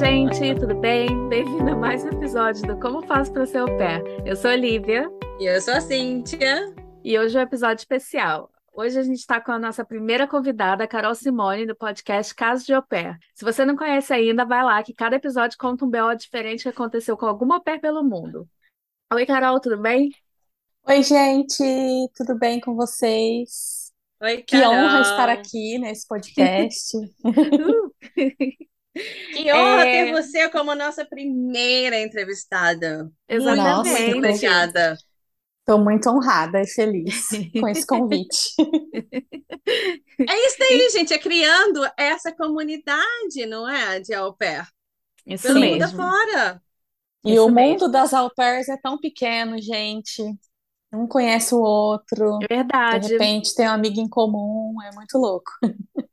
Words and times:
gente, 0.00 0.54
tudo 0.58 0.74
bem? 0.76 1.28
Bem-vindo 1.28 1.72
a 1.72 1.76
mais 1.76 2.02
um 2.02 2.08
episódio 2.08 2.66
do 2.66 2.80
Como 2.80 3.06
Faço 3.06 3.30
para 3.34 3.44
Ser 3.44 3.58
Au 3.58 3.66
Pair. 3.76 4.02
Eu 4.24 4.34
sou 4.34 4.50
a 4.50 4.56
Lívia. 4.56 5.06
E 5.38 5.44
eu 5.44 5.60
sou 5.60 5.74
a 5.74 5.80
Cíntia. 5.82 6.74
E 7.04 7.18
hoje 7.18 7.36
é 7.36 7.40
um 7.40 7.42
episódio 7.42 7.82
especial. 7.82 8.50
Hoje 8.72 8.98
a 8.98 9.02
gente 9.02 9.18
está 9.18 9.42
com 9.42 9.52
a 9.52 9.58
nossa 9.58 9.84
primeira 9.84 10.26
convidada, 10.26 10.84
a 10.84 10.88
Carol 10.88 11.14
Simone, 11.14 11.66
do 11.66 11.76
podcast 11.76 12.34
Caso 12.34 12.64
de 12.64 12.72
Au 12.72 12.82
Pair. 12.82 13.18
Se 13.34 13.44
você 13.44 13.62
não 13.66 13.76
conhece 13.76 14.10
ainda, 14.14 14.46
vai 14.46 14.64
lá, 14.64 14.82
que 14.82 14.94
cada 14.94 15.16
episódio 15.16 15.58
conta 15.58 15.84
um 15.84 15.90
BO 15.90 16.14
diferente 16.16 16.62
que 16.62 16.70
aconteceu 16.70 17.14
com 17.14 17.26
alguma 17.26 17.56
au 17.56 17.60
pair 17.62 17.78
pelo 17.78 18.02
mundo. 18.02 18.48
Oi, 19.12 19.26
Carol, 19.26 19.60
tudo 19.60 19.76
bem? 19.76 20.10
Oi, 20.88 21.02
gente, 21.02 21.62
tudo 22.16 22.38
bem 22.38 22.58
com 22.58 22.74
vocês? 22.74 23.92
Oi, 24.22 24.38
Que 24.38 24.62
Carol. 24.62 24.72
honra 24.72 25.02
estar 25.02 25.28
aqui 25.28 25.78
nesse 25.78 26.08
podcast. 26.08 26.96
Uh! 26.96 27.92
Que 29.32 29.52
honra 29.52 29.86
É. 29.86 29.90
ter 29.90 30.12
você 30.12 30.48
como 30.50 30.74
nossa 30.74 31.04
primeira 31.04 32.00
entrevistada. 32.00 33.10
Muito, 33.36 33.88
Exatamente. 33.88 34.14
muito 34.14 34.18
obrigada. 34.18 34.96
Estou 35.60 35.82
muito 35.82 36.10
honrada 36.10 36.60
e 36.62 36.66
feliz 36.66 37.28
com 37.58 37.68
esse 37.68 37.86
convite. 37.86 38.50
É 40.26 40.46
isso 40.46 40.62
aí, 40.62 40.90
gente, 40.90 41.12
é 41.14 41.18
criando 41.18 41.80
essa 41.96 42.32
comunidade, 42.32 43.46
não 43.46 43.68
é? 43.68 44.00
De 44.00 44.14
au 44.14 44.34
pair. 44.36 44.66
Isso 45.26 45.42
Pelo 45.44 45.60
mundo 45.64 45.82
mesmo. 45.82 46.00
afora. 46.02 46.62
E 47.24 47.34
Isso 47.34 47.44
o 47.46 47.50
mesmo. 47.50 47.84
mundo 47.84 47.88
das 47.90 48.14
au 48.14 48.30
pairs 48.34 48.68
é 48.68 48.76
tão 48.78 48.98
pequeno, 48.98 49.60
gente. 49.60 50.22
Um 50.92 51.06
conhece 51.06 51.54
o 51.54 51.60
outro. 51.60 52.46
É 52.48 52.54
De 52.88 52.96
verdade, 52.96 53.14
repente 53.14 53.54
tem 53.54 53.68
um 53.68 53.72
amigo 53.72 54.00
em 54.00 54.08
comum, 54.08 54.80
é 54.82 54.92
muito 54.92 55.16
louco. 55.18 55.52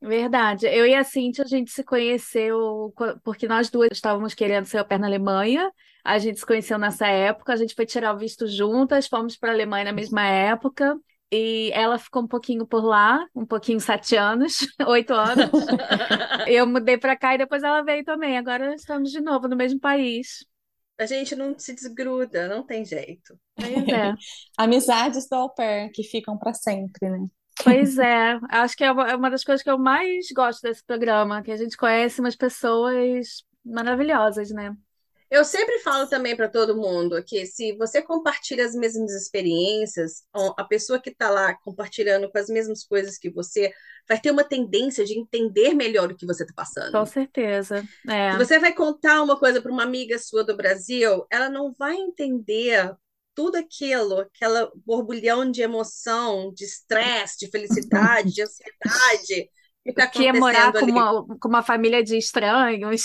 verdade. 0.01 0.67
Eu 0.67 0.85
e 0.85 0.93
a 0.95 1.03
Cintia, 1.03 1.43
a 1.43 1.47
gente 1.47 1.71
se 1.71 1.83
conheceu 1.83 2.91
co- 2.95 3.19
porque 3.23 3.47
nós 3.47 3.69
duas 3.69 3.89
estávamos 3.91 4.33
querendo 4.33 4.65
ser 4.65 4.77
au 4.79 4.85
pair 4.85 4.99
na 4.99 5.07
Alemanha. 5.07 5.71
A 6.03 6.17
gente 6.19 6.39
se 6.39 6.45
conheceu 6.45 6.77
nessa 6.77 7.07
época, 7.07 7.53
a 7.53 7.55
gente 7.55 7.75
foi 7.75 7.85
tirar 7.85 8.13
o 8.15 8.17
visto 8.17 8.47
juntas, 8.47 9.07
fomos 9.07 9.35
para 9.37 9.51
a 9.51 9.53
Alemanha 9.53 9.85
na 9.85 9.91
mesma 9.93 10.25
época. 10.25 10.97
E 11.31 11.71
ela 11.73 11.97
ficou 11.99 12.23
um 12.23 12.27
pouquinho 12.27 12.65
por 12.65 12.83
lá, 12.85 13.25
um 13.35 13.45
pouquinho 13.45 13.79
sete 13.81 14.15
anos, 14.15 14.59
oito 14.87 15.13
anos. 15.13 15.49
Eu 16.45 16.67
mudei 16.67 16.97
para 16.97 17.17
cá 17.17 17.35
e 17.35 17.37
depois 17.39 17.63
ela 17.63 17.83
veio 17.83 18.03
também. 18.05 18.37
Agora 18.37 18.73
estamos 18.75 19.11
de 19.11 19.21
novo 19.21 19.47
no 19.47 19.55
mesmo 19.55 19.79
país. 19.79 20.45
A 20.99 21.05
gente 21.05 21.35
não 21.35 21.57
se 21.57 21.73
desgruda, 21.73 22.47
não 22.47 22.63
tem 22.63 22.83
jeito. 22.83 23.39
Pois 23.55 23.87
é. 23.87 24.13
Amizades 24.57 25.27
do 25.29 25.35
au 25.35 25.53
pair 25.53 25.91
que 25.91 26.03
ficam 26.03 26.37
para 26.37 26.53
sempre, 26.53 27.09
né? 27.09 27.25
Pois 27.63 27.97
é, 27.97 28.39
acho 28.49 28.75
que 28.75 28.83
é 28.83 28.91
uma, 28.91 29.09
é 29.09 29.15
uma 29.15 29.31
das 29.31 29.43
coisas 29.43 29.63
que 29.63 29.69
eu 29.69 29.79
mais 29.79 30.27
gosto 30.35 30.61
desse 30.61 30.83
programa, 30.83 31.41
que 31.41 31.51
a 31.51 31.57
gente 31.57 31.75
conhece 31.75 32.19
umas 32.19 32.35
pessoas 32.35 33.43
maravilhosas, 33.65 34.51
né? 34.51 34.75
Eu 35.29 35.43
sempre 35.43 35.79
falo 35.79 36.07
também 36.07 36.35
para 36.35 36.47
todo 36.47 36.75
mundo 36.75 37.21
que 37.23 37.45
se 37.45 37.75
você 37.75 38.01
compartilha 38.01 38.65
as 38.65 38.73
mesmas 38.73 39.11
experiências, 39.11 40.23
a 40.57 40.63
pessoa 40.63 41.01
que 41.01 41.09
está 41.09 41.29
lá 41.29 41.53
compartilhando 41.53 42.29
com 42.31 42.37
as 42.37 42.47
mesmas 42.47 42.83
coisas 42.83 43.17
que 43.17 43.29
você 43.29 43.71
vai 44.07 44.19
ter 44.19 44.31
uma 44.31 44.43
tendência 44.43 45.03
de 45.03 45.19
entender 45.19 45.73
melhor 45.73 46.11
o 46.11 46.15
que 46.15 46.25
você 46.25 46.43
está 46.43 46.53
passando. 46.55 46.93
Com 46.93 47.05
certeza. 47.05 47.83
É, 48.07 48.31
Se 48.31 48.37
você 48.37 48.59
vai 48.59 48.73
contar 48.73 49.21
uma 49.21 49.37
coisa 49.37 49.61
para 49.61 49.71
uma 49.71 49.83
amiga 49.83 50.17
sua 50.17 50.43
do 50.43 50.55
Brasil, 50.55 51.25
ela 51.29 51.49
não 51.49 51.73
vai 51.77 51.95
entender 51.95 52.95
tudo 53.35 53.57
aquilo, 53.57 54.21
aquela 54.21 54.71
borbulhão 54.85 55.49
de 55.51 55.61
emoção, 55.61 56.51
de 56.55 56.63
estresse, 56.63 57.37
de 57.39 57.51
felicidade, 57.51 58.33
de 58.33 58.41
ansiedade 58.41 59.49
que 59.83 59.91
está 59.91 60.05
o 60.05 60.11
que 60.11 60.27
é 60.27 60.33
morar 60.33 60.69
acontecendo 60.69 60.93
com 60.93 60.99
uma, 60.99 61.39
com 61.39 61.47
uma 61.47 61.63
família 61.63 62.03
de 62.03 62.17
estranhos. 62.17 63.01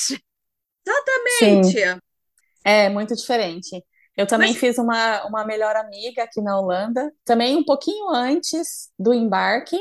Sim, 1.39 1.63
Gente, 1.63 2.03
é 2.65 2.89
muito 2.89 3.15
diferente. 3.15 3.85
Eu 4.17 4.27
também 4.27 4.51
Mas- 4.51 4.59
fiz 4.59 4.79
uma, 4.79 5.25
uma 5.27 5.45
melhor 5.45 5.75
amiga 5.77 6.23
aqui 6.23 6.41
na 6.43 6.59
Holanda, 6.59 7.13
também 7.25 7.57
um 7.57 7.65
pouquinho 7.65 8.11
antes 8.11 8.91
do 8.99 9.13
embarque. 9.15 9.77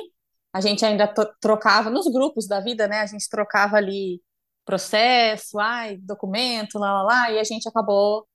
A 0.53 0.61
gente 0.61 0.85
ainda 0.85 1.07
trocava 1.39 1.89
nos 1.89 2.07
grupos 2.11 2.47
da 2.47 2.59
vida, 2.59 2.87
né? 2.87 2.99
A 3.01 3.05
gente 3.05 3.29
trocava 3.29 3.77
ali 3.77 4.21
processo, 4.65 5.59
ai, 5.59 5.97
documento, 5.97 6.77
lá, 6.79 6.93
lá, 6.93 7.03
lá, 7.03 7.31
e 7.31 7.39
a 7.39 7.43
gente 7.43 7.67
acabou 7.67 8.25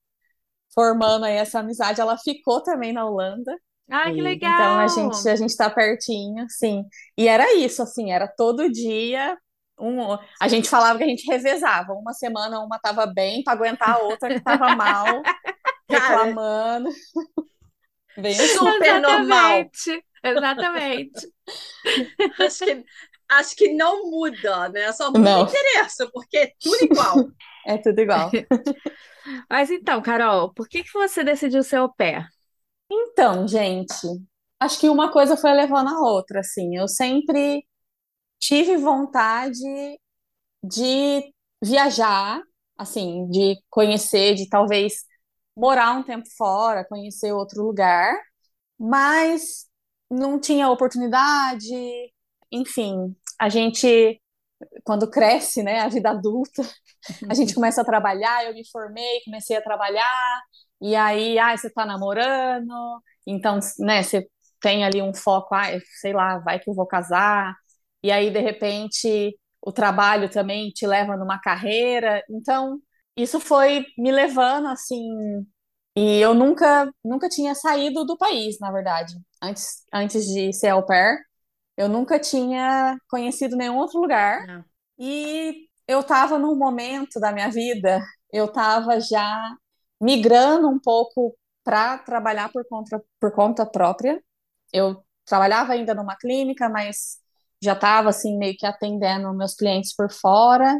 formando 0.74 1.24
aí 1.24 1.34
essa 1.34 1.60
amizade. 1.60 2.00
Ela 2.00 2.18
ficou 2.18 2.62
também 2.62 2.92
na 2.92 3.06
Holanda. 3.06 3.56
Ai, 3.90 4.14
que 4.14 4.20
legal! 4.20 4.52
Então 4.52 4.78
a 4.80 4.88
gente 4.88 5.28
a 5.28 5.36
gente 5.36 5.56
tá 5.56 5.70
pertinho, 5.70 6.44
sim. 6.48 6.84
E 7.16 7.28
era 7.28 7.54
isso, 7.54 7.82
assim, 7.82 8.10
era 8.12 8.26
todo 8.26 8.70
dia 8.70 9.36
um, 9.78 10.16
a 10.40 10.48
gente 10.48 10.68
falava 10.68 10.98
que 10.98 11.04
a 11.04 11.08
gente 11.08 11.26
revezava. 11.26 11.92
Uma 11.92 12.12
semana 12.12 12.60
uma 12.60 12.78
tava 12.78 13.06
bem 13.06 13.42
para 13.42 13.54
aguentar 13.54 13.90
a 13.90 13.98
outra 13.98 14.28
que 14.28 14.40
tava 14.40 14.74
mal, 14.74 15.22
reclamando. 15.88 16.90
Bem 18.18 18.32
super 18.34 19.00
normal. 19.00 19.58
Exatamente, 19.58 20.04
exatamente. 20.24 21.32
Acho 22.40 22.64
que, 22.64 22.84
acho 23.28 23.56
que 23.56 23.74
não 23.74 24.10
muda, 24.10 24.70
né? 24.70 24.90
Só 24.92 25.08
muda 25.08 25.18
Não. 25.18 25.44
o 25.44 25.48
endereço, 25.48 26.10
porque 26.12 26.38
é 26.38 26.52
tudo 26.58 26.82
igual. 26.82 27.16
É 27.66 27.76
tudo 27.76 28.00
igual. 28.00 28.30
Mas 29.50 29.70
então, 29.70 30.00
Carol, 30.00 30.52
por 30.54 30.66
que 30.66 30.82
que 30.82 30.92
você 30.92 31.22
decidiu 31.22 31.62
ser 31.62 31.76
au 31.76 31.92
pair? 31.92 32.26
Então, 32.90 33.46
gente, 33.46 33.94
acho 34.60 34.78
que 34.80 34.88
uma 34.88 35.10
coisa 35.12 35.36
foi 35.36 35.52
levando 35.52 35.88
a 35.88 36.00
outra, 36.00 36.40
assim. 36.40 36.76
Eu 36.76 36.88
sempre 36.88 37.64
tive 38.38 38.76
vontade 38.76 39.60
de 40.62 41.32
viajar, 41.62 42.40
assim, 42.76 43.28
de 43.30 43.56
conhecer, 43.70 44.34
de 44.34 44.48
talvez 44.48 45.04
morar 45.56 45.92
um 45.92 46.02
tempo 46.02 46.26
fora, 46.36 46.84
conhecer 46.86 47.32
outro 47.32 47.62
lugar, 47.62 48.14
mas 48.78 49.66
não 50.10 50.40
tinha 50.40 50.70
oportunidade. 50.70 51.66
Enfim, 52.52 53.16
a 53.40 53.48
gente, 53.48 54.20
quando 54.84 55.10
cresce, 55.10 55.62
né, 55.62 55.80
a 55.80 55.88
vida 55.88 56.10
adulta, 56.10 56.62
a 57.30 57.34
gente 57.34 57.54
começa 57.56 57.82
a 57.82 57.84
trabalhar. 57.84 58.44
Eu 58.46 58.54
me 58.54 58.68
formei, 58.70 59.22
comecei 59.24 59.56
a 59.56 59.62
trabalhar, 59.62 60.42
e 60.80 60.94
aí, 60.96 61.38
ah, 61.38 61.56
você 61.56 61.70
tá 61.70 61.86
namorando, 61.86 63.02
então, 63.26 63.58
né, 63.78 64.02
você 64.02 64.28
tem 64.60 64.84
ali 64.84 65.02
um 65.02 65.14
foco, 65.14 65.54
ah, 65.54 65.64
sei 66.00 66.12
lá, 66.12 66.38
vai 66.38 66.58
que 66.60 66.68
eu 66.70 66.74
vou 66.74 66.86
casar, 66.86 67.54
e 68.06 68.12
aí, 68.12 68.30
de 68.30 68.38
repente, 68.38 69.36
o 69.60 69.72
trabalho 69.72 70.30
também 70.30 70.70
te 70.70 70.86
leva 70.86 71.16
numa 71.16 71.40
carreira. 71.40 72.22
Então, 72.30 72.80
isso 73.16 73.40
foi 73.40 73.84
me 73.98 74.12
levando 74.12 74.68
assim. 74.68 75.44
E 75.96 76.20
eu 76.20 76.32
nunca, 76.32 76.88
nunca 77.04 77.28
tinha 77.28 77.52
saído 77.52 78.04
do 78.04 78.16
país, 78.16 78.60
na 78.60 78.70
verdade. 78.70 79.12
Antes, 79.42 79.84
antes 79.92 80.24
de 80.26 80.52
ser 80.52 80.68
au 80.68 80.86
pair, 80.86 81.18
eu 81.76 81.88
nunca 81.88 82.16
tinha 82.20 82.96
conhecido 83.10 83.56
nenhum 83.56 83.76
outro 83.76 84.00
lugar. 84.00 84.46
Não. 84.46 84.64
E 85.00 85.66
eu 85.88 85.98
estava 85.98 86.38
num 86.38 86.54
momento 86.54 87.18
da 87.18 87.32
minha 87.32 87.50
vida, 87.50 88.00
eu 88.32 88.44
estava 88.44 89.00
já 89.00 89.52
migrando 90.00 90.68
um 90.68 90.78
pouco 90.78 91.36
para 91.64 91.98
trabalhar 91.98 92.52
por 92.52 92.64
conta, 92.68 93.02
por 93.18 93.32
conta 93.32 93.66
própria. 93.66 94.22
Eu 94.72 95.04
trabalhava 95.24 95.72
ainda 95.72 95.92
numa 95.92 96.16
clínica, 96.16 96.68
mas 96.68 97.18
já 97.62 97.72
estava 97.74 98.08
assim 98.10 98.36
meio 98.38 98.56
que 98.56 98.66
atendendo 98.66 99.32
meus 99.34 99.54
clientes 99.54 99.94
por 99.94 100.10
fora. 100.12 100.78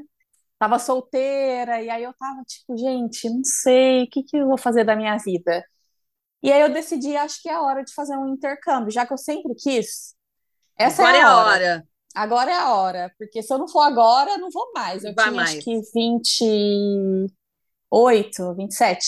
Tava 0.59 0.79
solteira 0.79 1.83
e 1.83 1.91
aí 1.91 2.03
eu 2.05 2.15
tava 2.15 2.43
tipo, 2.45 2.77
gente, 2.79 3.29
não 3.31 3.45
sei, 3.45 4.05
o 4.05 4.11
que 4.11 4.23
que 4.25 4.37
eu 4.39 4.47
vou 4.49 4.57
fazer 4.59 4.85
da 4.85 4.97
minha 4.97 5.17
vida? 5.19 5.63
E 6.43 6.53
aí 6.53 6.61
eu 6.61 6.73
decidi, 6.73 7.17
acho 7.17 7.41
que 7.43 7.49
é 7.49 7.55
a 7.55 7.63
hora 7.63 7.83
de 7.85 7.93
fazer 7.95 8.17
um 8.17 8.29
intercâmbio, 8.35 8.91
já 8.93 9.05
que 9.07 9.13
eu 9.13 9.19
sempre 9.19 9.55
quis. 9.57 10.15
Essa 10.79 11.03
Agora 11.03 11.17
é 11.19 11.21
é 11.21 11.23
a 11.23 11.37
hora. 11.39 11.39
hora. 11.39 11.89
Agora 12.15 12.51
é 12.51 12.55
a 12.57 12.75
hora, 12.75 13.13
porque 13.19 13.43
se 13.43 13.53
eu 13.53 13.59
não 13.59 13.69
for 13.69 13.81
agora, 13.83 14.31
eu 14.33 14.39
não 14.39 14.51
vou 14.51 14.73
mais. 14.75 15.05
Eu 15.05 15.15
Vai 15.15 15.29
tinha 15.31 15.43
acho 15.43 15.53
mais. 15.55 15.65
que 15.65 15.81
28, 15.95 18.55
27, 18.57 19.07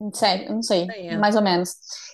27, 0.00 0.46
eu 0.48 0.54
não 0.54 0.62
sei, 0.62 0.86
É. 1.08 1.16
mais 1.18 1.36
ou 1.36 1.42
menos. 1.42 1.70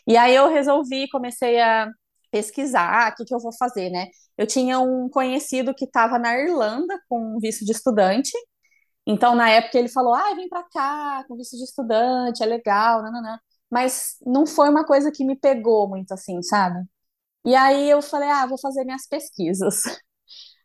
E 0.07 0.17
aí 0.17 0.35
eu 0.35 0.49
resolvi, 0.49 1.09
comecei 1.11 1.61
a 1.61 1.89
pesquisar 2.33 3.13
o 3.13 3.17
que 3.17 3.27
que 3.27 3.35
eu 3.35 3.41
vou 3.41 3.53
fazer, 3.55 3.91
né? 3.91 4.09
Eu 4.39 4.49
tinha 4.49 4.81
um 4.81 5.11
conhecido 5.11 5.75
que 5.75 5.87
estava 5.87 6.19
na 6.19 6.37
Irlanda 6.39 7.01
com 7.11 7.39
visto 7.41 7.65
de 7.67 7.73
estudante. 7.73 8.33
Então, 9.07 9.35
na 9.35 9.51
época, 9.51 9.79
ele 9.79 9.89
falou: 9.89 10.15
Ah, 10.15 10.35
vem 10.35 10.49
pra 10.49 10.63
cá 10.65 11.25
com 11.29 11.37
visto 11.37 11.57
de 11.57 11.65
estudante, 11.65 12.43
é 12.43 12.47
legal, 12.47 13.03
nananã. 13.03 13.39
Mas 13.71 14.17
não 14.27 14.47
foi 14.47 14.69
uma 14.69 14.85
coisa 14.85 15.11
que 15.13 15.25
me 15.25 15.37
pegou 15.37 15.89
muito 15.89 16.13
assim, 16.13 16.43
sabe? 16.43 16.85
E 17.45 17.55
aí 17.57 17.91
eu 17.91 18.03
falei: 18.03 18.31
Ah, 18.31 18.47
vou 18.47 18.59
fazer 18.61 18.85
minhas 18.85 19.07
pesquisas. 19.09 19.77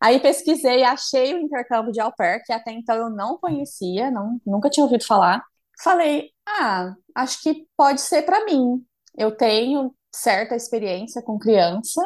Aí 0.01 0.19
pesquisei, 0.21 0.83
achei 0.83 1.33
o 1.35 1.39
intercâmbio 1.39 1.91
de 1.91 1.99
au 2.01 2.13
pair, 2.15 2.43
que 2.45 2.53
até 2.53 2.71
então 2.71 2.95
eu 2.97 3.09
não 3.09 3.37
conhecia, 3.39 4.11
não, 4.11 4.39
nunca 4.45 4.69
tinha 4.69 4.83
ouvido 4.85 5.05
falar. 5.05 5.43
Falei: 5.83 6.31
Ah, 6.47 6.93
acho 7.15 7.41
que 7.43 7.67
pode 7.77 8.01
ser 8.01 8.23
para 8.23 8.45
mim. 8.45 8.85
Eu 9.17 9.31
tenho 9.35 9.95
certa 10.13 10.55
experiência 10.55 11.21
com 11.21 11.37
criança, 11.39 12.01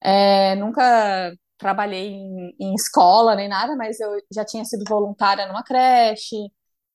é, 0.00 0.54
nunca 0.56 1.34
trabalhei 1.58 2.08
em, 2.08 2.56
em, 2.58 2.74
escola 2.74 3.36
nem 3.36 3.48
nada, 3.48 3.76
mas 3.76 4.00
eu 4.00 4.10
já 4.32 4.44
tinha 4.44 4.64
sido 4.64 4.84
voluntária 4.88 5.46
numa 5.46 5.62
creche, 5.62 6.36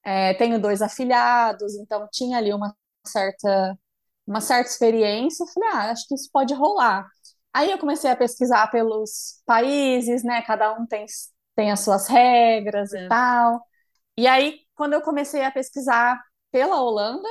é, 0.03 0.33
tenho 0.35 0.59
dois 0.59 0.81
afilhados, 0.81 1.75
então 1.75 2.07
tinha 2.11 2.37
ali 2.37 2.53
uma 2.53 2.75
certa, 3.05 3.77
uma 4.27 4.41
certa 4.41 4.69
experiência. 4.69 5.45
Falei, 5.53 5.69
ah, 5.73 5.91
acho 5.91 6.07
que 6.07 6.15
isso 6.15 6.29
pode 6.31 6.53
rolar. 6.53 7.07
Aí 7.53 7.71
eu 7.71 7.77
comecei 7.79 8.09
a 8.11 8.15
pesquisar 8.15 8.67
pelos 8.71 9.41
países, 9.45 10.23
né? 10.23 10.41
Cada 10.43 10.73
um 10.73 10.85
tem, 10.85 11.05
tem 11.55 11.71
as 11.71 11.81
suas 11.81 12.07
regras 12.07 12.93
é. 12.93 13.05
e 13.05 13.09
tal. 13.09 13.61
E 14.17 14.27
aí, 14.27 14.59
quando 14.75 14.93
eu 14.93 15.01
comecei 15.01 15.43
a 15.43 15.51
pesquisar 15.51 16.21
pela 16.51 16.81
Holanda, 16.81 17.27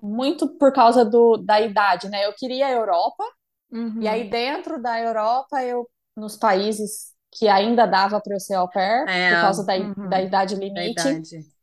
muito 0.00 0.48
por 0.58 0.72
causa 0.72 1.04
do, 1.04 1.36
da 1.36 1.60
idade, 1.60 2.08
né? 2.08 2.26
Eu 2.26 2.32
queria 2.34 2.66
a 2.66 2.72
Europa, 2.72 3.24
uhum. 3.70 4.00
e 4.00 4.08
aí 4.08 4.28
dentro 4.28 4.80
da 4.80 5.00
Europa, 5.00 5.62
eu 5.62 5.88
nos 6.16 6.36
países 6.36 7.14
que 7.30 7.48
ainda 7.48 7.86
dava 7.86 8.20
para 8.20 8.34
eu 8.34 8.40
ser 8.40 8.54
au 8.54 8.68
pair, 8.70 9.06
é, 9.08 9.34
por 9.34 9.40
causa 9.42 9.64
da, 9.64 9.76
uhum. 9.76 10.08
da 10.08 10.22
idade 10.22 10.54
limite. 10.54 10.94
Da 10.94 11.10
idade. 11.10 11.56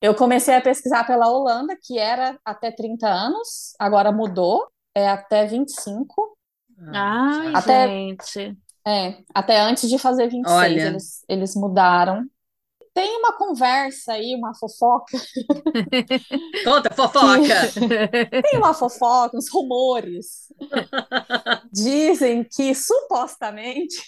Eu 0.00 0.14
comecei 0.14 0.54
a 0.54 0.60
pesquisar 0.60 1.04
pela 1.04 1.28
Holanda, 1.28 1.76
que 1.82 1.98
era 1.98 2.38
até 2.44 2.70
30 2.70 3.08
anos, 3.08 3.74
agora 3.78 4.12
mudou, 4.12 4.68
é 4.94 5.08
até 5.08 5.44
25. 5.44 6.38
Ai, 6.94 7.52
até, 7.54 7.88
gente. 7.88 8.56
É, 8.86 9.18
até 9.34 9.60
antes 9.60 9.88
de 9.88 9.98
fazer 9.98 10.28
26, 10.28 10.56
Olha. 10.56 10.86
eles, 10.86 11.24
eles 11.28 11.54
mudaram. 11.56 12.24
Tem 12.98 13.16
uma 13.16 13.32
conversa 13.32 14.14
aí, 14.14 14.34
uma 14.34 14.52
fofoca. 14.56 15.16
Conta, 16.64 16.92
fofoca! 16.92 17.70
Tem 18.42 18.58
uma 18.58 18.74
fofoca, 18.74 19.36
uns 19.36 19.48
rumores. 19.48 20.52
Dizem 21.72 22.42
que 22.42 22.74
supostamente 22.74 24.02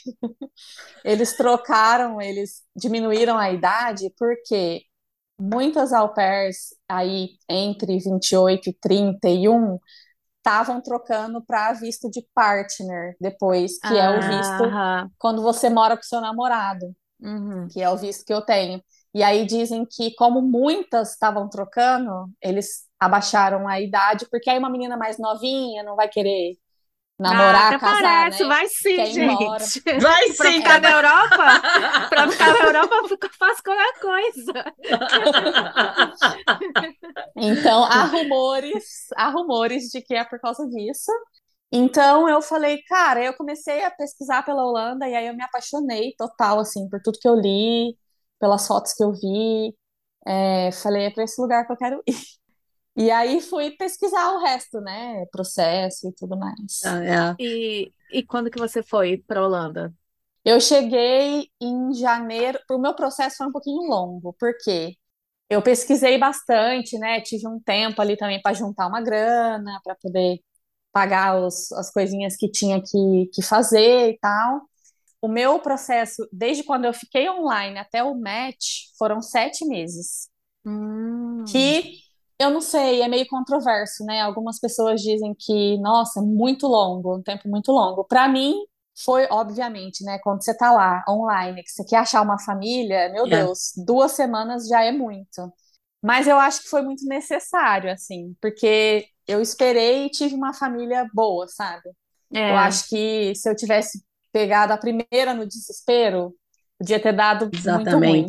eles 1.04 1.36
trocaram, 1.36 2.20
eles 2.20 2.64
diminuíram 2.74 3.38
a 3.38 3.52
idade 3.52 4.12
porque 4.18 4.82
muitas 5.38 5.92
au 5.92 6.12
pairs 6.12 6.74
aí 6.88 7.28
entre 7.48 7.96
28 7.96 8.70
e 8.70 8.72
31 8.72 9.78
estavam 10.38 10.80
trocando 10.80 11.40
para 11.44 11.74
visto 11.74 12.10
de 12.10 12.26
partner 12.34 13.14
depois, 13.20 13.78
que 13.78 13.86
ah, 13.86 14.04
é 14.04 14.18
o 14.18 14.20
visto 14.20 15.12
quando 15.16 15.42
você 15.42 15.70
mora 15.70 15.96
com 15.96 16.02
seu 16.02 16.20
namorado 16.20 16.92
uhum. 17.22 17.68
que 17.68 17.80
é 17.80 17.88
o 17.90 17.96
visto 17.96 18.24
que 18.24 18.32
eu 18.32 18.42
tenho. 18.42 18.82
E 19.14 19.22
aí 19.22 19.44
dizem 19.44 19.84
que, 19.84 20.14
como 20.14 20.40
muitas 20.40 21.12
estavam 21.12 21.48
trocando, 21.48 22.30
eles 22.40 22.88
abaixaram 22.98 23.66
a 23.66 23.80
idade, 23.80 24.26
porque 24.30 24.48
aí 24.50 24.58
uma 24.58 24.70
menina 24.70 24.96
mais 24.96 25.18
novinha 25.18 25.82
não 25.82 25.96
vai 25.96 26.08
querer 26.08 26.56
namorar, 27.20 27.74
ah, 27.74 27.78
casar, 27.78 28.02
parece, 28.02 28.42
né? 28.42 28.48
vai 28.48 28.66
sim, 28.68 28.96
Quer 28.96 29.06
gente. 29.06 29.80
Vai 30.00 30.28
sim. 30.28 30.36
Pra 30.36 30.52
ficar 30.52 30.80
na 30.80 30.90
Europa, 30.90 31.60
pra 32.08 32.28
ficar 32.30 32.52
na 32.54 32.64
Europa, 32.64 32.94
eu 33.10 33.30
faço 33.38 33.62
qualquer 33.62 34.00
coisa. 34.00 34.74
então, 37.36 37.84
há 37.84 38.04
rumores, 38.04 39.08
há 39.16 39.28
rumores 39.28 39.90
de 39.90 40.00
que 40.00 40.14
é 40.14 40.24
por 40.24 40.40
causa 40.40 40.66
disso. 40.66 41.12
Então 41.72 42.28
eu 42.28 42.42
falei, 42.42 42.82
cara, 42.82 43.22
eu 43.24 43.34
comecei 43.34 43.84
a 43.84 43.90
pesquisar 43.90 44.42
pela 44.44 44.64
Holanda 44.64 45.08
e 45.08 45.14
aí 45.14 45.26
eu 45.28 45.34
me 45.36 45.42
apaixonei 45.42 46.14
total, 46.16 46.58
assim, 46.60 46.88
por 46.88 47.00
tudo 47.02 47.18
que 47.20 47.28
eu 47.28 47.34
li, 47.36 47.96
pelas 48.40 48.66
fotos 48.66 48.92
que 48.92 49.04
eu 49.04 49.12
vi. 49.12 49.74
É, 50.26 50.72
falei, 50.72 51.06
é 51.06 51.10
para 51.10 51.24
esse 51.24 51.40
lugar 51.40 51.66
que 51.66 51.72
eu 51.72 51.76
quero 51.76 52.02
ir. 52.06 52.16
E 52.96 53.10
aí 53.10 53.40
fui 53.40 53.70
pesquisar 53.72 54.32
o 54.34 54.40
resto, 54.40 54.80
né? 54.80 55.24
Processo 55.32 56.08
e 56.08 56.12
tudo 56.12 56.36
mais. 56.38 56.82
Ah, 56.84 57.04
é. 57.04 57.36
E, 57.38 57.92
e 58.12 58.22
quando 58.22 58.50
que 58.50 58.58
você 58.58 58.82
foi 58.82 59.18
para 59.26 59.44
Holanda? 59.44 59.94
Eu 60.44 60.60
cheguei 60.60 61.48
em 61.60 61.94
janeiro. 61.94 62.58
O 62.70 62.78
meu 62.78 62.94
processo 62.94 63.36
foi 63.38 63.46
um 63.46 63.52
pouquinho 63.52 63.82
longo, 63.82 64.34
porque 64.38 64.96
eu 65.50 65.62
pesquisei 65.62 66.18
bastante, 66.18 66.98
né? 66.98 67.20
Tive 67.22 67.48
um 67.48 67.60
tempo 67.60 68.00
ali 68.02 68.16
também 68.16 68.40
para 68.42 68.54
juntar 68.54 68.88
uma 68.88 69.02
grana, 69.02 69.80
para 69.84 69.94
poder 69.96 70.40
pagar 70.92 71.40
os, 71.40 71.70
as 71.72 71.90
coisinhas 71.92 72.36
que 72.36 72.50
tinha 72.50 72.80
que, 72.80 73.30
que 73.32 73.42
fazer 73.42 74.10
e 74.10 74.18
tal. 74.18 74.62
O 75.22 75.28
meu 75.28 75.58
processo, 75.58 76.26
desde 76.32 76.62
quando 76.62 76.86
eu 76.86 76.94
fiquei 76.94 77.28
online 77.28 77.78
até 77.78 78.02
o 78.02 78.14
match, 78.14 78.88
foram 78.98 79.20
sete 79.20 79.66
meses. 79.66 80.28
Hum. 80.64 81.44
Que 81.50 81.98
eu 82.38 82.50
não 82.50 82.62
sei, 82.62 83.02
é 83.02 83.08
meio 83.08 83.26
controverso, 83.28 84.02
né? 84.04 84.22
Algumas 84.22 84.58
pessoas 84.58 85.02
dizem 85.02 85.34
que, 85.38 85.76
nossa, 85.78 86.22
muito 86.22 86.66
longo, 86.66 87.18
um 87.18 87.22
tempo 87.22 87.48
muito 87.48 87.70
longo. 87.70 88.04
Para 88.04 88.26
mim, 88.28 88.54
foi, 89.04 89.26
obviamente, 89.30 90.02
né? 90.04 90.18
Quando 90.22 90.42
você 90.42 90.56
tá 90.56 90.72
lá 90.72 91.04
online, 91.08 91.62
que 91.62 91.70
você 91.70 91.84
quer 91.84 91.98
achar 91.98 92.22
uma 92.22 92.38
família, 92.38 93.10
meu. 93.10 93.26
É. 93.26 93.28
Deus, 93.28 93.72
duas 93.84 94.12
semanas 94.12 94.66
já 94.68 94.82
é 94.82 94.90
muito. 94.90 95.52
Mas 96.02 96.26
eu 96.26 96.38
acho 96.38 96.62
que 96.62 96.68
foi 96.70 96.82
muito 96.82 97.04
necessário, 97.06 97.92
assim, 97.92 98.34
porque 98.40 99.06
eu 99.30 99.40
esperei 99.40 100.06
e 100.06 100.10
tive 100.10 100.34
uma 100.34 100.52
família 100.52 101.08
boa, 101.12 101.46
sabe? 101.48 101.90
É. 102.32 102.50
Eu 102.50 102.56
acho 102.56 102.88
que 102.88 103.34
se 103.34 103.48
eu 103.48 103.56
tivesse 103.56 104.02
pegado 104.32 104.72
a 104.72 104.78
primeira 104.78 105.34
no 105.34 105.46
desespero, 105.46 106.34
podia 106.78 107.00
ter 107.00 107.12
dado 107.12 107.50
Exatamente. 107.52 107.96
muito 107.96 108.06
ruim. 108.06 108.26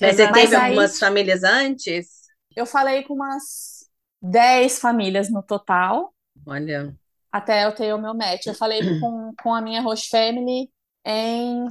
Mas 0.00 0.16
você 0.16 0.32
teve 0.32 0.56
aí, 0.56 0.66
algumas 0.66 0.98
famílias 0.98 1.42
antes? 1.42 2.06
Eu 2.54 2.66
falei 2.66 3.02
com 3.02 3.14
umas 3.14 3.88
10 4.22 4.78
famílias 4.78 5.30
no 5.30 5.42
total. 5.42 6.14
Olha. 6.46 6.94
Até 7.32 7.64
eu 7.64 7.74
ter 7.74 7.92
o 7.92 7.98
meu 7.98 8.14
match. 8.14 8.46
Eu 8.46 8.54
falei 8.54 8.80
com, 9.00 9.32
com 9.42 9.54
a 9.54 9.60
minha 9.60 9.80
host 9.82 10.08
family 10.08 10.70
em 11.04 11.66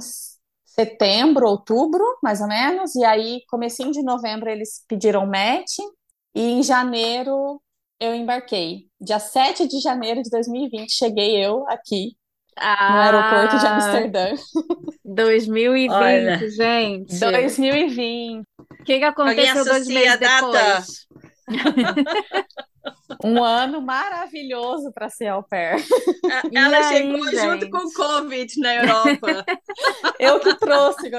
setembro, 0.64 1.46
outubro, 1.46 2.02
mais 2.22 2.40
ou 2.40 2.48
menos. 2.48 2.94
E 2.94 3.04
aí, 3.04 3.42
comecinho 3.48 3.90
de 3.90 4.02
novembro, 4.02 4.50
eles 4.50 4.84
pediram 4.88 5.26
match. 5.26 5.78
E 6.34 6.42
em 6.42 6.62
janeiro, 6.62 7.62
eu 8.00 8.14
embarquei. 8.14 8.86
Dia 9.00 9.18
7 9.18 9.66
de 9.68 9.80
janeiro 9.80 10.22
de 10.22 10.30
2020, 10.30 10.90
cheguei 10.92 11.44
eu 11.44 11.68
aqui 11.68 12.16
ah, 12.56 12.92
no 12.92 13.00
aeroporto 13.00 13.58
de 13.58 13.66
Amsterdã. 13.66 14.34
2020, 15.04 15.90
Olha. 15.90 16.50
gente. 16.50 17.18
2020. 17.18 18.42
O 18.58 18.84
que, 18.84 18.98
que 18.98 19.04
aconteceu 19.04 19.64
dois 19.64 19.88
meses 19.88 20.18
depois? 20.18 21.06
um 23.24 23.42
ano 23.42 23.80
maravilhoso 23.80 24.92
para 24.92 25.08
ser 25.08 25.28
au 25.28 25.42
pair. 25.42 25.82
Ela 26.54 26.76
aí, 26.76 26.96
chegou 26.96 27.24
gente? 27.24 27.36
junto 27.36 27.70
com 27.70 27.78
o 27.78 27.92
Covid 27.92 28.60
na 28.60 28.74
Europa. 28.74 29.44
Eu 30.18 30.40
que 30.40 30.54
trouxe. 30.56 31.10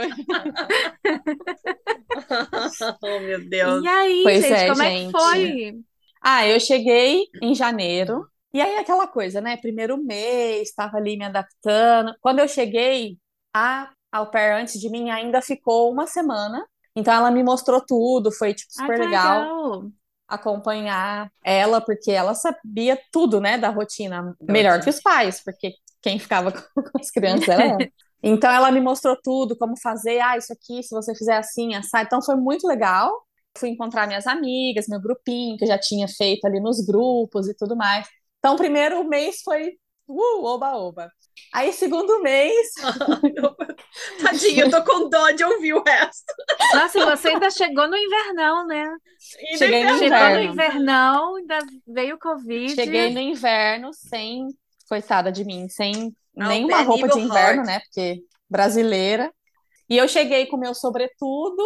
oh, 3.01 3.19
meu 3.19 3.49
Deus. 3.49 3.83
E 3.83 3.87
aí, 3.87 4.21
pois 4.23 4.41
gente, 4.41 4.53
é, 4.53 4.67
como 4.67 4.83
gente. 4.83 5.01
é 5.01 5.05
que 5.05 5.11
foi? 5.11 5.85
Ah, 6.27 6.47
eu 6.47 6.59
cheguei 6.59 7.27
em 7.39 7.53
janeiro, 7.53 8.27
e 8.51 8.59
aí 8.59 8.77
aquela 8.77 9.05
coisa, 9.05 9.39
né? 9.39 9.57
Primeiro 9.57 9.95
mês, 9.95 10.69
estava 10.69 10.97
ali 10.97 11.15
me 11.15 11.25
adaptando. 11.25 12.15
Quando 12.19 12.39
eu 12.39 12.47
cheguei, 12.47 13.19
a 13.53 13.91
au 14.11 14.31
pair 14.31 14.53
antes 14.53 14.79
de 14.79 14.89
mim 14.89 15.11
ainda 15.11 15.39
ficou 15.39 15.91
uma 15.91 16.07
semana. 16.07 16.65
Então 16.95 17.13
ela 17.13 17.29
me 17.29 17.43
mostrou 17.43 17.79
tudo, 17.79 18.31
foi 18.31 18.55
tipo 18.55 18.71
super 18.73 19.01
ah, 19.01 19.03
legal, 19.03 19.39
legal, 19.41 19.91
acompanhar 20.27 21.29
ela, 21.43 21.79
porque 21.79 22.09
ela 22.09 22.33
sabia 22.33 22.99
tudo, 23.11 23.39
né, 23.39 23.57
da 23.57 23.69
rotina, 23.69 24.35
melhor 24.41 24.81
que 24.81 24.89
os 24.89 25.01
pais, 25.01 25.43
porque 25.43 25.73
quem 26.01 26.17
ficava 26.17 26.51
com 26.73 26.97
as 26.99 27.11
crianças 27.11 27.49
era 27.49 27.63
ela. 27.65 27.77
Então 28.27 28.49
ela 28.49 28.71
me 28.71 28.81
mostrou 28.81 29.15
tudo, 29.21 29.55
como 29.55 29.79
fazer, 29.79 30.19
ah, 30.19 30.35
isso 30.35 30.51
aqui, 30.51 30.81
se 30.81 30.95
você 30.95 31.13
fizer 31.13 31.37
assim, 31.37 31.75
assar. 31.75 32.03
Então 32.03 32.23
foi 32.23 32.35
muito 32.35 32.67
legal 32.67 33.24
fui 33.57 33.69
encontrar 33.69 34.07
minhas 34.07 34.27
amigas, 34.27 34.87
meu 34.87 34.99
grupinho, 34.99 35.57
que 35.57 35.63
eu 35.63 35.67
já 35.67 35.77
tinha 35.77 36.07
feito 36.07 36.45
ali 36.45 36.59
nos 36.59 36.85
grupos 36.85 37.47
e 37.47 37.55
tudo 37.55 37.75
mais. 37.75 38.07
Então, 38.39 38.55
o 38.55 38.57
primeiro 38.57 39.03
mês 39.07 39.41
foi 39.43 39.77
uh, 40.07 40.45
oba, 40.45 40.75
oba. 40.75 41.09
Aí, 41.53 41.71
segundo 41.73 42.21
mês. 42.21 42.73
Tadinho, 44.21 44.65
eu 44.65 44.69
tô 44.69 44.83
com 44.83 45.09
dó 45.09 45.31
de 45.31 45.43
ouvir 45.43 45.73
o 45.73 45.83
resto. 45.83 46.33
Nossa, 46.73 47.05
você 47.05 47.29
ainda 47.29 47.49
chegou 47.49 47.87
no 47.87 47.95
invernão, 47.95 48.65
né? 48.67 48.89
E 49.51 49.57
Cheguei 49.57 49.83
no, 49.83 49.95
inverno. 49.95 50.17
Chegou 50.17 50.29
no 50.29 50.53
invernão, 50.53 51.35
ainda 51.35 51.59
veio 51.87 52.15
o 52.15 52.19
Covid. 52.19 52.75
Cheguei 52.75 53.13
no 53.13 53.19
inverno 53.19 53.91
sem, 53.93 54.47
coitada 54.87 55.31
de 55.31 55.43
mim, 55.43 55.67
sem 55.69 56.15
Não, 56.35 56.47
nenhuma 56.47 56.81
roupa 56.81 57.07
de 57.07 57.19
inverno, 57.19 57.63
hard. 57.63 57.67
né? 57.67 57.79
Porque 57.79 58.21
brasileira. 58.49 59.31
E 59.89 59.97
eu 59.97 60.07
cheguei 60.07 60.47
com 60.47 60.57
meu 60.57 60.73
sobretudo, 60.73 61.63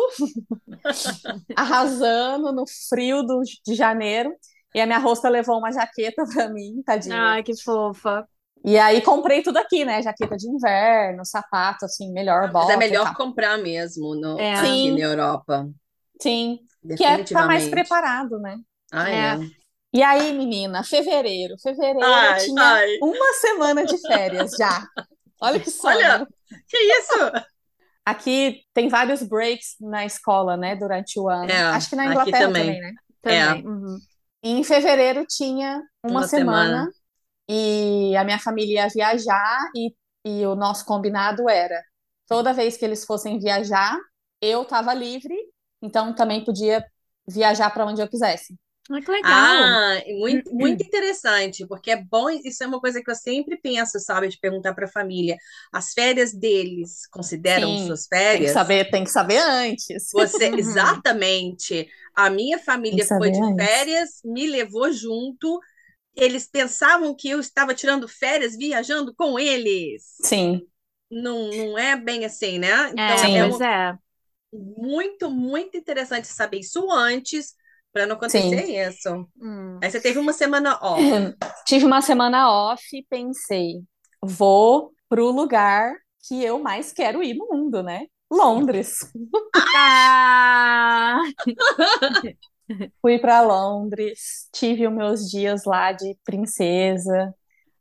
arrasando 1.55 2.51
no 2.51 2.65
frio 2.89 3.23
do, 3.23 3.41
de 3.65 3.75
janeiro. 3.75 4.35
E 4.75 4.81
a 4.81 4.85
minha 4.85 4.99
rosta 4.99 5.29
levou 5.29 5.57
uma 5.57 5.71
jaqueta 5.71 6.23
para 6.25 6.49
mim, 6.49 6.83
tadinha. 6.85 7.15
Ai, 7.15 7.43
que 7.43 7.59
fofa. 7.61 8.27
E 8.63 8.77
aí 8.77 9.01
comprei 9.01 9.41
tudo 9.41 9.57
aqui, 9.57 9.85
né? 9.85 10.01
Jaqueta 10.01 10.35
de 10.35 10.47
inverno, 10.47 11.25
sapato, 11.25 11.85
assim, 11.85 12.11
melhor 12.11 12.51
bota. 12.51 12.67
Mas 12.67 12.75
é 12.75 12.77
melhor 12.77 13.15
comprar 13.15 13.57
mesmo 13.57 14.15
no, 14.15 14.39
é. 14.39 14.53
aqui 14.53 14.91
na 14.91 14.99
Europa. 14.99 15.69
Sim, 16.21 16.59
que 16.97 17.03
é 17.03 17.21
estar 17.21 17.41
tá 17.41 17.47
mais 17.47 17.67
preparado, 17.69 18.37
né? 18.39 18.57
Ah, 18.91 19.09
é. 19.09 19.15
é. 19.15 19.39
E 19.93 20.03
aí, 20.03 20.33
menina, 20.33 20.83
fevereiro. 20.83 21.55
Fevereiro 21.61 22.03
ai, 22.03 22.41
tinha 22.41 22.61
ai. 22.61 22.97
uma 23.01 23.33
semana 23.33 23.85
de 23.85 23.97
férias 23.97 24.51
já. 24.51 24.85
Olha 25.41 25.59
que 25.59 25.71
Olha, 25.83 26.27
que 26.67 26.77
isso? 26.77 27.13
Aqui 28.09 28.61
tem 28.73 28.89
vários 28.89 29.21
breaks 29.23 29.75
na 29.79 30.05
escola, 30.05 30.57
né, 30.57 30.75
durante 30.75 31.19
o 31.19 31.29
ano. 31.29 31.51
É, 31.51 31.61
Acho 31.63 31.89
que 31.89 31.95
na 31.95 32.05
Inglaterra 32.05 32.47
também. 32.47 32.65
também, 32.65 32.81
né? 32.81 32.93
Também. 33.21 33.67
Uhum. 33.67 33.97
E 34.43 34.51
em 34.51 34.63
fevereiro 34.63 35.25
tinha 35.27 35.81
uma, 36.03 36.19
Uma 36.19 36.27
semana, 36.27 36.67
semana. 36.67 36.91
e 37.49 38.15
a 38.15 38.23
minha 38.23 38.39
família 38.39 38.83
ia 38.83 38.87
viajar 38.87 39.59
e, 39.75 39.93
e 40.25 40.45
o 40.45 40.55
nosso 40.55 40.85
combinado 40.85 41.49
era 41.49 41.81
toda 42.27 42.53
vez 42.53 42.77
que 42.77 42.85
eles 42.85 43.05
fossem 43.05 43.39
viajar, 43.39 43.97
eu 44.41 44.61
estava 44.61 44.93
livre, 44.93 45.35
então 45.81 46.13
também 46.13 46.43
podia 46.43 46.85
viajar 47.27 47.69
para 47.71 47.85
onde 47.85 48.01
eu 48.01 48.07
quisesse. 48.07 48.55
Ah, 48.91 49.01
que 49.01 49.11
legal. 49.11 49.79
Ah, 49.81 50.01
muito, 50.19 50.53
muito 50.53 50.81
interessante, 50.83 51.67
porque 51.67 51.91
é 51.91 51.97
bom, 52.01 52.29
isso 52.29 52.63
é 52.63 52.67
uma 52.67 52.79
coisa 52.79 53.03
que 53.03 53.11
eu 53.11 53.15
sempre 53.15 53.57
penso, 53.57 53.99
sabe, 53.99 54.29
de 54.29 54.39
perguntar 54.39 54.73
para 54.73 54.85
a 54.85 54.89
família. 54.91 55.37
As 55.73 55.91
férias 55.93 56.33
deles 56.33 57.05
consideram 57.11 57.75
Sim, 57.75 57.77
suas 57.77 58.07
Tem 58.31 58.43
que 58.43 58.47
férias? 58.47 58.51
saber, 58.51 58.89
tem 58.91 59.03
que 59.03 59.09
saber 59.09 59.39
antes. 59.39 59.87
Você, 60.11 60.53
Uhum. 60.57 60.57
exatamente. 60.57 61.87
A 62.15 62.29
minha 62.29 62.57
família 62.59 63.07
foi 63.15 63.29
de 63.31 63.43
antes. 63.43 63.53
férias, 63.55 64.21
me 64.23 64.47
levou 64.47 64.91
junto. 64.91 65.59
Eles 66.15 66.47
pensavam 66.47 67.15
que 67.15 67.29
eu 67.29 67.39
estava 67.39 67.75
tirando 67.75 68.07
férias 68.07 68.57
viajando 68.57 69.13
com 69.15 69.39
eles. 69.39 70.03
Sim, 70.23 70.67
Não, 71.11 71.55
não 71.55 71.77
é 71.77 71.95
bem 71.97 72.25
assim, 72.25 72.59
né? 72.59 72.91
Então 72.93 73.17
É, 73.17 73.27
Sim. 73.27 73.33
é 73.33 73.45
pois 73.45 73.45
uma- 73.45 73.61
é. 73.61 73.97
muito, 74.53 75.29
muito 75.31 75.77
interessante 75.77 76.27
saber 76.27 76.59
isso 76.59 76.91
antes 76.91 77.55
para 77.99 78.07
não 78.07 78.15
acontecer 78.15 78.87
isso. 78.87 79.27
Hum. 79.41 79.77
Aí 79.83 79.91
você 79.91 79.99
teve 79.99 80.19
uma 80.19 80.31
semana 80.31 80.79
off. 80.81 81.01
tive 81.67 81.85
uma 81.85 82.01
semana 82.01 82.49
off 82.49 82.81
e 82.93 83.05
pensei, 83.09 83.81
vou 84.23 84.93
pro 85.09 85.29
lugar 85.31 85.93
que 86.25 86.41
eu 86.41 86.59
mais 86.59 86.93
quero 86.93 87.21
ir 87.21 87.33
no 87.33 87.47
mundo, 87.47 87.83
né? 87.83 88.05
Londres. 88.31 88.99
Ah, 89.75 91.17
Fui 93.01 93.17
para 93.17 93.41
Londres, 93.41 94.47
tive 94.53 94.87
os 94.87 94.93
meus 94.93 95.29
dias 95.29 95.63
lá 95.65 95.91
de 95.91 96.15
princesa. 96.23 97.33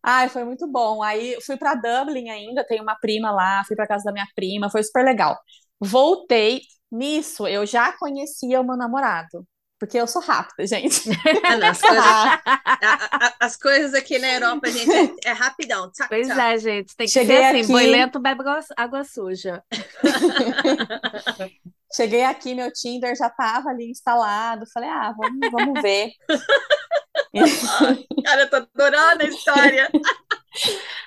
Ai, 0.03 0.29
foi 0.31 0.45
muito 0.45 0.67
bom. 0.67 1.03
Aí 1.03 1.37
fui 1.43 1.57
para 1.59 1.75
Dublin 1.75 2.31
ainda, 2.31 2.65
tenho 2.67 2.83
uma 2.83 2.97
prima 2.97 3.31
lá, 3.31 3.63
fui 3.67 3.77
para 3.77 3.87
casa 3.87 4.05
da 4.05 4.13
minha 4.13 4.27
prima, 4.35 4.71
foi 4.71 4.83
super 4.83 5.05
legal. 5.05 5.39
Voltei, 5.79 6.63
nisso 6.91 7.47
eu 7.47 7.67
já 7.67 7.93
conhecia 7.99 8.61
o 8.61 8.65
meu 8.65 8.77
namorado, 8.77 9.47
porque 9.79 9.99
eu 9.99 10.07
sou 10.07 10.21
rápida, 10.23 10.67
gente. 10.67 11.09
Ah, 11.45 11.57
não, 11.57 11.69
as, 11.69 11.81
coisas, 11.89 12.05
a- 12.07 12.43
a- 12.45 13.35
as 13.41 13.57
coisas 13.57 13.95
aqui 13.95 14.19
na 14.19 14.29
Europa, 14.35 14.71
gente, 14.71 14.91
é, 15.25 15.31
é 15.31 15.33
rapidão. 15.33 15.91
Pois 16.09 16.29
é, 16.29 16.59
gente. 16.59 16.95
Tem 16.97 17.07
que 17.07 17.13
Cheguei 17.13 17.37
ser 17.39 17.45
assim: 17.45 17.59
aqui- 17.61 17.73
boi 17.73 17.87
lento 17.87 18.21
bebe 18.21 18.43
água, 18.77 19.05
suja. 19.05 19.63
cheguei 21.95 22.25
aqui, 22.25 22.55
meu 22.55 22.71
Tinder 22.73 23.15
já 23.17 23.31
tava 23.31 23.71
ali 23.71 23.91
instalado. 23.91 24.67
Falei, 24.73 24.89
ah, 24.91 25.13
vamos, 25.17 25.51
vamos 25.51 25.83
ver. 25.83 26.11
Cara, 28.25 28.43
eu 28.43 28.51
tô 28.51 28.57
adorando 28.57 29.23
a 29.23 29.27
história. 29.27 29.91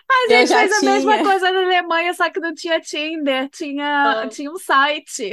A 0.10 0.24
Eu 0.26 0.30
gente 0.30 0.50
já 0.50 0.60
fez 0.60 0.72
a 0.74 0.80
tinha. 0.80 0.92
mesma 0.94 1.18
coisa 1.24 1.52
na 1.52 1.60
Alemanha, 1.62 2.14
só 2.14 2.30
que 2.30 2.40
não 2.40 2.54
tinha 2.54 2.80
Tinder, 2.80 3.50
tinha, 3.50 4.22
Ah. 4.24 4.28
tinha 4.28 4.52
um 4.52 4.58
site. 4.58 5.32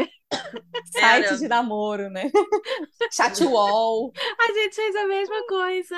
Site 0.92 1.26
Era. 1.26 1.36
de 1.36 1.48
namoro, 1.48 2.10
né? 2.10 2.30
Chatwall. 3.12 4.12
A 4.38 4.52
gente 4.52 4.74
fez 4.74 4.96
a 4.96 5.06
mesma 5.06 5.46
coisa. 5.46 5.96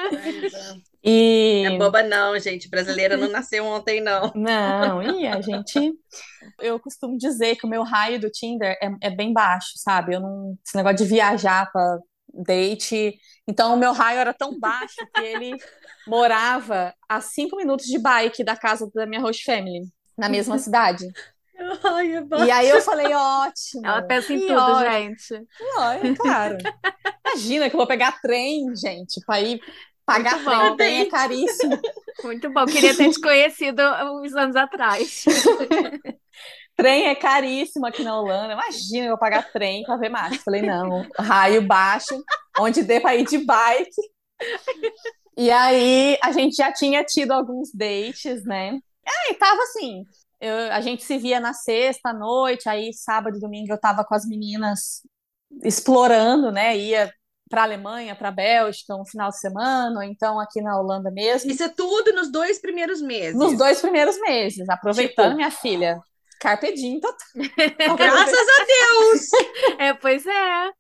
E 1.03 1.65
É 1.67 1.79
boba 1.79 2.03
não, 2.03 2.39
gente. 2.39 2.69
Brasileira 2.69 3.17
não 3.17 3.29
nasceu 3.29 3.65
ontem, 3.65 4.01
não. 4.01 4.33
Não, 4.37 5.03
e 5.03 5.27
a 5.27 5.41
gente. 5.41 5.93
Eu 6.61 6.79
costumo 6.79 7.17
dizer 7.17 7.57
que 7.57 7.67
o 7.67 7.69
meu 7.69 7.83
raio 7.83 8.21
do 8.21 8.31
Tinder 8.31 8.77
é, 8.83 9.09
é 9.09 9.11
bem 9.11 9.33
baixo, 9.33 9.73
sabe? 9.77 10.15
Eu 10.15 10.21
não. 10.21 10.57
Esse 10.65 10.77
negócio 10.77 10.99
de 10.99 11.05
viajar 11.05 11.71
pra 11.73 11.99
date. 12.33 13.19
Então, 13.49 13.75
o 13.75 13.77
meu 13.77 13.93
raio 13.93 14.19
era 14.21 14.33
tão 14.35 14.59
baixo 14.59 14.97
que 15.15 15.23
ele 15.23 15.57
morava 16.07 16.95
a 17.09 17.21
cinco 17.21 17.57
minutos 17.57 17.87
de 17.87 17.99
bike 17.99 18.45
da 18.45 18.57
casa 18.57 18.89
da 18.95 19.07
minha 19.07 19.21
host 19.21 19.45
family, 19.45 19.83
na 20.17 20.29
mesma 20.29 20.57
cidade. 20.59 21.05
Ai, 21.85 22.17
é. 22.17 22.45
E 22.47 22.51
aí 22.51 22.69
eu 22.69 22.81
falei, 22.81 23.15
ótimo. 23.15 23.87
Ela 23.87 24.03
pensa 24.03 24.33
em 24.33 24.41
tudo, 24.41 24.59
ótimo. 24.59 24.91
gente. 24.91 25.47
Olha, 25.79 26.17
claro. 26.17 26.59
Imagina 27.27 27.69
que 27.69 27.77
eu 27.77 27.79
vou 27.79 27.87
pegar 27.87 28.21
trem, 28.21 28.75
gente, 28.75 29.21
para 29.27 29.41
ir 29.41 29.61
pagar 30.05 30.37
Muito 30.37 30.45
trem. 30.45 30.59
bom. 30.59 30.73
O 30.73 30.77
trem 30.77 31.01
é 31.01 31.07
caríssimo. 31.07 31.81
Muito 32.25 32.51
bom. 32.51 32.67
Queria 32.67 32.97
ter 32.97 33.11
te 33.11 33.21
conhecido 33.21 33.83
uns 34.23 34.35
anos 34.35 34.57
atrás. 34.57 35.25
Trem 36.77 37.09
é 37.09 37.15
caríssimo 37.15 37.87
aqui 37.87 38.03
na 38.03 38.19
Holanda. 38.19 38.55
Imagina 38.55 39.09
eu 39.09 39.19
pagar 39.19 39.53
trem 39.53 39.83
para 39.83 39.99
ver 39.99 40.09
macho. 40.09 40.41
Falei, 40.43 40.63
não, 40.63 41.07
raio 41.19 41.61
baixo, 41.61 42.25
onde 42.59 42.83
dê 42.83 42.99
para 43.01 43.17
ir 43.17 43.27
de 43.27 43.37
bike. 43.37 43.91
E 45.37 45.51
aí 45.51 46.19
a 46.23 46.33
gente 46.33 46.57
já 46.57 46.73
tinha 46.73 47.05
tido 47.05 47.33
alguns 47.33 47.71
dates, 47.75 48.45
né? 48.47 48.79
Aí 49.07 49.35
tava 49.35 49.63
assim, 49.63 50.05
eu- 50.41 50.73
a 50.73 50.81
gente 50.81 51.03
se 51.05 51.19
via 51.19 51.39
na 51.41 51.53
sexta 51.53 52.11
à 52.11 52.13
noite, 52.15 52.69
aí 52.69 52.93
sábado 52.93 53.37
e 53.37 53.41
domingo 53.41 53.73
eu 53.73 53.81
tava 53.81 54.05
com 54.05 54.15
as 54.15 54.27
meninas 54.27 55.03
explorando, 55.63 56.51
né? 56.51 56.77
Ia 56.77 57.13
para 57.49 57.65
Alemanha, 57.65 58.15
para 58.15 58.31
Bélgica, 58.31 58.95
um 58.95 59.05
final 59.05 59.29
de 59.31 59.39
semana, 59.41 59.97
ou 59.97 60.03
então 60.05 60.39
aqui 60.39 60.63
na 60.63 60.79
Holanda 60.79 61.11
mesmo. 61.11 61.51
Isso 61.51 61.65
é 61.65 61.69
tudo 61.69 62.13
nos 62.13 62.31
dois 62.31 62.61
primeiros 62.61 63.03
meses. 63.03 63.35
Nos 63.37 63.59
dois 63.59 63.81
primeiros 63.81 64.21
meses, 64.21 64.69
aproveitando 64.69 65.25
Tipo- 65.27 65.37
minha 65.37 65.51
filha. 65.51 65.99
Carpe 66.41 66.73
diem, 66.73 67.01
total. 67.01 67.17
Graças 67.99 68.47
a 68.61 68.65
Deus! 68.65 69.29
É, 69.79 69.93
pois 69.95 70.25
é. 70.25 70.71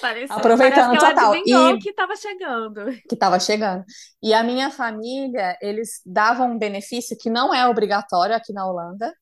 Parece, 0.00 0.34
Aproveitando 0.36 0.58
parece 0.58 0.88
que 0.90 0.96
ela 0.96 1.14
total. 1.14 1.40
E- 1.44 1.78
que 1.78 1.90
estava 1.90 2.16
chegando. 2.16 2.86
que 3.08 3.14
estava 3.14 3.40
chegando. 3.40 3.84
E 4.22 4.32
a 4.34 4.42
minha 4.44 4.70
família, 4.70 5.56
eles 5.60 6.00
davam 6.06 6.52
um 6.52 6.58
benefício 6.58 7.16
que 7.18 7.28
não 7.30 7.52
é 7.54 7.66
obrigatório 7.66 8.34
aqui 8.36 8.52
na 8.52 8.66
Holanda, 8.66 9.12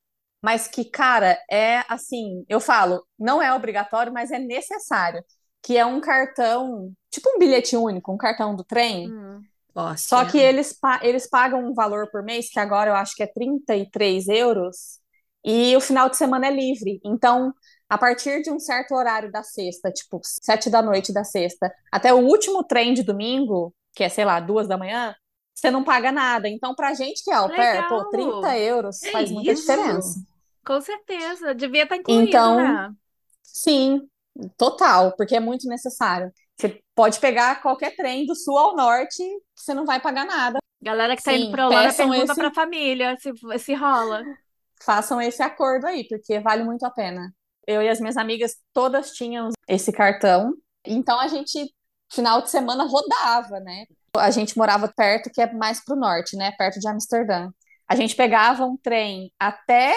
mas 0.42 0.68
que, 0.68 0.84
cara, 0.84 1.38
é 1.50 1.82
assim, 1.88 2.44
eu 2.48 2.60
falo, 2.60 3.04
não 3.18 3.40
é 3.42 3.52
obrigatório, 3.54 4.12
mas 4.12 4.30
é 4.30 4.38
necessário, 4.38 5.24
que 5.62 5.76
é 5.76 5.86
um 5.86 6.00
cartão, 6.00 6.92
tipo 7.10 7.30
um 7.34 7.38
bilhete 7.38 7.76
único, 7.76 8.12
um 8.12 8.16
cartão 8.18 8.54
do 8.54 8.62
trem, 8.64 9.14
Hum. 9.14 9.48
só 9.96 10.24
que 10.24 10.38
eles, 10.38 10.78
eles 11.02 11.28
pagam 11.28 11.64
um 11.64 11.74
valor 11.74 12.10
por 12.10 12.22
mês, 12.22 12.50
que 12.50 12.58
agora 12.60 12.90
eu 12.90 12.94
acho 12.96 13.14
que 13.16 13.22
é 13.22 13.26
33 13.26 14.28
euros, 14.28 15.00
e 15.44 15.76
o 15.76 15.80
final 15.80 16.08
de 16.08 16.16
semana 16.16 16.46
é 16.46 16.50
livre. 16.50 17.00
Então, 17.04 17.52
a 17.88 17.97
partir 17.99 18.42
de 18.42 18.50
um 18.50 18.59
certo 18.61 18.95
horário 18.95 19.30
da 19.30 19.42
sexta, 19.42 19.90
tipo 19.92 20.21
sete 20.25 20.71
da 20.71 20.83
noite 20.83 21.12
da 21.12 21.25
sexta, 21.25 21.73
até 21.90 22.12
o 22.12 22.18
último 22.18 22.62
trem 22.64 22.95
de 22.95 23.02
domingo, 23.02 23.75
que 23.95 24.04
é, 24.04 24.09
sei 24.09 24.25
lá, 24.25 24.40
duas 24.40 24.68
da 24.68 24.76
manhã, 24.78 25.14
você 25.54 25.71
não 25.71 25.85
paga 25.85 26.12
nada. 26.12 26.49
Então, 26.49 26.75
pra 26.75 26.95
gente 26.95 27.23
que 27.25 27.30
é 27.30 27.35
au 27.35 27.52
pair, 27.54 27.87
pô, 27.87 28.04
30 28.04 28.57
euros 28.59 28.99
Que 29.00 29.09
faz 29.11 29.30
muita 29.30 29.52
isso? 29.52 29.54
diferença. 29.54 30.21
Com 30.66 30.80
certeza. 30.80 31.54
Devia 31.54 31.85
estar 31.85 31.97
incluído, 31.97 32.52
Então, 32.52 32.54
né? 32.54 32.95
Sim, 33.42 34.09
total, 34.59 35.16
porque 35.16 35.37
é 35.37 35.40
muito 35.40 35.68
necessário. 35.68 36.33
Você 36.59 36.83
pode 36.95 37.21
pegar 37.21 37.62
qualquer 37.62 37.97
trem 37.97 38.26
do 38.26 38.35
sul 38.37 38.59
ao 38.59 38.76
norte, 38.76 39.18
que 39.18 39.62
você 39.62 39.75
não 39.75 39.87
vai 39.87 40.00
pagar 40.00 40.26
nada. 40.26 40.59
Galera 40.83 41.16
que 41.16 41.23
tá 41.23 41.33
Sim, 41.33 41.35
indo 41.35 41.49
pra 41.50 41.66
Holanda 41.68 41.92
peçam 41.92 41.95
pergunta 41.95 42.35
esse- 42.35 42.37
pra 42.37 42.52
família 42.54 43.16
se, 43.18 43.33
se 43.59 43.75
rola. 43.75 44.25
façam 44.83 45.21
esse 45.21 45.42
acordo 45.42 45.87
aí, 45.87 46.07
porque 46.09 46.40
vale 46.40 46.64
muito 46.64 46.85
a 46.85 46.90
pena. 46.90 47.33
Eu 47.70 47.82
e 47.82 47.88
as 47.88 48.00
minhas 48.00 48.16
amigas 48.16 48.56
todas 48.72 49.10
tinham 49.12 49.50
esse 49.68 49.92
cartão, 49.92 50.54
então 50.87 51.20
a 51.20 51.28
gente, 51.28 51.70
final 52.10 52.40
de 52.40 52.48
semana, 52.50 52.84
rodava, 52.84 53.60
né? 53.60 53.84
A 54.16 54.30
gente 54.30 54.56
morava 54.56 54.88
perto, 54.96 55.30
que 55.30 55.40
é 55.42 55.52
mais 55.52 55.84
pro 55.84 55.94
norte, 55.94 56.34
né? 56.34 56.50
Perto 56.52 56.80
de 56.80 56.88
Amsterdã. 56.88 57.50
A 57.87 57.94
gente 57.94 58.16
pegava 58.16 58.64
um 58.64 58.76
trem 58.76 59.30
até 59.38 59.94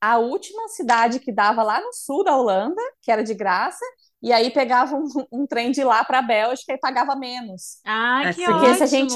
a 0.00 0.16
última 0.16 0.66
cidade 0.68 1.20
que 1.20 1.30
dava 1.30 1.62
lá 1.62 1.78
no 1.78 1.92
sul 1.92 2.24
da 2.24 2.34
Holanda, 2.34 2.80
que 3.02 3.12
era 3.12 3.22
de 3.22 3.34
graça, 3.34 3.84
e 4.22 4.32
aí 4.32 4.50
pegava 4.50 4.96
um, 4.96 5.04
um 5.30 5.46
trem 5.46 5.70
de 5.70 5.84
lá 5.84 6.02
para 6.04 6.20
a 6.20 6.22
Bélgica 6.22 6.72
e 6.72 6.78
pagava 6.78 7.14
menos. 7.14 7.80
É, 7.84 8.32
que 8.32 8.44
porque 8.46 8.66
ótimo. 8.66 8.76
se 8.76 8.82
a 8.82 8.86
gente- 8.86 9.12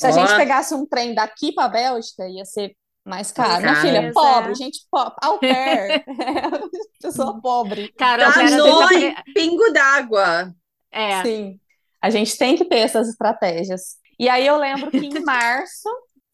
Se 0.00 0.06
a 0.06 0.10
gente 0.12 0.36
pegasse 0.36 0.74
um 0.74 0.86
trem 0.86 1.12
daqui 1.12 1.52
para 1.52 1.64
a 1.64 1.68
Bélgica, 1.68 2.28
ia 2.28 2.44
ser 2.44 2.72
mais 3.08 3.32
caro. 3.32 3.62
Minha 3.62 3.76
filha, 3.76 4.12
Pois 4.12 4.14
pobre, 4.14 4.52
é. 4.52 4.54
gente 4.54 4.86
pobre, 4.90 5.14
au 5.22 5.38
pair. 5.38 6.04
Pessoa 7.00 7.40
pobre. 7.40 7.92
Cara, 7.92 8.32
Tá 8.32 8.46
já... 8.46 9.22
pingo 9.34 9.72
d'água. 9.72 10.54
É, 10.90 11.22
Sim. 11.22 11.60
A 12.00 12.10
gente 12.10 12.36
tem 12.38 12.56
que 12.56 12.64
ter 12.64 12.78
essas 12.78 13.08
estratégias. 13.08 13.96
E 14.18 14.28
aí 14.28 14.46
eu 14.46 14.56
lembro 14.56 14.90
que 14.90 14.98
em 14.98 15.20
março 15.24 15.88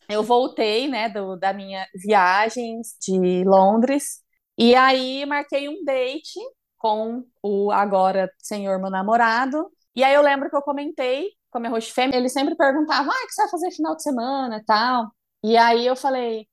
eu 0.09 0.23
voltei, 0.23 0.89
né, 0.89 1.09
do, 1.09 1.37
da 1.37 1.53
minha 1.53 1.87
viagem 1.95 2.81
de 3.01 3.45
Londres. 3.45 4.21
E 4.59 4.75
aí 4.75 5.25
marquei 5.27 5.69
um 5.69 5.83
date 5.85 6.39
com 6.79 7.25
o 7.43 7.71
agora 7.73 8.31
senhor 8.39 8.79
meu 8.79 8.91
namorado. 8.91 9.71
E 9.97 10.05
aí 10.05 10.15
eu 10.15 10.23
lembro 10.23 10.51
que 10.51 10.57
eu 10.57 10.63
comentei 10.63 11.31
com 11.51 11.59
a 11.59 11.61
minha 11.61 11.71
host 11.71 11.93
fêmea, 11.93 12.17
ele 12.17 12.29
sempre 12.29 12.57
perguntava, 12.57 13.09
ah, 13.11 13.25
o 13.25 13.27
que 13.27 13.33
você 13.33 13.43
vai 13.43 13.51
fazer 13.51 13.71
final 13.71 13.95
de 13.95 14.03
semana 14.03 14.57
e 14.59 14.65
tal. 14.65 15.11
E 15.43 15.57
aí 15.57 15.87
eu 15.87 15.95
falei, 15.95 16.47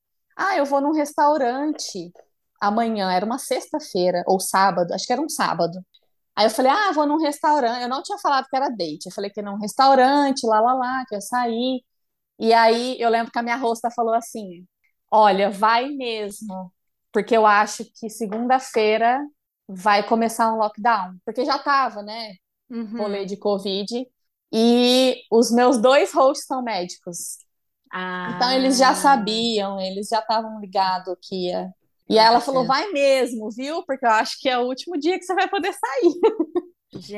Ah, 0.44 0.58
eu 0.58 0.66
vou 0.66 0.82
num 0.82 0.92
restaurante 0.94 2.12
amanhã, 2.60 3.12
era 3.12 3.26
uma 3.26 3.38
sexta-feira 3.40 4.24
ou 4.28 4.40
sábado, 4.40 4.94
acho 4.94 5.06
que 5.06 5.14
era 5.14 5.22
um 5.22 5.30
sábado. 5.30 5.80
Aí 6.36 6.48
eu 6.48 6.52
falei, 6.52 6.72
ah, 6.72 6.92
vou 6.94 7.08
num 7.08 7.18
restaurante. 7.20 7.84
Eu 7.84 7.90
não 7.90 8.04
tinha 8.04 8.18
falado 8.20 8.48
que 8.50 8.58
era 8.58 8.70
date. 8.70 9.08
Eu 9.08 9.14
falei 9.14 9.30
que 9.32 9.40
era 9.40 9.52
um 9.52 9.60
restaurante, 9.60 10.46
lá, 10.48 10.62
lá, 10.62 10.74
lá, 10.74 11.06
que 11.08 11.16
eu 11.16 11.22
saí. 11.22 11.84
E 12.40 12.54
aí 12.54 12.98
eu 13.00 13.10
lembro 13.10 13.32
que 13.32 13.40
a 13.40 13.44
minha 13.44 13.58
rosta 13.58 13.92
falou 13.92 14.14
assim: 14.16 14.66
Olha, 15.12 15.50
vai 15.52 15.90
mesmo, 15.92 16.74
porque 17.12 17.38
eu 17.38 17.46
acho 17.48 17.86
que 17.96 18.10
segunda-feira 18.10 19.20
vai 19.68 20.08
começar 20.08 20.54
um 20.54 20.58
lockdown. 20.58 21.18
Porque 21.26 21.46
já 21.46 21.60
tava, 21.60 22.04
né? 22.04 22.34
Uhum. 22.70 22.98
Rolê 23.00 23.26
de 23.26 23.38
Covid. 23.38 24.08
E 24.54 25.24
os 25.32 25.52
meus 25.52 25.78
dois 25.80 26.14
hosts 26.14 26.48
são 26.48 26.64
médicos. 26.64 27.40
Ah. 27.92 28.32
Então 28.36 28.52
eles 28.52 28.78
já 28.78 28.96
sabiam, 28.96 29.80
eles 29.80 30.08
já 30.10 30.20
estavam 30.20 30.60
ligados 30.60 31.16
que 31.22 31.48
ia. 31.50 31.70
E 32.10 32.18
ela 32.18 32.40
tá 32.40 32.42
falou: 32.42 32.66
certo. 32.66 32.68
vai 32.68 32.92
mesmo, 32.92 33.50
viu? 33.52 33.84
Porque 33.86 34.06
eu 34.06 34.10
acho 34.12 34.38
que 34.40 34.50
é 34.50 34.58
o 34.58 34.66
último 34.68 34.98
dia 35.00 35.18
que 35.18 35.26
você 35.26 35.34
vai 35.36 35.50
poder 35.50 35.74
sair. 35.74 36.14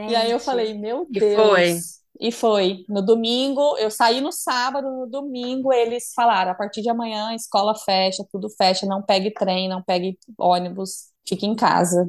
E 0.05 0.15
aí 0.15 0.31
eu 0.31 0.39
Gente. 0.39 0.45
falei: 0.45 0.73
meu 0.73 1.07
E 1.11 1.19
Deus. 1.19 1.35
foi. 1.35 1.79
E 2.19 2.31
foi. 2.31 2.85
No 2.87 3.01
domingo, 3.01 3.77
eu 3.77 3.89
saí 3.91 4.21
no 4.21 4.31
sábado, 4.31 4.89
no 4.89 5.07
domingo 5.07 5.73
eles 5.73 6.13
falaram: 6.15 6.51
a 6.51 6.55
partir 6.55 6.81
de 6.81 6.89
amanhã 6.89 7.29
a 7.29 7.35
escola 7.35 7.75
fecha, 7.75 8.25
tudo 8.31 8.49
fecha, 8.49 8.85
não 8.85 9.01
pegue 9.01 9.31
trem, 9.33 9.67
não 9.69 9.81
pegue 9.83 10.17
ônibus, 10.37 11.11
fique 11.27 11.45
em 11.45 11.55
casa. 11.55 12.07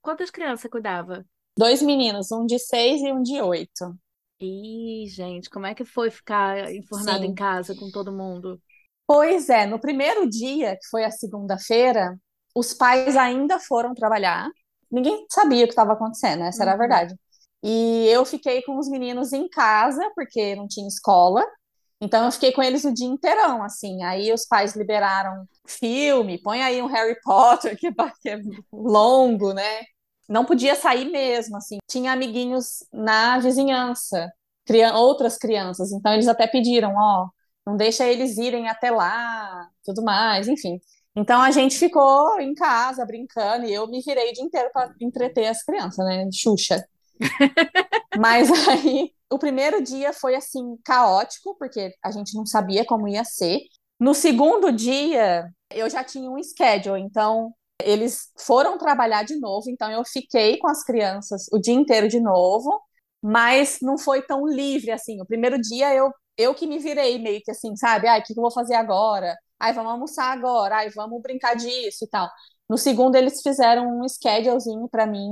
Quantas 0.00 0.30
crianças 0.30 0.60
você 0.62 0.68
cuidava? 0.70 1.26
Dois 1.58 1.82
meninos, 1.82 2.30
um 2.32 2.46
de 2.46 2.58
seis 2.58 3.00
e 3.02 3.12
um 3.12 3.22
de 3.22 3.40
oito. 3.42 3.94
Ih, 4.40 5.06
gente, 5.08 5.48
como 5.50 5.66
é 5.66 5.74
que 5.74 5.84
foi 5.84 6.10
ficar 6.10 6.72
enfurnado 6.74 7.24
em 7.24 7.34
casa 7.34 7.74
com 7.74 7.90
todo 7.90 8.12
mundo? 8.12 8.60
Pois 9.06 9.48
é, 9.48 9.66
no 9.66 9.78
primeiro 9.80 10.28
dia, 10.28 10.76
que 10.76 10.86
foi 10.90 11.04
a 11.04 11.10
segunda-feira, 11.10 12.18
os 12.54 12.74
pais 12.74 13.16
ainda 13.16 13.58
foram 13.60 13.94
trabalhar. 13.94 14.48
Ninguém 14.90 15.26
sabia 15.30 15.64
o 15.64 15.68
que 15.68 15.72
estava 15.72 15.92
acontecendo, 15.92 16.42
essa 16.44 16.64
era 16.64 16.72
a 16.72 16.76
Uhum. 16.76 16.76
verdade. 16.76 17.14
E 17.62 18.06
eu 18.08 18.24
fiquei 18.24 18.62
com 18.62 18.78
os 18.78 18.88
meninos 18.88 19.32
em 19.32 19.48
casa, 19.48 20.10
porque 20.14 20.54
não 20.56 20.66
tinha 20.68 20.86
escola. 20.88 21.44
Então 22.00 22.24
eu 22.26 22.32
fiquei 22.32 22.52
com 22.52 22.62
eles 22.62 22.84
o 22.84 22.92
dia 22.94 23.06
inteirão, 23.06 23.62
assim. 23.62 24.02
Aí 24.04 24.32
os 24.32 24.46
pais 24.46 24.74
liberaram 24.76 25.46
filme, 25.66 26.40
põe 26.42 26.62
aí 26.62 26.82
um 26.82 26.86
Harry 26.86 27.18
Potter, 27.22 27.72
é 27.74 27.76
que 27.76 28.28
é 28.30 28.38
longo, 28.72 29.52
né? 29.54 29.82
Não 30.28 30.44
podia 30.44 30.74
sair 30.74 31.10
mesmo, 31.10 31.56
assim. 31.56 31.78
Tinha 31.88 32.12
amiguinhos 32.12 32.84
na 32.92 33.38
vizinhança, 33.38 34.32
crian- 34.66 34.94
outras 34.94 35.36
crianças. 35.38 35.92
Então 35.92 36.12
eles 36.12 36.28
até 36.28 36.46
pediram, 36.46 36.94
ó, 36.96 37.28
não 37.66 37.76
deixa 37.76 38.06
eles 38.06 38.36
irem 38.38 38.68
até 38.68 38.90
lá, 38.90 39.68
tudo 39.84 40.02
mais, 40.02 40.48
enfim. 40.48 40.80
Então 41.14 41.40
a 41.40 41.50
gente 41.50 41.78
ficou 41.78 42.40
em 42.40 42.54
casa 42.54 43.04
brincando 43.06 43.64
e 43.66 43.72
eu 43.72 43.86
me 43.88 44.02
virei 44.02 44.30
o 44.30 44.32
dia 44.34 44.44
inteiro 44.44 44.70
para 44.72 44.92
entreter 45.00 45.46
as 45.46 45.62
crianças, 45.62 46.04
né? 46.04 46.28
Xuxa. 46.32 46.84
Mas 48.14 48.50
aí 48.68 49.10
o 49.30 49.38
primeiro 49.38 49.82
dia 49.82 50.12
foi 50.12 50.34
assim 50.34 50.76
caótico, 50.84 51.56
porque 51.58 51.92
a 52.02 52.10
gente 52.10 52.34
não 52.36 52.46
sabia 52.46 52.84
como 52.84 53.08
ia 53.08 53.24
ser. 53.24 53.60
No 53.98 54.14
segundo 54.14 54.70
dia, 54.72 55.48
eu 55.70 55.88
já 55.88 56.04
tinha 56.04 56.30
um 56.30 56.42
schedule, 56.42 57.00
então 57.00 57.52
eles 57.82 58.30
foram 58.38 58.78
trabalhar 58.78 59.22
de 59.24 59.36
novo, 59.38 59.70
então 59.70 59.90
eu 59.90 60.04
fiquei 60.04 60.58
com 60.58 60.68
as 60.68 60.82
crianças 60.84 61.46
o 61.52 61.58
dia 61.58 61.74
inteiro 61.74 62.08
de 62.08 62.20
novo, 62.20 62.70
mas 63.22 63.78
não 63.82 63.98
foi 63.98 64.22
tão 64.22 64.46
livre 64.46 64.90
assim. 64.90 65.20
O 65.20 65.26
primeiro 65.26 65.60
dia 65.60 65.94
eu 65.94 66.10
eu 66.38 66.54
que 66.54 66.66
me 66.66 66.78
virei 66.78 67.18
meio 67.18 67.40
que 67.42 67.50
assim, 67.50 67.74
sabe? 67.76 68.06
Ai, 68.08 68.20
o 68.20 68.22
que 68.22 68.32
eu 68.32 68.42
vou 68.42 68.50
fazer 68.52 68.74
agora? 68.74 69.34
Ai, 69.58 69.72
vamos 69.72 69.90
almoçar 69.92 70.32
agora. 70.32 70.76
Ai, 70.78 70.90
vamos 70.90 71.22
brincar 71.22 71.54
disso 71.56 72.04
e 72.04 72.08
tal. 72.08 72.28
No 72.68 72.76
segundo 72.76 73.16
eles 73.16 73.40
fizeram 73.42 74.00
um 74.00 74.06
schedulezinho 74.08 74.86
para 74.88 75.06
mim, 75.06 75.30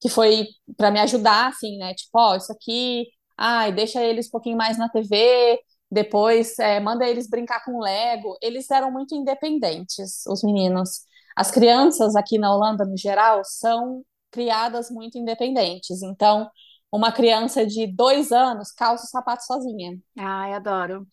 que 0.00 0.08
foi 0.08 0.46
para 0.76 0.90
me 0.90 1.00
ajudar 1.00 1.48
assim, 1.48 1.76
né? 1.78 1.94
Tipo, 1.94 2.10
ó, 2.18 2.36
isso 2.36 2.52
aqui, 2.52 3.06
ai, 3.36 3.72
deixa 3.72 4.02
eles 4.02 4.28
um 4.28 4.30
pouquinho 4.30 4.56
mais 4.56 4.78
na 4.78 4.88
TV, 4.88 5.58
depois 5.90 6.58
é, 6.58 6.78
manda 6.80 7.06
eles 7.08 7.28
brincar 7.28 7.64
com 7.64 7.80
Lego. 7.80 8.36
Eles 8.42 8.70
eram 8.70 8.90
muito 8.92 9.14
independentes, 9.14 10.24
os 10.28 10.42
meninos. 10.42 11.02
As 11.36 11.50
crianças 11.50 12.16
aqui 12.16 12.38
na 12.38 12.54
Holanda, 12.54 12.84
no 12.84 12.96
geral, 12.96 13.42
são 13.44 14.02
criadas 14.30 14.90
muito 14.90 15.18
independentes. 15.18 16.02
Então, 16.02 16.50
uma 16.90 17.12
criança 17.12 17.66
de 17.66 17.86
dois 17.86 18.32
anos 18.32 18.72
calça 18.72 19.04
o 19.04 19.08
sapato 19.08 19.44
sozinha. 19.44 19.98
Ai, 20.18 20.54
adoro. 20.54 21.06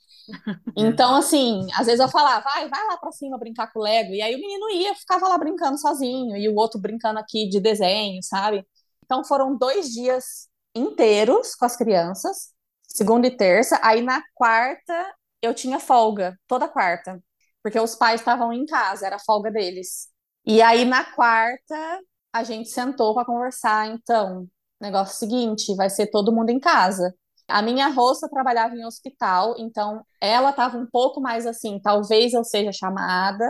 Então, 0.77 1.15
assim, 1.15 1.67
às 1.75 1.85
vezes 1.87 1.99
eu 1.99 2.07
falava, 2.09 2.43
vai, 2.43 2.69
vai 2.69 2.87
lá 2.87 2.97
pra 2.97 3.11
cima 3.11 3.37
brincar 3.37 3.71
com 3.71 3.79
o 3.79 3.83
Lego. 3.83 4.13
E 4.13 4.21
aí 4.21 4.35
o 4.35 4.39
menino 4.39 4.69
ia, 4.69 4.95
ficava 4.95 5.27
lá 5.27 5.37
brincando 5.37 5.77
sozinho, 5.77 6.35
e 6.37 6.47
o 6.47 6.55
outro 6.55 6.79
brincando 6.79 7.19
aqui 7.19 7.49
de 7.49 7.59
desenho, 7.59 8.21
sabe? 8.23 8.65
Então 9.03 9.23
foram 9.23 9.57
dois 9.57 9.89
dias 9.89 10.47
inteiros 10.73 11.55
com 11.55 11.65
as 11.65 11.75
crianças, 11.75 12.53
segunda 12.87 13.27
e 13.27 13.35
terça. 13.35 13.79
Aí 13.83 14.01
na 14.01 14.21
quarta 14.33 14.93
eu 15.41 15.53
tinha 15.53 15.79
folga, 15.79 16.37
toda 16.47 16.67
quarta, 16.67 17.21
porque 17.61 17.79
os 17.79 17.95
pais 17.95 18.21
estavam 18.21 18.53
em 18.53 18.65
casa, 18.65 19.05
era 19.05 19.19
folga 19.19 19.51
deles. 19.51 20.12
E 20.45 20.61
aí 20.61 20.85
na 20.85 21.03
quarta 21.03 22.01
a 22.33 22.43
gente 22.43 22.69
sentou 22.69 23.13
para 23.13 23.25
conversar. 23.25 23.87
Então, 23.87 24.47
negócio 24.81 25.17
seguinte, 25.17 25.75
vai 25.75 25.89
ser 25.89 26.07
todo 26.07 26.33
mundo 26.33 26.49
em 26.49 26.59
casa. 26.59 27.13
A 27.47 27.61
minha 27.61 27.89
roça 27.89 28.29
trabalhava 28.29 28.75
em 28.75 28.85
hospital, 28.85 29.55
então 29.59 30.03
ela 30.21 30.49
estava 30.51 30.77
um 30.77 30.87
pouco 30.87 31.21
mais 31.21 31.45
assim, 31.45 31.79
talvez 31.79 32.33
eu 32.33 32.43
seja 32.43 32.71
chamada, 32.71 33.45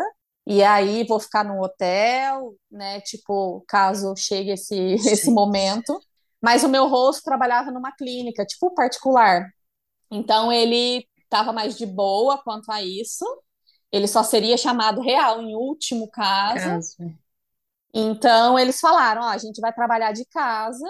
e 0.45 0.63
aí 0.63 1.05
vou 1.05 1.19
ficar 1.19 1.43
no 1.45 1.61
hotel, 1.63 2.55
né? 2.71 2.99
Tipo, 3.01 3.63
caso 3.67 4.13
chegue 4.17 4.51
esse, 4.51 4.75
esse 5.07 5.31
momento. 5.31 5.97
Mas 6.41 6.63
o 6.63 6.69
meu 6.69 6.87
rosto 6.87 7.23
trabalhava 7.23 7.71
numa 7.71 7.91
clínica, 7.95 8.45
tipo 8.45 8.73
particular. 8.73 9.49
Então 10.11 10.51
ele 10.51 11.07
estava 11.23 11.53
mais 11.53 11.77
de 11.77 11.85
boa 11.85 12.37
quanto 12.43 12.71
a 12.71 12.81
isso. 12.83 13.25
Ele 13.93 14.07
só 14.07 14.23
seria 14.23 14.57
chamado 14.57 15.01
real 15.01 15.39
em 15.39 15.55
último 15.55 16.09
caso. 16.09 16.65
Caso. 16.65 16.97
Então 17.93 18.57
eles 18.57 18.79
falaram, 18.79 19.21
ó, 19.21 19.25
a 19.25 19.37
gente 19.37 19.61
vai 19.61 19.71
trabalhar 19.71 20.11
de 20.11 20.25
casa, 20.25 20.87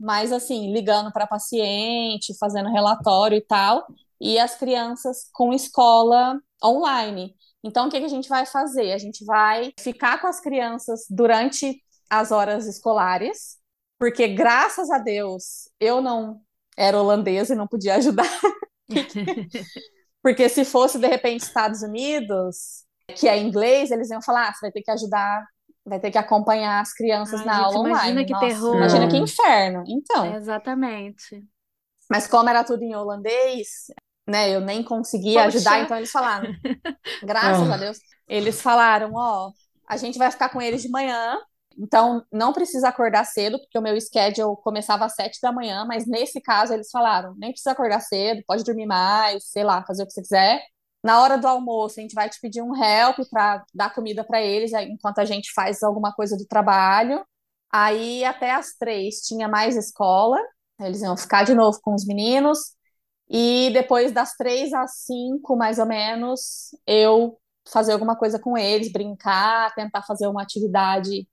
mas 0.00 0.32
assim, 0.32 0.72
ligando 0.72 1.12
para 1.12 1.26
paciente, 1.26 2.36
fazendo 2.38 2.72
relatório 2.72 3.36
e 3.36 3.42
tal, 3.42 3.86
e 4.18 4.38
as 4.38 4.54
crianças 4.54 5.28
com 5.34 5.52
escola 5.52 6.40
online. 6.64 7.36
Então, 7.62 7.88
o 7.88 7.90
que 7.90 7.98
que 7.98 8.06
a 8.06 8.08
gente 8.08 8.28
vai 8.28 8.46
fazer? 8.46 8.92
A 8.92 8.98
gente 8.98 9.22
vai 9.24 9.72
ficar 9.78 10.18
com 10.18 10.26
as 10.26 10.40
crianças 10.40 11.04
durante 11.10 11.82
as 12.08 12.32
horas 12.32 12.66
escolares, 12.66 13.58
porque 13.98 14.28
graças 14.28 14.90
a 14.90 14.98
Deus 14.98 15.68
eu 15.78 16.00
não 16.00 16.40
era 16.74 16.98
holandesa 16.98 17.52
e 17.52 17.56
não 17.56 17.66
podia 17.66 17.96
ajudar, 17.96 18.30
porque 20.26 20.48
se 20.48 20.64
fosse 20.64 20.98
de 20.98 21.06
repente 21.06 21.42
Estados 21.42 21.82
Unidos, 21.82 22.82
que 23.14 23.28
é 23.28 23.38
inglês, 23.38 23.92
eles 23.92 24.10
iam 24.10 24.20
falar, 24.20 24.48
ah, 24.48 24.52
você 24.52 24.58
vai 24.62 24.72
ter 24.72 24.82
que 24.82 24.90
ajudar, 24.90 25.46
vai 25.84 26.00
ter 26.00 26.10
que 26.10 26.18
acompanhar 26.18 26.80
as 26.80 26.92
crianças 26.92 27.38
Ai, 27.38 27.46
na 27.46 27.52
gente, 27.52 27.64
aula 27.64 27.88
imagina 27.88 28.10
online. 28.10 28.26
que 28.26 28.32
Nossa, 28.32 28.46
terror. 28.48 28.74
imagina 28.74 29.08
que 29.08 29.16
inferno. 29.18 29.84
Então, 29.86 30.34
Exatamente. 30.34 31.44
mas 32.10 32.26
como 32.26 32.48
era 32.48 32.64
tudo 32.64 32.82
em 32.82 32.92
holandês, 32.92 33.68
né, 34.26 34.50
eu 34.50 34.60
nem 34.60 34.82
conseguia 34.82 35.44
Poxa. 35.44 35.58
ajudar, 35.58 35.78
então 35.82 35.96
eles 35.96 36.10
falaram, 36.10 36.52
graças 37.22 37.70
a 37.70 37.76
Deus, 37.76 37.98
eles 38.26 38.60
falaram, 38.60 39.12
ó, 39.14 39.52
a 39.86 39.96
gente 39.96 40.18
vai 40.18 40.32
ficar 40.32 40.48
com 40.48 40.60
eles 40.60 40.82
de 40.82 40.88
manhã, 40.88 41.38
então 41.78 42.24
não 42.32 42.52
precisa 42.52 42.88
acordar 42.88 43.24
cedo, 43.24 43.58
porque 43.58 43.78
o 43.78 43.82
meu 43.82 44.00
schedule 44.00 44.56
começava 44.62 45.04
às 45.04 45.14
sete 45.14 45.38
da 45.42 45.52
manhã, 45.52 45.84
mas 45.86 46.06
nesse 46.06 46.40
caso 46.40 46.72
eles 46.72 46.90
falaram, 46.90 47.34
nem 47.36 47.50
precisa 47.50 47.72
acordar 47.72 48.00
cedo, 48.00 48.42
pode 48.46 48.64
dormir 48.64 48.86
mais, 48.86 49.50
sei 49.50 49.64
lá, 49.64 49.84
fazer 49.84 50.02
o 50.02 50.06
que 50.06 50.12
você 50.12 50.22
quiser. 50.22 50.60
Na 51.02 51.22
hora 51.22 51.38
do 51.38 51.46
almoço, 51.46 52.00
a 52.00 52.02
gente 52.02 52.14
vai 52.14 52.28
te 52.28 52.40
pedir 52.40 52.62
um 52.62 52.74
help 52.74 53.18
para 53.30 53.64
dar 53.74 53.94
comida 53.94 54.24
para 54.24 54.40
eles, 54.42 54.72
enquanto 54.72 55.18
a 55.20 55.24
gente 55.24 55.52
faz 55.52 55.82
alguma 55.82 56.12
coisa 56.12 56.36
do 56.36 56.46
trabalho. 56.46 57.24
Aí 57.70 58.24
até 58.24 58.52
às 58.52 58.74
três 58.78 59.20
tinha 59.20 59.48
mais 59.48 59.76
escola, 59.76 60.38
eles 60.80 61.02
iam 61.02 61.16
ficar 61.16 61.44
de 61.44 61.54
novo 61.54 61.78
com 61.82 61.94
os 61.94 62.04
meninos. 62.06 62.58
E 63.28 63.70
depois 63.72 64.12
das 64.12 64.34
três 64.34 64.72
às 64.72 64.98
cinco, 65.04 65.56
mais 65.56 65.78
ou 65.78 65.86
menos, 65.86 66.70
eu 66.86 67.38
fazer 67.68 67.92
alguma 67.92 68.16
coisa 68.16 68.38
com 68.38 68.56
eles, 68.56 68.92
brincar, 68.92 69.74
tentar 69.74 70.02
fazer 70.02 70.26
uma 70.28 70.42
atividade 70.42 71.26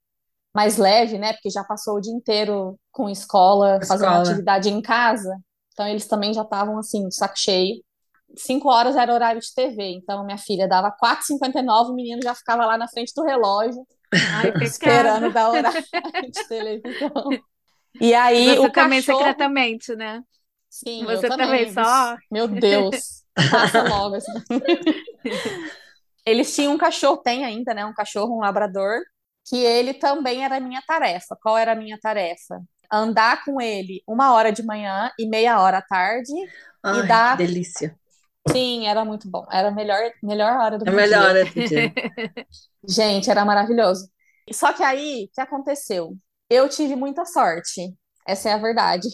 mais 0.54 0.76
leve, 0.78 1.18
né? 1.18 1.32
Porque 1.32 1.50
já 1.50 1.64
passou 1.64 1.96
o 1.96 2.00
dia 2.00 2.12
inteiro 2.12 2.78
com 2.92 3.08
escola, 3.08 3.80
fazendo 3.86 4.14
Escola. 4.14 4.20
atividade 4.22 4.68
em 4.70 4.80
casa. 4.80 5.36
Então 5.72 5.86
eles 5.86 6.06
também 6.06 6.32
já 6.32 6.42
estavam 6.42 6.78
assim, 6.78 7.08
de 7.08 7.14
saco 7.14 7.34
cheio. 7.36 7.82
Cinco 8.36 8.68
horas 8.68 8.96
era 8.96 9.12
horário 9.14 9.40
de 9.40 9.54
TV, 9.54 9.82
então 9.90 10.24
minha 10.24 10.38
filha 10.38 10.66
dava 10.68 10.90
4h59, 10.90 11.90
o 11.90 11.94
menino 11.94 12.20
já 12.22 12.34
ficava 12.34 12.66
lá 12.66 12.76
na 12.76 12.88
frente 12.88 13.12
do 13.14 13.22
relógio, 13.22 13.86
Ai, 14.12 14.52
esperando 14.62 15.32
dar 15.32 15.50
horário 15.50 15.82
de 16.32 16.48
televisão. 16.48 17.10
E 18.00 18.12
aí 18.12 18.58
Você 18.58 18.68
o 18.68 18.72
também 18.72 19.00
cachorro. 19.00 19.18
secretamente, 19.18 19.94
né? 19.94 20.20
Sim, 20.68 21.02
eu 21.02 21.06
Você 21.06 21.28
também. 21.28 21.46
também, 21.46 21.72
só- 21.72 22.16
Meu 22.30 22.48
Deus, 22.48 23.22
passa 23.50 23.82
logo. 23.84 24.16
assim. 24.16 24.32
eles 26.26 26.54
tinham 26.54 26.72
um 26.74 26.78
cachorro, 26.78 27.18
tem 27.18 27.44
ainda, 27.44 27.72
né? 27.74 27.84
Um 27.84 27.94
cachorro, 27.94 28.36
um 28.36 28.40
labrador, 28.40 28.98
que 29.46 29.56
ele 29.56 29.94
também 29.94 30.44
era 30.44 30.60
minha 30.60 30.82
tarefa. 30.86 31.36
Qual 31.42 31.56
era 31.58 31.72
a 31.72 31.76
minha 31.76 31.98
tarefa? 32.00 32.60
Andar 32.92 33.44
com 33.44 33.60
ele 33.60 34.02
uma 34.08 34.34
hora 34.34 34.52
de 34.52 34.62
manhã 34.64 35.10
e 35.18 35.26
meia 35.28 35.60
hora 35.60 35.78
à 35.78 35.82
tarde 35.82 36.32
Ai, 36.82 36.92
e 36.92 37.02
dar. 37.02 37.24
que 37.26 37.34
delícia. 37.36 37.98
Sim, 38.50 38.86
era 38.86 39.04
muito 39.04 39.28
bom. 39.30 39.46
Era 39.50 39.68
a 39.68 39.70
melhor, 39.70 40.00
melhor 40.22 40.56
hora 40.58 40.78
do 40.78 40.86
É 40.86 40.90
meu 40.90 41.00
melhor, 41.00 41.34
dia. 41.34 41.34
né, 41.34 41.44
Titi? 41.46 41.94
Gente, 42.88 43.30
era 43.30 43.44
maravilhoso. 43.44 44.08
Só 44.52 44.72
que 44.72 44.82
aí, 44.82 45.26
o 45.30 45.34
que 45.34 45.40
aconteceu? 45.40 46.16
Eu 46.50 46.68
tive 46.68 46.96
muita 46.96 47.24
sorte. 47.24 47.94
Essa 48.26 48.50
é 48.50 48.52
a 48.52 48.58
verdade. 48.58 49.08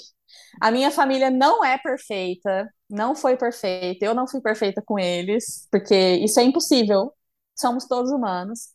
A 0.60 0.70
minha 0.70 0.90
família 0.90 1.30
não 1.30 1.64
é 1.64 1.78
perfeita, 1.78 2.68
não 2.88 3.14
foi 3.14 3.36
perfeita. 3.36 4.04
Eu 4.04 4.14
não 4.14 4.26
fui 4.28 4.40
perfeita 4.40 4.82
com 4.84 4.98
eles, 4.98 5.68
porque 5.70 5.94
isso 6.16 6.40
é 6.40 6.44
impossível. 6.44 7.12
Somos 7.58 7.86
todos 7.86 8.10
humanos. 8.12 8.68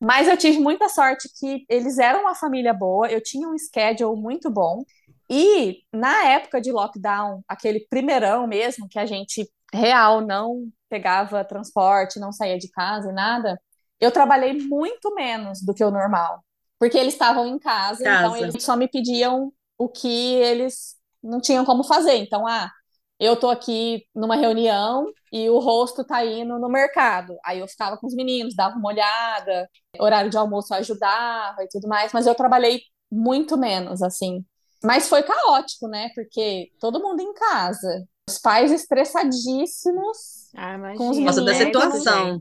Mas 0.00 0.28
eu 0.28 0.36
tive 0.36 0.58
muita 0.58 0.88
sorte 0.88 1.28
que 1.38 1.64
eles 1.68 1.98
eram 1.98 2.20
uma 2.22 2.34
família 2.34 2.72
boa, 2.72 3.08
eu 3.08 3.22
tinha 3.22 3.48
um 3.48 3.58
schedule 3.58 4.20
muito 4.20 4.50
bom. 4.50 4.84
E 5.28 5.82
na 5.92 6.24
época 6.24 6.60
de 6.60 6.72
lockdown, 6.72 7.42
aquele 7.48 7.80
primeirão 7.90 8.46
mesmo, 8.46 8.88
que 8.88 8.98
a 8.98 9.04
gente 9.04 9.50
real 9.72 10.20
não 10.20 10.68
pegava 10.88 11.44
transporte, 11.44 12.20
não 12.20 12.32
saía 12.32 12.58
de 12.58 12.70
casa 12.70 13.10
e 13.10 13.12
nada, 13.12 13.60
eu 14.00 14.10
trabalhei 14.10 14.54
muito 14.54 15.14
menos 15.14 15.60
do 15.62 15.74
que 15.74 15.84
o 15.84 15.90
normal. 15.90 16.42
Porque 16.78 16.96
eles 16.96 17.14
estavam 17.14 17.46
em 17.46 17.58
casa, 17.58 18.02
então 18.02 18.32
Casa. 18.32 18.38
eles 18.38 18.62
só 18.62 18.76
me 18.76 18.88
pediam 18.88 19.52
o 19.76 19.88
que 19.88 20.34
eles 20.36 20.96
não 21.22 21.40
tinham 21.40 21.64
como 21.64 21.82
fazer. 21.84 22.14
Então, 22.14 22.46
ah, 22.46 22.70
eu 23.18 23.36
tô 23.36 23.48
aqui 23.48 24.04
numa 24.14 24.36
reunião 24.36 25.06
e 25.32 25.48
o 25.50 25.58
rosto 25.58 26.04
tá 26.04 26.24
indo 26.24 26.58
no 26.58 26.68
mercado. 26.68 27.36
Aí 27.44 27.58
eu 27.58 27.68
ficava 27.68 27.96
com 27.96 28.06
os 28.06 28.14
meninos, 28.14 28.54
dava 28.54 28.76
uma 28.76 28.88
olhada, 28.88 29.68
horário 29.98 30.30
de 30.30 30.36
almoço 30.36 30.72
eu 30.72 30.78
ajudava 30.78 31.62
e 31.64 31.68
tudo 31.68 31.88
mais, 31.88 32.12
mas 32.12 32.26
eu 32.26 32.34
trabalhei 32.34 32.80
muito 33.10 33.56
menos, 33.56 34.02
assim. 34.02 34.44
Mas 34.84 35.08
foi 35.08 35.22
caótico, 35.24 35.88
né? 35.88 36.10
Porque 36.14 36.68
todo 36.80 37.00
mundo 37.02 37.20
em 37.20 37.32
casa, 37.34 38.06
os 38.28 38.38
pais 38.38 38.70
estressadíssimos 38.70 40.16
Ah, 40.56 40.78
Com 40.96 41.10
os 41.10 41.18
causa 41.18 41.42
da 41.44 41.52
meninos, 41.52 41.66
situação. 41.66 42.40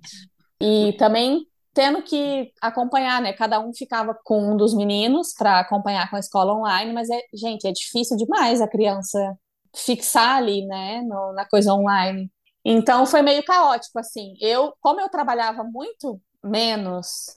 e 0.61 0.93
também 0.97 1.45
tendo 1.73 2.01
que 2.01 2.51
acompanhar, 2.61 3.21
né? 3.21 3.33
Cada 3.33 3.59
um 3.59 3.71
ficava 3.73 4.17
com 4.23 4.51
um 4.53 4.57
dos 4.57 4.73
meninos 4.73 5.33
para 5.37 5.59
acompanhar 5.59 6.09
com 6.09 6.15
a 6.15 6.19
escola 6.19 6.53
online, 6.53 6.91
mas 6.93 7.09
é, 7.09 7.19
gente, 7.33 7.67
é 7.67 7.71
difícil 7.71 8.17
demais 8.17 8.61
a 8.61 8.67
criança 8.67 9.37
fixar 9.85 10.37
ali, 10.37 10.65
né, 10.65 11.01
no- 11.03 11.33
na 11.33 11.45
coisa 11.47 11.73
online. 11.73 12.31
Então 12.65 13.05
foi 13.05 13.21
meio 13.21 13.43
caótico 13.45 13.99
assim. 13.99 14.33
Eu, 14.41 14.73
como 14.81 14.99
eu 15.01 15.09
trabalhava 15.09 15.63
muito 15.63 16.19
menos, 16.43 17.27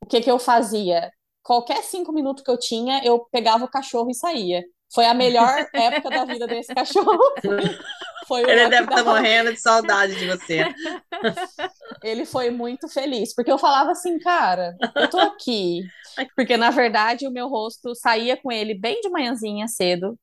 o 0.00 0.06
que 0.06 0.20
que 0.20 0.30
eu 0.30 0.38
fazia? 0.38 1.10
Qualquer 1.42 1.82
cinco 1.82 2.12
minutos 2.12 2.44
que 2.44 2.50
eu 2.50 2.58
tinha, 2.58 3.02
eu 3.04 3.26
pegava 3.32 3.64
o 3.64 3.70
cachorro 3.70 4.10
e 4.10 4.14
saía. 4.14 4.62
Foi 4.94 5.06
a 5.06 5.14
melhor 5.14 5.66
época 5.74 6.10
da 6.10 6.24
vida 6.24 6.46
desse 6.46 6.72
cachorro. 6.74 7.18
Foi 8.26 8.42
Ele 8.42 8.68
deve 8.68 8.84
estar 8.84 8.96
lockdown. 8.96 9.04
morrendo 9.04 9.52
de 9.52 9.60
saudade 9.60 10.14
de 10.16 10.26
você. 10.26 10.64
Ele 12.02 12.24
foi 12.24 12.50
muito 12.50 12.88
feliz, 12.88 13.34
porque 13.34 13.50
eu 13.50 13.58
falava 13.58 13.90
assim, 13.92 14.18
cara, 14.18 14.76
eu 14.96 15.08
tô 15.10 15.18
aqui. 15.18 15.82
Porque, 16.34 16.56
na 16.56 16.70
verdade, 16.70 17.26
o 17.26 17.30
meu 17.30 17.48
rosto 17.48 17.94
saía 17.94 18.36
com 18.36 18.50
ele 18.50 18.74
bem 18.74 19.00
de 19.00 19.08
manhãzinha 19.08 19.68
cedo. 19.68 20.18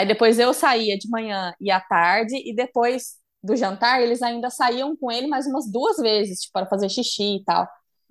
Aí 0.00 0.06
depois 0.06 0.38
eu 0.38 0.54
saía 0.54 0.96
de 0.96 1.10
manhã 1.10 1.52
e 1.60 1.70
à 1.70 1.78
tarde, 1.78 2.34
e 2.34 2.54
depois 2.54 3.16
do 3.42 3.54
jantar, 3.54 4.00
eles 4.00 4.22
ainda 4.22 4.48
saíam 4.48 4.96
com 4.96 5.12
ele 5.12 5.26
mais 5.26 5.46
umas 5.46 5.70
duas 5.70 5.98
vezes, 5.98 6.40
tipo, 6.40 6.54
para 6.54 6.64
fazer 6.64 6.88
xixi 6.88 7.36
e 7.36 7.44
tal. 7.44 7.68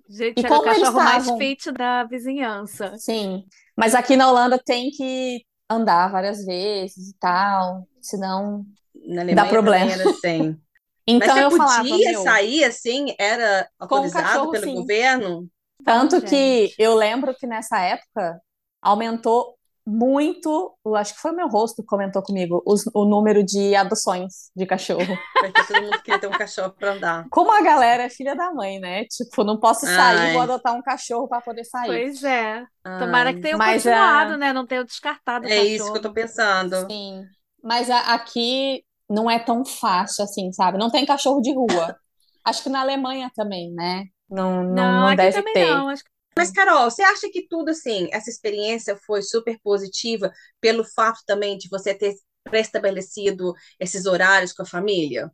Gente, 0.08 0.40
E 0.40 0.46
era 0.46 0.54
o 0.54 0.56
como 0.56 0.68
eles 0.70 0.82
cachorro 0.82 1.02
mais 1.02 1.28
fit 1.32 1.72
da 1.72 2.04
vizinhança. 2.04 2.96
Sim. 2.96 3.44
Mas 3.76 3.96
aqui 3.96 4.14
na 4.14 4.30
Holanda 4.30 4.56
tem 4.64 4.90
que 4.92 5.44
andar 5.68 6.12
várias 6.12 6.44
vezes 6.44 7.08
e 7.08 7.18
tal, 7.18 7.88
senão. 8.00 8.64
Na 9.04 9.22
Alemanha 9.22 9.48
problema. 9.48 9.90
era 9.90 10.10
assim. 10.10 10.56
Então 11.08 11.34
Mas 11.34 11.38
você 11.38 11.44
eu 11.44 11.50
falava, 11.50 11.88
podia 11.88 12.12
meu, 12.12 12.22
sair 12.22 12.64
assim? 12.64 13.14
Era 13.18 13.68
autorizado 13.80 14.24
cachorro, 14.28 14.50
pelo 14.52 14.64
sim. 14.64 14.74
governo? 14.74 15.48
Tanto 15.84 16.20
Gente. 16.20 16.28
que 16.28 16.74
eu 16.78 16.94
lembro 16.94 17.34
que 17.34 17.48
nessa 17.48 17.80
época 17.80 18.40
aumentou 18.80 19.58
muito, 19.90 20.76
acho 20.96 21.14
que 21.14 21.20
foi 21.20 21.32
o 21.32 21.36
meu 21.36 21.48
rosto 21.48 21.82
que 21.82 21.86
comentou 21.88 22.22
comigo, 22.22 22.62
os- 22.66 22.86
o 22.94 23.04
número 23.04 23.42
de 23.44 23.74
adoções 23.74 24.50
de 24.54 24.64
cachorro. 24.66 25.18
Porque 25.40 25.64
todo 25.66 25.82
mundo 25.82 26.02
queria 26.02 26.20
ter 26.20 26.26
um 26.28 26.30
cachorro 26.30 26.70
para 26.78 26.92
andar. 26.92 27.26
Como 27.30 27.52
a 27.52 27.60
galera 27.62 28.04
é 28.04 28.08
filha 28.10 28.36
da 28.36 28.52
mãe, 28.52 28.78
né? 28.78 29.04
Tipo, 29.06 29.42
não 29.44 29.58
posso 29.58 29.86
sair, 29.86 30.18
Ai. 30.18 30.32
vou 30.32 30.42
adotar 30.42 30.74
um 30.74 30.82
cachorro 30.82 31.28
para 31.28 31.40
poder 31.40 31.64
sair. 31.64 31.86
Pois 31.86 32.22
é. 32.22 32.64
Tomara 32.84 33.30
que 33.32 33.38
Ai, 33.38 33.42
tenham 33.42 33.58
Mas, 33.58 33.82
continuado, 33.82 34.34
ah, 34.34 34.36
né? 34.36 34.52
Não 34.52 34.66
tenham 34.66 34.84
descartado 34.84 35.44
o 35.46 35.48
é 35.48 35.56
isso 35.64 35.66
que 35.66 35.74
eu 35.82 35.86
cachorro. 35.94 36.00
tô 36.02 36.12
pensando. 36.12 36.76
Sim. 36.90 37.22
Mas 37.62 37.90
a- 37.90 38.14
aqui 38.14 38.84
não 39.08 39.30
é 39.30 39.38
tão 39.38 39.64
fácil 39.64 40.24
assim, 40.24 40.52
sabe? 40.52 40.78
Não 40.78 40.90
tem 40.90 41.04
cachorro 41.04 41.40
de 41.40 41.52
rua. 41.52 41.96
Acho 42.44 42.62
que 42.62 42.68
na 42.68 42.80
Alemanha 42.80 43.30
também, 43.34 43.72
né? 43.72 44.04
Não, 44.30 44.62
não, 44.62 44.74
Não, 44.74 45.00
não 45.00 45.06
aqui 45.08 45.16
deve 45.16 45.38
também 45.38 45.52
ter. 45.52 45.66
não. 45.74 45.88
Acho 45.88 46.04
que 46.04 46.10
Mas, 46.40 46.50
Carol, 46.50 46.90
você 46.90 47.02
acha 47.02 47.28
que 47.30 47.46
tudo 47.46 47.68
assim, 47.70 48.08
essa 48.12 48.30
experiência 48.30 48.96
foi 49.06 49.20
super 49.22 49.60
positiva 49.62 50.32
pelo 50.58 50.82
fato 50.84 51.20
também 51.26 51.58
de 51.58 51.68
você 51.68 51.94
ter 51.94 52.14
pré-estabelecido 52.44 53.52
esses 53.78 54.06
horários 54.06 54.50
com 54.54 54.62
a 54.62 54.66
família? 54.66 55.30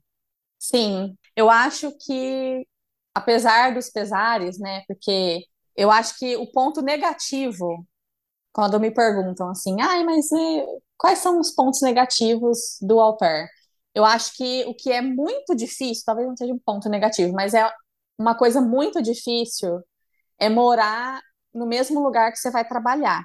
Sim, 0.59 1.17
eu 1.37 1.49
acho 1.51 1.93
que, 1.99 2.67
apesar 3.15 3.75
dos 3.75 3.91
pesares, 3.91 4.59
né? 4.59 4.83
Porque 4.89 5.45
eu 5.77 5.91
acho 5.91 6.19
que 6.19 6.37
o 6.37 6.51
ponto 6.51 6.83
negativo, 6.83 7.87
quando 8.53 8.81
me 8.81 8.91
perguntam 8.93 9.51
assim, 9.51 9.81
ai, 9.83 10.05
mas 10.05 10.31
eh, 10.33 10.67
quais 10.99 11.21
são 11.21 11.41
os 11.41 11.53
pontos 11.53 11.83
negativos 11.83 12.79
do 12.83 13.01
au 13.01 13.17
pair? 13.17 13.49
Eu 13.95 14.05
acho 14.05 14.35
que 14.37 14.65
o 14.67 14.75
que 14.75 14.93
é 14.93 15.03
muito 15.03 15.55
difícil, 15.57 16.05
talvez 16.07 16.29
não 16.29 16.37
seja 16.37 16.53
um 16.55 16.59
ponto 16.59 16.89
negativo, 16.89 17.33
mas 17.35 17.55
é 17.55 17.71
uma 18.19 18.37
coisa 18.37 18.61
muito 18.61 19.03
difícil 19.03 19.81
é 20.39 20.49
morar 20.49 21.21
no 21.55 21.67
mesmo 21.67 22.01
lugar 22.03 22.33
que 22.33 22.39
você 22.39 22.51
vai 22.51 22.67
trabalhar 22.67 23.25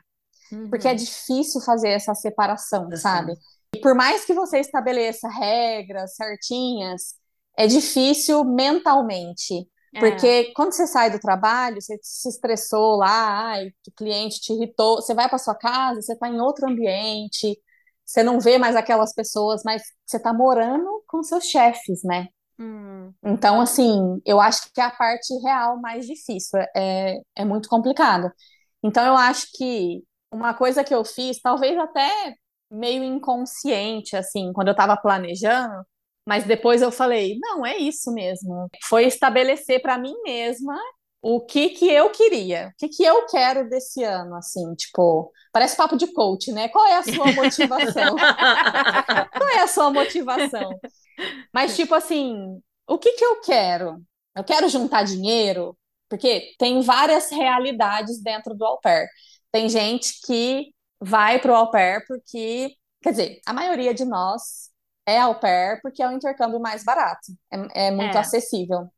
porque 0.69 0.87
é 0.87 0.91
Uhum. 0.91 0.97
difícil 0.97 1.61
fazer 1.61 1.89
essa 1.89 2.13
separação, 2.13 2.87
Assim. 2.91 3.01
sabe? 3.01 3.33
E 3.75 3.79
por 3.79 3.95
mais 3.95 4.25
que 4.25 4.33
você 4.33 4.59
estabeleça 4.59 5.27
regras 5.29 6.15
certinhas, 6.15 7.15
é 7.57 7.67
difícil 7.67 8.43
mentalmente. 8.43 9.67
É. 9.93 9.99
Porque 9.99 10.51
quando 10.53 10.73
você 10.73 10.87
sai 10.87 11.09
do 11.09 11.19
trabalho, 11.19 11.81
você 11.81 11.97
se 12.01 12.29
estressou 12.29 12.97
lá, 12.97 13.51
ai, 13.51 13.67
o 13.87 13.91
cliente 13.95 14.39
te 14.41 14.53
irritou, 14.53 14.97
você 15.01 15.13
vai 15.13 15.27
para 15.29 15.37
sua 15.37 15.55
casa, 15.55 16.01
você 16.01 16.13
está 16.13 16.27
em 16.27 16.39
outro 16.39 16.67
ambiente, 16.69 17.57
você 18.05 18.23
não 18.23 18.39
vê 18.39 18.57
mais 18.57 18.75
aquelas 18.75 19.13
pessoas, 19.13 19.61
mas 19.63 19.81
você 20.05 20.17
está 20.17 20.33
morando 20.33 21.03
com 21.07 21.23
seus 21.23 21.45
chefes, 21.45 22.03
né? 22.03 22.27
Hum. 22.61 23.11
Então, 23.23 23.59
assim, 23.59 24.21
eu 24.23 24.39
acho 24.39 24.71
que 24.71 24.79
a 24.79 24.91
parte 24.91 25.33
real 25.43 25.81
mais 25.81 26.05
difícil, 26.05 26.59
é, 26.75 27.17
é 27.35 27.43
muito 27.43 27.67
complicado. 27.67 28.31
Então, 28.83 29.03
eu 29.03 29.15
acho 29.17 29.47
que 29.57 30.03
uma 30.31 30.53
coisa 30.53 30.83
que 30.83 30.93
eu 30.93 31.03
fiz, 31.03 31.41
talvez 31.41 31.75
até 31.77 32.35
meio 32.69 33.03
inconsciente, 33.03 34.15
assim, 34.15 34.53
quando 34.53 34.67
eu 34.67 34.73
estava 34.73 34.95
planejando, 34.95 35.83
mas 36.25 36.45
depois 36.45 36.81
eu 36.83 36.91
falei, 36.91 37.37
não, 37.41 37.65
é 37.65 37.77
isso 37.77 38.13
mesmo. 38.13 38.69
Foi 38.87 39.05
estabelecer 39.05 39.81
para 39.81 39.97
mim 39.97 40.13
mesma 40.23 40.77
o 41.21 41.41
que 41.41 41.69
que 41.69 41.89
eu 41.89 42.11
queria, 42.11 42.69
o 42.69 42.77
que 42.77 42.89
que 42.89 43.03
eu 43.03 43.25
quero 43.27 43.67
desse 43.69 44.03
ano, 44.03 44.35
assim, 44.35 44.73
tipo, 44.75 45.31
parece 45.51 45.75
papo 45.75 45.97
de 45.97 46.11
coach, 46.13 46.51
né? 46.51 46.69
Qual 46.69 46.85
é 46.85 46.97
a 46.97 47.03
sua 47.03 47.25
motivação? 47.33 48.15
Qual 49.35 49.49
é 49.49 49.61
a 49.61 49.67
sua 49.67 49.91
motivação? 49.91 50.79
Mas, 51.53 51.75
tipo 51.75 51.93
assim, 51.95 52.61
o 52.87 52.97
que 52.97 53.13
que 53.13 53.25
eu 53.25 53.41
quero? 53.41 54.01
Eu 54.35 54.43
quero 54.43 54.69
juntar 54.69 55.03
dinheiro? 55.03 55.77
Porque 56.09 56.53
tem 56.57 56.81
várias 56.81 57.29
realidades 57.31 58.21
dentro 58.21 58.55
do 58.55 58.65
au 58.65 58.79
pair. 58.79 59.07
Tem 59.51 59.69
gente 59.69 60.13
que 60.25 60.73
vai 60.99 61.39
pro 61.39 61.55
au 61.55 61.69
pair 61.71 62.05
porque, 62.07 62.75
quer 63.01 63.11
dizer, 63.11 63.41
a 63.45 63.53
maioria 63.53 63.93
de 63.93 64.05
nós 64.05 64.69
é 65.05 65.19
au 65.19 65.39
pair 65.39 65.79
porque 65.81 66.01
é 66.03 66.07
o 66.07 66.11
intercâmbio 66.11 66.59
mais 66.59 66.83
barato, 66.83 67.31
é, 67.73 67.87
é 67.87 67.91
muito 67.91 68.17
É. 68.17 68.19
acessível. 68.19 68.89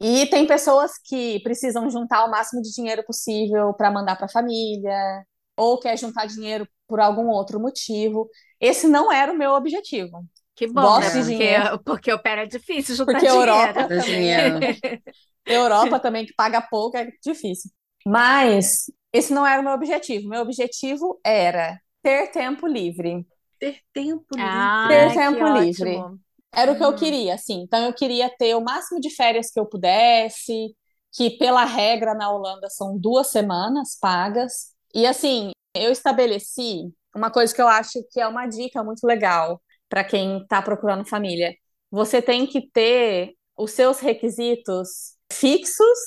E 0.00 0.26
tem 0.26 0.46
pessoas 0.46 0.92
que 1.04 1.40
precisam 1.42 1.88
juntar 1.90 2.24
o 2.24 2.30
máximo 2.30 2.60
de 2.62 2.72
dinheiro 2.72 3.04
possível 3.04 3.72
para 3.74 3.90
mandar 3.90 4.16
para 4.16 4.26
a 4.26 4.28
família, 4.28 5.24
ou 5.56 5.78
quer 5.78 5.96
juntar 5.98 6.26
dinheiro 6.26 6.66
por 6.88 6.98
algum 7.00 7.28
outro 7.28 7.60
motivo. 7.60 8.28
Esse 8.60 8.88
não 8.88 9.12
era 9.12 9.32
o 9.32 9.36
meu 9.38 9.52
objetivo. 9.52 10.24
Que 10.54 10.66
bom, 10.66 10.82
Gosto 10.82 11.14
né? 11.18 11.22
Porque, 11.24 11.78
porque 11.84 12.12
o 12.12 12.18
pé 12.22 12.42
é 12.42 12.46
difícil 12.46 12.94
juntar 12.96 13.12
Porque 13.12 13.26
a 13.26 13.30
dinheiro. 13.30 13.50
Europa 13.52 13.88
também 13.88 14.00
dinheiro. 14.00 14.58
Europa 15.46 16.00
também, 16.00 16.26
que 16.26 16.34
paga 16.34 16.60
pouco, 16.60 16.96
é 16.96 17.10
difícil. 17.24 17.70
Mas 18.06 18.90
esse 19.12 19.32
não 19.32 19.46
era 19.46 19.60
o 19.60 19.64
meu 19.64 19.72
objetivo. 19.72 20.28
Meu 20.28 20.42
objetivo 20.42 21.20
era 21.24 21.80
ter 22.02 22.28
tempo 22.30 22.66
livre. 22.66 23.26
Ter 23.58 23.80
tempo 23.92 24.36
livre. 24.36 24.48
Ah, 24.48 24.86
Ter 24.88 25.12
tempo 25.14 25.46
livre. 25.46 25.96
ótimo. 25.96 26.20
Era 26.54 26.72
o 26.72 26.76
que 26.76 26.84
eu 26.84 26.94
queria, 26.94 27.34
assim. 27.34 27.62
Então, 27.62 27.84
eu 27.86 27.94
queria 27.94 28.28
ter 28.36 28.54
o 28.54 28.60
máximo 28.60 29.00
de 29.00 29.08
férias 29.10 29.50
que 29.50 29.58
eu 29.58 29.64
pudesse, 29.66 30.74
que 31.12 31.30
pela 31.38 31.64
regra 31.64 32.14
na 32.14 32.30
Holanda 32.30 32.68
são 32.68 32.98
duas 32.98 33.28
semanas 33.28 33.96
pagas. 33.98 34.72
E 34.94 35.06
assim, 35.06 35.50
eu 35.74 35.90
estabeleci 35.90 36.92
uma 37.14 37.30
coisa 37.30 37.54
que 37.54 37.62
eu 37.62 37.68
acho 37.68 38.02
que 38.10 38.20
é 38.20 38.26
uma 38.26 38.46
dica 38.46 38.82
muito 38.84 39.06
legal 39.06 39.60
para 39.92 40.02
quem 40.02 40.38
está 40.38 40.62
procurando 40.62 41.04
família. 41.04 41.54
Você 41.90 42.22
tem 42.22 42.46
que 42.46 42.70
ter 42.70 43.34
os 43.54 43.72
seus 43.72 44.00
requisitos 44.00 45.18
fixos 45.30 45.98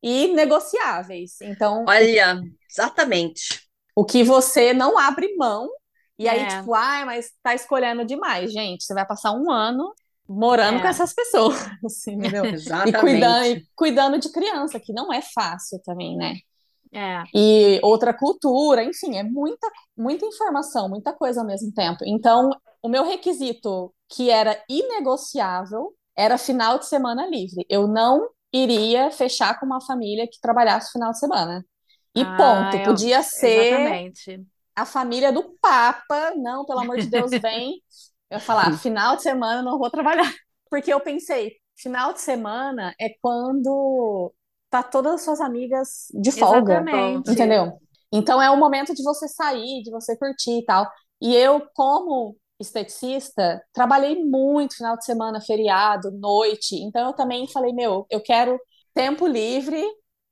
e 0.00 0.28
negociáveis. 0.28 1.40
Então, 1.42 1.84
olha, 1.88 2.40
exatamente. 2.70 3.68
O 3.96 4.04
que 4.04 4.22
você 4.22 4.72
não 4.72 4.96
abre 4.96 5.34
mão 5.34 5.68
e 6.16 6.28
aí, 6.28 6.42
é. 6.42 6.46
tipo, 6.46 6.72
ai, 6.74 7.02
ah, 7.02 7.06
mas 7.06 7.32
tá 7.42 7.56
escolhendo 7.56 8.04
demais, 8.04 8.52
gente. 8.52 8.84
Você 8.84 8.94
vai 8.94 9.04
passar 9.04 9.32
um 9.32 9.50
ano 9.50 9.92
morando 10.28 10.78
é. 10.78 10.82
com 10.82 10.86
essas 10.86 11.12
pessoas, 11.12 11.56
assim, 11.84 12.12
entendeu? 12.12 12.44
Exatamente. 12.44 12.94
E 12.96 13.00
cuidando, 13.00 13.46
e 13.46 13.66
cuidando 13.74 14.18
de 14.20 14.30
criança, 14.30 14.78
que 14.78 14.92
não 14.92 15.12
é 15.12 15.20
fácil 15.20 15.80
também, 15.84 16.16
né? 16.16 16.36
É. 16.94 17.24
E 17.34 17.80
outra 17.82 18.14
cultura, 18.14 18.84
enfim, 18.84 19.16
é 19.16 19.22
muita, 19.22 19.68
muita 19.96 20.24
informação, 20.24 20.88
muita 20.88 21.12
coisa 21.12 21.40
ao 21.40 21.46
mesmo 21.46 21.72
tempo. 21.72 21.98
Então, 22.06 22.50
o 22.82 22.88
meu 22.88 23.04
requisito, 23.04 23.92
que 24.08 24.30
era 24.30 24.62
inegociável, 24.68 25.92
era 26.16 26.38
final 26.38 26.78
de 26.78 26.86
semana 26.86 27.26
livre. 27.26 27.66
Eu 27.68 27.88
não 27.88 28.28
iria 28.52 29.10
fechar 29.10 29.58
com 29.58 29.66
uma 29.66 29.80
família 29.80 30.28
que 30.30 30.40
trabalhasse 30.40 30.92
final 30.92 31.10
de 31.10 31.18
semana. 31.18 31.66
E 32.14 32.22
ah, 32.22 32.36
ponto. 32.36 32.76
Eu... 32.76 32.84
Podia 32.84 33.22
ser 33.22 33.72
Exatamente 33.72 34.46
a 34.74 34.84
família 34.84 35.32
do 35.32 35.56
Papa, 35.60 36.32
não, 36.36 36.64
pelo 36.64 36.80
amor 36.80 36.98
de 36.98 37.06
Deus, 37.06 37.30
vem. 37.30 37.80
Eu 38.28 38.40
falar, 38.40 38.76
final 38.78 39.16
de 39.16 39.22
semana 39.22 39.62
não 39.62 39.78
vou 39.78 39.90
trabalhar. 39.90 40.30
Porque 40.68 40.92
eu 40.92 41.00
pensei, 41.00 41.56
final 41.76 42.12
de 42.12 42.20
semana 42.20 42.94
é 43.00 43.10
quando 43.20 44.32
tá 44.74 44.82
todas 44.82 45.14
as 45.14 45.22
suas 45.22 45.40
amigas 45.40 46.08
de 46.12 46.32
folga. 46.32 46.74
Exatamente. 46.74 47.30
Entendeu? 47.30 47.78
Então 48.12 48.42
é 48.42 48.50
o 48.50 48.56
momento 48.56 48.92
de 48.92 49.04
você 49.04 49.28
sair, 49.28 49.82
de 49.84 49.90
você 49.90 50.16
curtir 50.16 50.58
e 50.58 50.64
tal. 50.64 50.90
E 51.20 51.32
eu, 51.36 51.64
como 51.74 52.36
esteticista, 52.60 53.62
trabalhei 53.72 54.24
muito 54.24 54.76
final 54.76 54.96
de 54.96 55.04
semana, 55.04 55.40
feriado, 55.40 56.10
noite. 56.10 56.74
Então 56.76 57.06
eu 57.06 57.12
também 57.12 57.46
falei, 57.46 57.72
meu, 57.72 58.04
eu 58.10 58.20
quero 58.20 58.58
tempo 58.92 59.28
livre 59.28 59.80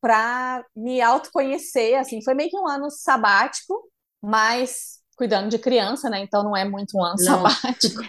para 0.00 0.64
me 0.74 1.00
autoconhecer, 1.00 1.94
assim, 1.94 2.20
foi 2.24 2.34
meio 2.34 2.50
que 2.50 2.58
um 2.58 2.66
ano 2.66 2.90
sabático, 2.90 3.88
mas 4.20 5.00
cuidando 5.16 5.48
de 5.50 5.58
criança, 5.58 6.10
né? 6.10 6.20
Então 6.20 6.42
não 6.42 6.56
é 6.56 6.64
muito 6.64 6.98
um 6.98 7.04
ano 7.04 7.14
não. 7.20 7.48
sabático. 7.48 8.02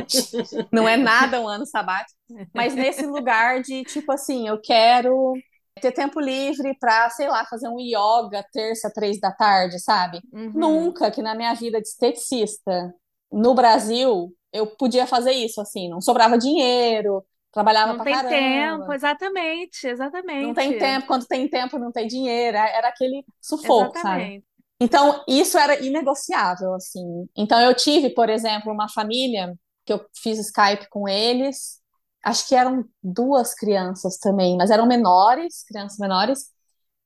não 0.72 0.88
é 0.88 0.96
nada 0.96 1.38
um 1.38 1.46
ano 1.46 1.66
sabático. 1.66 2.18
Mas 2.54 2.74
nesse 2.74 3.04
lugar 3.04 3.60
de 3.60 3.82
tipo 3.84 4.10
assim, 4.10 4.48
eu 4.48 4.58
quero 4.58 5.34
ter 5.80 5.92
tempo 5.92 6.20
livre 6.20 6.76
para, 6.78 7.10
sei 7.10 7.28
lá, 7.28 7.44
fazer 7.44 7.68
um 7.68 7.78
yoga 7.78 8.44
terça, 8.52 8.90
três 8.92 9.20
da 9.20 9.30
tarde, 9.30 9.78
sabe? 9.78 10.20
Uhum. 10.32 10.52
Nunca 10.54 11.10
que 11.10 11.22
na 11.22 11.34
minha 11.34 11.54
vida 11.54 11.80
de 11.80 11.88
esteticista 11.88 12.94
no 13.30 13.54
Brasil 13.54 14.32
eu 14.52 14.66
podia 14.66 15.06
fazer 15.06 15.32
isso, 15.32 15.60
assim, 15.60 15.88
não 15.88 16.00
sobrava 16.00 16.38
dinheiro, 16.38 17.22
trabalhava 17.52 17.92
não 17.92 18.02
pra 18.02 18.22
tem 18.22 18.28
tempo, 18.28 18.92
exatamente, 18.92 19.86
exatamente. 19.86 20.46
Não 20.46 20.54
tem 20.54 20.78
tempo, 20.78 21.06
quando 21.06 21.26
tem 21.26 21.48
tempo 21.48 21.78
não 21.78 21.92
tem 21.92 22.06
dinheiro, 22.06 22.56
era 22.56 22.88
aquele 22.88 23.24
sufoco, 23.40 23.96
exatamente. 23.96 24.34
sabe? 24.34 24.44
Então, 24.80 25.24
isso 25.26 25.56
era 25.56 25.82
inegociável, 25.82 26.74
assim. 26.74 27.26
Então, 27.36 27.60
eu 27.60 27.74
tive, 27.74 28.10
por 28.10 28.28
exemplo, 28.28 28.72
uma 28.72 28.88
família 28.90 29.54
que 29.86 29.92
eu 29.92 30.04
fiz 30.14 30.38
Skype 30.38 30.88
com 30.90 31.08
eles, 31.08 31.80
acho 32.26 32.48
que 32.48 32.54
eram 32.54 32.84
duas 33.02 33.54
crianças 33.54 34.18
também, 34.18 34.56
mas 34.56 34.70
eram 34.70 34.86
menores, 34.86 35.64
crianças 35.64 35.98
menores, 35.98 36.50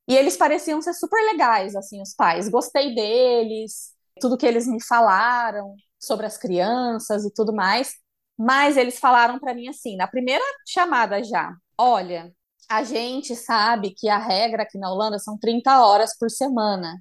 e 0.07 0.15
eles 0.15 0.37
pareciam 0.37 0.81
ser 0.81 0.93
super 0.93 1.21
legais, 1.31 1.75
assim, 1.75 2.01
os 2.01 2.13
pais. 2.15 2.49
Gostei 2.49 2.95
deles, 2.95 3.93
tudo 4.19 4.37
que 4.37 4.45
eles 4.45 4.67
me 4.67 4.83
falaram 4.83 5.75
sobre 5.99 6.25
as 6.25 6.37
crianças 6.37 7.25
e 7.25 7.33
tudo 7.33 7.53
mais, 7.53 7.93
mas 8.37 8.77
eles 8.77 8.99
falaram 8.99 9.39
para 9.39 9.53
mim 9.53 9.67
assim, 9.69 9.95
na 9.95 10.07
primeira 10.07 10.43
chamada 10.67 11.23
já, 11.23 11.53
olha, 11.77 12.33
a 12.69 12.83
gente 12.83 13.35
sabe 13.35 13.93
que 13.95 14.09
a 14.09 14.17
regra 14.17 14.63
aqui 14.63 14.77
na 14.77 14.91
Holanda 14.91 15.19
são 15.19 15.37
30 15.37 15.85
horas 15.85 16.17
por 16.17 16.29
semana 16.31 16.97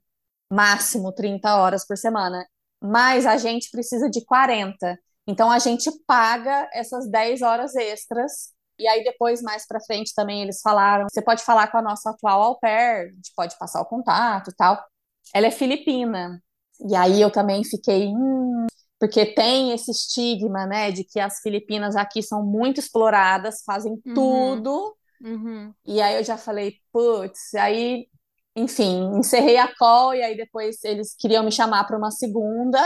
máximo 0.50 1.12
30 1.12 1.56
horas 1.56 1.86
por 1.86 1.96
semana, 1.96 2.44
mas 2.82 3.24
a 3.26 3.36
gente 3.36 3.70
precisa 3.70 4.10
de 4.10 4.24
40. 4.24 4.98
Então 5.30 5.50
a 5.50 5.58
gente 5.58 5.90
paga 6.06 6.68
essas 6.72 7.08
10 7.08 7.42
horas 7.42 7.74
extras. 7.76 8.52
E 8.78 8.88
aí 8.88 9.04
depois 9.04 9.40
mais 9.42 9.66
para 9.66 9.80
frente 9.80 10.12
também 10.14 10.42
eles 10.42 10.60
falaram, 10.60 11.06
você 11.10 11.22
pode 11.22 11.44
falar 11.44 11.68
com 11.68 11.78
a 11.78 11.82
nossa 11.82 12.10
atual 12.10 12.42
au 12.42 12.58
pair, 12.58 13.10
a 13.10 13.14
gente 13.14 13.32
pode 13.36 13.56
passar 13.58 13.80
o 13.80 13.86
contato 13.86 14.50
e 14.50 14.54
tal. 14.54 14.82
Ela 15.34 15.46
é 15.46 15.50
filipina. 15.50 16.42
E 16.88 16.96
aí 16.96 17.20
eu 17.20 17.30
também 17.30 17.62
fiquei, 17.62 18.08
hum, 18.08 18.66
porque 18.98 19.26
tem 19.26 19.72
esse 19.72 19.90
estigma, 19.90 20.66
né, 20.66 20.90
de 20.90 21.04
que 21.04 21.20
as 21.20 21.40
Filipinas 21.40 21.94
aqui 21.94 22.22
são 22.22 22.42
muito 22.42 22.80
exploradas, 22.80 23.62
fazem 23.64 23.92
uhum. 24.06 24.14
tudo. 24.14 24.96
Uhum. 25.22 25.72
E 25.86 26.00
aí 26.00 26.16
eu 26.16 26.24
já 26.24 26.38
falei, 26.38 26.76
putz, 26.90 27.54
aí 27.54 28.06
enfim, 28.56 29.10
encerrei 29.18 29.58
a 29.58 29.72
call 29.76 30.14
e 30.14 30.22
aí 30.22 30.36
depois 30.36 30.82
eles 30.84 31.14
queriam 31.16 31.44
me 31.44 31.52
chamar 31.52 31.84
para 31.84 31.96
uma 31.96 32.10
segunda. 32.10 32.80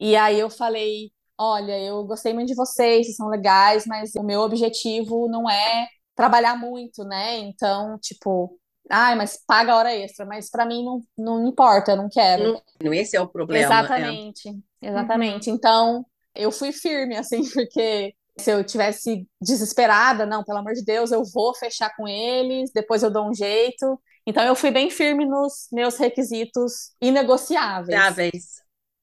E 0.00 0.14
aí 0.16 0.38
eu 0.38 0.50
falei: 0.50 1.10
olha, 1.38 1.78
eu 1.78 2.04
gostei 2.04 2.34
muito 2.34 2.48
de 2.48 2.54
vocês, 2.54 3.06
vocês 3.06 3.16
são 3.16 3.28
legais, 3.28 3.86
mas 3.86 4.14
o 4.16 4.22
meu 4.22 4.40
objetivo 4.40 5.28
não 5.28 5.48
é 5.48 5.86
trabalhar 6.14 6.58
muito, 6.58 7.04
né? 7.04 7.38
Então, 7.38 7.98
tipo, 8.00 8.58
ai, 8.90 9.14
mas 9.14 9.38
paga 9.46 9.72
a 9.72 9.76
hora 9.76 9.94
extra, 9.94 10.26
mas 10.26 10.50
para 10.50 10.66
mim 10.66 10.84
não, 10.84 11.00
não 11.16 11.46
importa, 11.46 11.92
eu 11.92 11.96
não 11.96 12.08
quero. 12.08 12.60
Não, 12.82 12.92
esse 12.92 13.16
é 13.16 13.20
o 13.20 13.28
problema. 13.28 13.64
Exatamente, 13.64 14.48
é. 14.82 14.88
exatamente. 14.88 15.48
Uhum. 15.48 15.56
Então, 15.56 16.06
eu 16.34 16.50
fui 16.50 16.72
firme, 16.72 17.16
assim, 17.16 17.42
porque 17.54 18.14
se 18.38 18.50
eu 18.50 18.64
tivesse 18.64 19.26
desesperada, 19.40 20.24
não, 20.24 20.44
pelo 20.44 20.58
amor 20.58 20.72
de 20.72 20.84
Deus, 20.84 21.10
eu 21.10 21.22
vou 21.24 21.54
fechar 21.54 21.94
com 21.96 22.06
eles, 22.06 22.70
depois 22.72 23.02
eu 23.02 23.10
dou 23.10 23.28
um 23.28 23.34
jeito. 23.34 24.00
Então 24.26 24.44
eu 24.44 24.54
fui 24.54 24.70
bem 24.70 24.90
firme 24.90 25.24
nos 25.24 25.68
meus 25.72 25.96
requisitos 25.96 26.92
inegociáveis. 27.00 28.57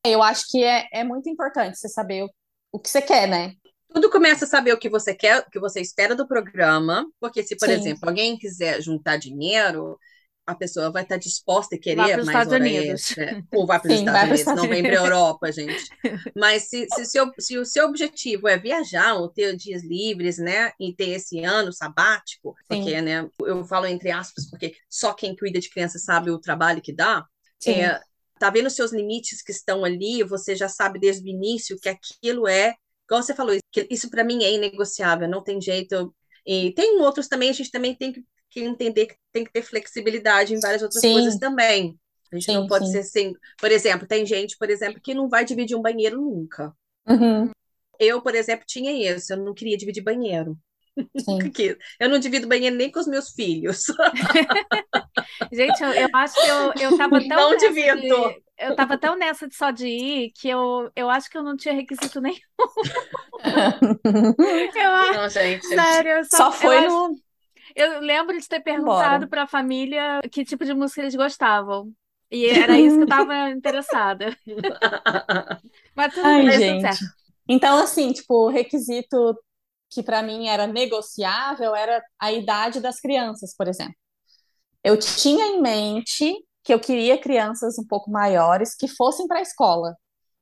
Eu 0.05 0.21
acho 0.21 0.45
que 0.49 0.63
é, 0.63 0.87
é 0.91 1.03
muito 1.03 1.29
importante 1.29 1.77
você 1.77 1.89
saber 1.89 2.23
o, 2.23 2.29
o 2.71 2.79
que 2.79 2.89
você 2.89 3.01
quer, 3.01 3.27
né? 3.27 3.53
Tudo 3.93 4.09
começa 4.09 4.45
a 4.45 4.47
saber 4.47 4.73
o 4.73 4.77
que 4.77 4.89
você 4.89 5.15
quer, 5.15 5.39
o 5.39 5.49
que 5.49 5.59
você 5.59 5.79
espera 5.79 6.15
do 6.15 6.27
programa, 6.27 7.05
porque 7.19 7.43
se, 7.43 7.55
por 7.55 7.67
Sim. 7.67 7.75
exemplo, 7.75 8.09
alguém 8.09 8.37
quiser 8.37 8.81
juntar 8.81 9.17
dinheiro, 9.17 9.97
a 10.45 10.53
pessoa 10.53 10.91
vai 10.91 11.03
estar 11.03 11.17
disposta 11.17 11.75
a 11.75 11.79
querer 11.79 12.23
mais 12.23 12.27
Estados 12.27 12.53
hora 12.53 12.63
Unidos. 12.63 13.01
extra, 13.01 13.43
ou 13.51 13.65
vai 13.65 13.79
para 13.79 13.87
os 13.91 13.99
Estados 13.99 14.31
Unidos, 14.31 14.53
não 14.53 14.67
vem 14.67 14.83
para 14.83 14.99
a 14.99 15.03
Europa, 15.05 15.51
gente. 15.51 15.83
Mas 16.35 16.63
se, 16.63 16.87
se, 16.89 17.05
se, 17.05 17.19
se, 17.39 17.57
o 17.57 17.65
seu 17.65 17.87
objetivo 17.87 18.47
é 18.47 18.57
viajar 18.57 19.15
ou 19.15 19.29
ter 19.29 19.55
dias 19.55 19.83
livres, 19.83 20.37
né, 20.37 20.71
e 20.79 20.93
ter 20.93 21.09
esse 21.09 21.43
ano 21.43 21.71
sabático, 21.71 22.53
Sim. 22.69 22.77
porque, 22.77 23.01
né, 23.01 23.27
eu 23.39 23.63
falo 23.65 23.85
entre 23.87 24.11
aspas, 24.11 24.49
porque 24.49 24.75
só 24.89 25.13
quem 25.13 25.35
cuida 25.35 25.59
de 25.59 25.69
criança 25.69 25.97
sabe 25.97 26.29
o 26.29 26.39
trabalho 26.39 26.81
que 26.81 26.93
dá, 26.93 27.25
Sim. 27.59 27.81
é, 27.81 28.01
tá 28.39 28.49
vendo 28.49 28.69
seus 28.69 28.91
limites 28.91 29.41
que 29.41 29.51
estão 29.51 29.83
ali, 29.85 30.23
você 30.23 30.55
já 30.55 30.67
sabe 30.67 30.99
desde 30.99 31.23
o 31.23 31.29
início 31.29 31.77
que 31.79 31.89
aquilo 31.89 32.47
é, 32.47 32.73
igual 33.05 33.21
você 33.21 33.33
falou, 33.33 33.55
isso 33.89 34.09
para 34.09 34.23
mim 34.23 34.43
é 34.43 34.53
inegociável, 34.53 35.27
não 35.27 35.43
tem 35.43 35.61
jeito. 35.61 36.13
E 36.45 36.71
tem 36.73 36.99
outros 37.01 37.27
também, 37.27 37.49
a 37.49 37.53
gente 37.53 37.71
também 37.71 37.95
tem 37.95 38.11
que 38.11 38.23
que 38.55 38.61
entender 38.61 39.07
que 39.07 39.15
tem 39.33 39.43
que 39.43 39.51
ter 39.51 39.61
flexibilidade 39.61 40.53
em 40.53 40.59
várias 40.61 40.81
outras 40.81 41.01
sim. 41.01 41.11
coisas 41.11 41.37
também. 41.37 41.99
A 42.31 42.35
gente 42.35 42.45
sim, 42.45 42.53
não 42.53 42.67
pode 42.67 42.85
sim. 42.85 42.93
ser 42.93 42.99
assim. 42.99 43.33
Por 43.59 43.69
exemplo, 43.69 44.07
tem 44.07 44.25
gente, 44.25 44.57
por 44.57 44.69
exemplo, 44.69 45.01
que 45.01 45.13
não 45.13 45.27
vai 45.27 45.43
dividir 45.43 45.75
um 45.75 45.81
banheiro 45.81 46.21
nunca. 46.21 46.73
Uhum. 47.05 47.51
Eu, 47.99 48.21
por 48.21 48.33
exemplo, 48.33 48.65
tinha 48.65 48.91
isso. 48.93 49.33
Eu 49.33 49.37
não 49.37 49.53
queria 49.53 49.77
dividir 49.77 50.01
banheiro. 50.01 50.57
eu 51.99 52.10
não 52.10 52.19
divido 52.19 52.47
banheiro 52.47 52.75
nem 52.75 52.91
com 52.91 52.99
os 52.99 53.08
meus 53.08 53.29
filhos. 53.31 53.84
gente, 55.51 55.84
eu, 55.84 55.91
eu, 55.91 56.10
acho 56.13 56.34
que 56.36 56.47
eu, 56.47 56.89
eu 56.89 56.97
tava 56.97 57.19
tão. 57.19 57.51
Não 57.51 57.58
divido. 57.58 58.01
De, 58.01 58.43
eu 58.58 58.75
tava 58.75 58.97
tão 58.97 59.17
nessa 59.17 59.47
de 59.47 59.55
só 59.55 59.71
de 59.71 59.88
ir 59.88 60.31
que 60.31 60.47
eu, 60.47 60.89
eu 60.95 61.10
acho 61.10 61.29
que 61.29 61.38
eu 61.38 61.43
não 61.43 61.58
tinha 61.58 61.73
requisito 61.73 62.21
nenhum. 62.21 62.38
eu, 64.75 65.13
não, 65.13 65.29
gente. 65.29 65.65
Sério, 65.67 66.23
só, 66.25 66.38
só 66.38 66.51
foi 66.51 66.81
no. 66.81 67.05
Acho, 67.05 67.25
eu 67.75 67.99
lembro 67.99 68.39
de 68.39 68.47
ter 68.47 68.62
perguntado 68.62 69.27
para 69.27 69.43
a 69.43 69.47
família 69.47 70.21
que 70.31 70.45
tipo 70.45 70.63
de 70.63 70.73
música 70.73 71.01
eles 71.01 71.15
gostavam. 71.15 71.91
E 72.31 72.47
era 72.47 72.79
isso 72.79 72.95
que 72.95 73.01
eu 73.01 73.05
estava 73.05 73.49
interessada. 73.49 74.36
Mas 75.95 76.13
tudo 76.13 76.25
Ai, 76.25 76.45
bem, 76.45 76.60
gente. 76.60 76.81
certo. 76.81 77.05
Então, 77.47 77.77
assim, 77.77 78.12
tipo, 78.12 78.47
o 78.47 78.49
requisito 78.49 79.38
que 79.95 80.03
para 80.03 80.21
mim 80.21 80.49
era 80.49 80.67
negociável 80.67 81.73
era 81.73 82.03
a 82.19 82.29
idade 82.34 82.81
das 82.81 82.99
crianças, 82.99 83.55
por 83.55 83.65
exemplo. 83.65 83.95
Eu 84.84 84.99
tinha 84.99 85.45
em 85.47 85.62
mente 85.62 86.36
que 86.65 86.73
eu 86.73 86.79
queria 86.81 87.17
crianças 87.17 87.79
um 87.79 87.88
pouco 87.88 88.12
maiores 88.12 88.75
que 88.75 88.89
fossem 88.89 89.25
para 89.25 89.39
a 89.39 89.41
escola. 89.41 89.95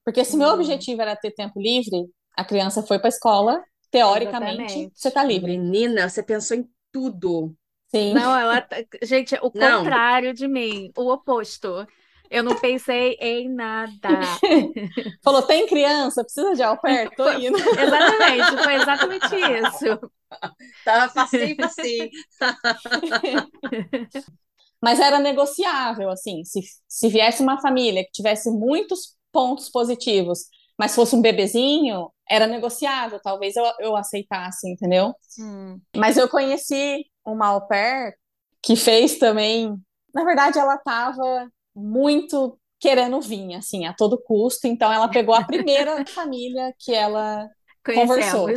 Porque 0.03 0.25
se 0.25 0.35
meu 0.35 0.47
uhum. 0.47 0.55
objetivo 0.55 1.03
era 1.03 1.15
ter 1.15 1.31
tempo 1.31 1.61
livre, 1.61 2.09
a 2.35 2.43
criança 2.43 2.81
foi 2.81 2.97
para 2.97 3.09
a 3.09 3.09
escola 3.09 3.63
teoricamente, 3.91 4.63
Exatamente. 4.63 4.91
você 4.95 5.11
tá 5.11 5.23
livre. 5.23 5.55
Menina, 5.55 6.09
você 6.09 6.23
pensou 6.23 6.57
em 6.57 6.67
tudo. 6.91 7.53
Sim. 7.89 8.11
Não, 8.15 8.35
ela. 8.35 8.67
Gente, 9.03 9.35
o 9.35 9.51
Não. 9.53 9.77
contrário 9.79 10.33
de 10.33 10.47
mim, 10.47 10.91
o 10.97 11.11
oposto. 11.11 11.85
Eu 12.33 12.41
não 12.41 12.55
pensei 12.55 13.15
em 13.21 13.47
nada. 13.47 14.09
Falou, 15.23 15.43
tem 15.43 15.67
criança, 15.67 16.23
precisa 16.23 16.55
de 16.55 16.63
au 16.63 16.81
pair? 16.81 17.11
Tô 17.15 17.31
indo. 17.31 17.59
Exatamente, 17.59 18.63
foi 18.63 18.73
exatamente 18.73 19.35
isso. 19.35 20.11
Tava 20.83 21.13
passei, 21.13 21.53
passei. 21.53 22.09
Mas 24.81 24.99
era 24.99 25.19
negociável, 25.19 26.09
assim, 26.09 26.43
se, 26.43 26.59
se 26.87 27.07
viesse 27.07 27.43
uma 27.43 27.61
família 27.61 28.03
que 28.03 28.11
tivesse 28.11 28.49
muitos 28.49 29.15
pontos 29.31 29.69
positivos, 29.69 30.45
mas 30.77 30.95
fosse 30.95 31.15
um 31.15 31.21
bebezinho, 31.21 32.11
era 32.27 32.47
negociável, 32.47 33.19
talvez 33.21 33.55
eu, 33.55 33.63
eu 33.79 33.95
aceitasse, 33.95 34.67
entendeu? 34.67 35.13
Hum. 35.39 35.79
Mas 35.95 36.17
eu 36.17 36.27
conheci 36.27 37.05
uma 37.23 37.49
au 37.49 37.67
pair 37.67 38.17
que 38.61 38.75
fez 38.75 39.19
também. 39.19 39.73
Na 40.13 40.25
verdade, 40.25 40.57
ela 40.57 40.75
estava 40.75 41.47
muito 41.75 42.59
querendo 42.79 43.21
vir, 43.21 43.55
assim, 43.55 43.85
a 43.85 43.93
todo 43.93 44.21
custo. 44.21 44.67
Então, 44.67 44.91
ela 44.91 45.09
pegou 45.09 45.35
a 45.35 45.43
primeira 45.45 46.05
família 46.13 46.73
que 46.79 46.93
ela. 46.93 47.47
Conversou. 47.93 48.53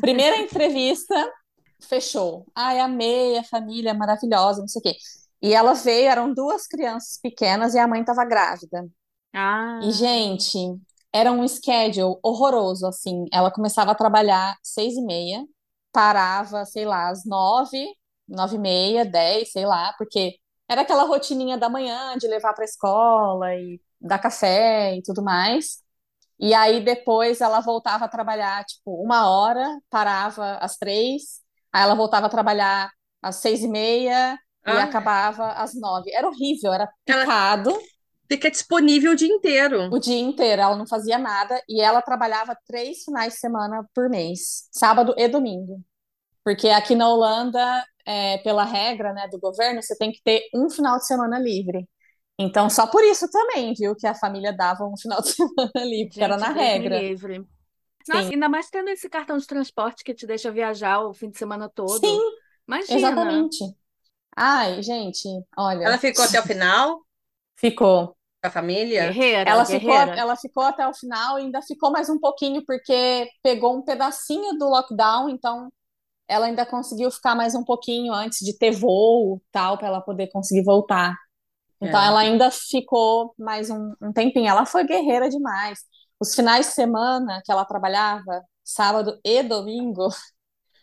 Primeira 0.00 0.38
entrevista, 0.38 1.14
fechou. 1.88 2.46
Ai, 2.54 2.80
amei 2.80 3.38
a 3.38 3.44
família, 3.44 3.94
maravilhosa, 3.94 4.60
não 4.60 4.68
sei 4.68 4.80
o 4.80 4.82
quê. 4.82 4.96
E 5.42 5.54
ela 5.54 5.74
veio, 5.74 6.08
eram 6.08 6.32
duas 6.34 6.66
crianças 6.66 7.18
pequenas 7.22 7.74
e 7.74 7.78
a 7.78 7.88
mãe 7.88 8.00
estava 8.00 8.24
grávida. 8.24 8.86
Ah, 9.32 9.80
E, 9.80 9.92
gente, 9.92 10.58
era 11.12 11.32
um 11.32 11.46
schedule 11.48 12.18
horroroso, 12.22 12.86
assim. 12.86 13.24
Ela 13.32 13.50
começava 13.50 13.92
a 13.92 13.94
trabalhar 13.94 14.56
seis 14.62 14.94
e 14.96 15.02
meia, 15.02 15.44
parava, 15.92 16.64
sei 16.66 16.84
lá, 16.84 17.10
às 17.10 17.24
nove, 17.24 17.86
nove 18.28 18.56
e 18.56 18.58
meia, 18.58 19.04
dez, 19.04 19.52
sei 19.52 19.66
lá, 19.66 19.94
porque 19.98 20.38
era 20.70 20.82
aquela 20.82 21.02
rotininha 21.04 21.58
da 21.58 21.68
manhã 21.68 22.16
de 22.16 22.28
levar 22.28 22.52
para 22.54 22.62
a 22.62 22.64
escola 22.64 23.54
e 23.54 23.80
dar 24.00 24.18
café 24.20 24.96
e 24.96 25.02
tudo 25.02 25.22
mais. 25.22 25.78
E 26.38 26.54
aí 26.54 26.82
depois 26.82 27.40
ela 27.40 27.60
voltava 27.60 28.04
a 28.06 28.08
trabalhar, 28.08 28.64
tipo, 28.64 29.02
uma 29.02 29.28
hora, 29.28 29.66
parava 29.90 30.54
às 30.58 30.76
três, 30.76 31.40
aí 31.72 31.82
ela 31.82 31.94
voltava 31.94 32.26
a 32.26 32.30
trabalhar 32.30 32.90
às 33.20 33.36
seis 33.36 33.62
e 33.62 33.68
meia 33.68 34.34
e 34.66 34.70
Ah. 34.70 34.84
acabava 34.84 35.52
às 35.52 35.74
nove. 35.78 36.10
Era 36.12 36.28
horrível, 36.28 36.72
era 36.72 36.88
Ela- 37.06 37.20
picado 37.24 37.76
Fica 38.30 38.48
disponível 38.48 39.10
o 39.12 39.16
dia 39.16 39.26
inteiro. 39.28 39.88
o 39.92 39.98
dia 39.98 40.20
inteiro, 40.20 40.62
ela 40.62 40.76
não 40.76 40.86
fazia 40.86 41.18
nada 41.18 41.60
e 41.68 41.80
ela 41.80 42.00
trabalhava 42.00 42.56
três 42.64 43.02
finais 43.02 43.32
de 43.34 43.40
semana 43.40 43.84
por 43.92 44.08
mês, 44.08 44.68
sábado 44.70 45.12
e 45.18 45.26
domingo. 45.26 45.82
Porque 46.44 46.68
aqui 46.68 46.94
na 46.94 47.08
Holanda, 47.08 47.84
é, 48.06 48.38
pela 48.38 48.64
regra, 48.64 49.12
né, 49.12 49.28
do 49.28 49.38
governo, 49.38 49.82
você 49.82 49.96
tem 49.96 50.10
que 50.12 50.22
ter 50.22 50.42
um 50.54 50.70
final 50.70 50.98
de 50.98 51.06
semana 51.06 51.38
livre. 51.38 51.88
Então, 52.38 52.70
só 52.70 52.86
por 52.86 53.04
isso 53.04 53.28
também, 53.30 53.74
viu, 53.74 53.94
que 53.94 54.06
a 54.06 54.14
família 54.14 54.52
dava 54.52 54.84
um 54.86 54.96
final 54.96 55.20
de 55.22 55.30
semana 55.34 55.72
livre, 55.84 56.16
que 56.16 56.24
era 56.24 56.36
gente, 56.36 56.40
na 56.40 56.48
Deus 56.52 56.56
regra. 56.58 56.98
livre. 56.98 57.46
Nossa, 58.08 58.28
Sim. 58.28 58.34
ainda 58.34 58.48
mais 58.48 58.70
tendo 58.70 58.88
esse 58.90 59.08
cartão 59.08 59.38
de 59.38 59.46
transporte 59.46 60.02
que 60.04 60.14
te 60.14 60.26
deixa 60.26 60.50
viajar 60.50 61.00
o 61.00 61.14
fim 61.14 61.30
de 61.30 61.38
semana 61.38 61.68
todo. 61.68 62.00
Sim, 62.00 62.20
Imagina. 62.66 62.96
exatamente. 62.96 63.58
Ai, 64.36 64.82
gente, 64.82 65.28
olha, 65.56 65.84
Ela 65.84 65.98
ficou 65.98 66.24
até 66.24 66.40
o 66.40 66.42
final 66.42 67.00
ficou. 67.56 68.16
com 68.42 68.48
a 68.48 68.50
família? 68.50 69.06
Guerreira, 69.12 69.50
Ela 69.50 69.64
ficou, 69.64 69.92
ela 69.94 70.36
ficou 70.36 70.62
até 70.62 70.86
o 70.88 70.94
final 70.94 71.38
e 71.38 71.42
ainda 71.42 71.60
ficou 71.62 71.90
mais 71.90 72.08
um 72.08 72.18
pouquinho, 72.18 72.64
porque 72.66 73.28
pegou 73.42 73.76
um 73.76 73.82
pedacinho 73.82 74.56
do 74.58 74.68
lockdown, 74.68 75.28
então 75.28 75.70
ela 76.30 76.46
ainda 76.46 76.66
conseguiu 76.66 77.10
ficar 77.10 77.34
mais 77.34 77.54
um 77.56 77.64
pouquinho 77.64 78.12
antes 78.14 78.40
de 78.46 78.56
ter 78.56 78.70
voo, 78.72 79.42
tal, 79.52 79.76
para 79.78 79.88
ela 79.88 80.00
poder 80.00 80.28
conseguir 80.28 80.62
voltar. 80.64 81.16
Então 81.80 82.00
É. 82.00 82.06
ela 82.06 82.20
ainda 82.20 82.50
ficou 82.50 83.34
mais 83.38 83.70
um, 83.70 83.94
um 84.02 84.12
tempinho. 84.12 84.48
Ela 84.48 84.66
foi 84.66 84.84
guerreira 84.84 85.28
demais. 85.30 85.80
Os 86.20 86.34
finais 86.34 86.66
de 86.68 86.72
semana 86.74 87.42
que 87.44 87.52
ela 87.52 87.64
trabalhava, 87.64 88.44
sábado 88.64 89.18
e 89.24 89.42
domingo, 89.42 90.08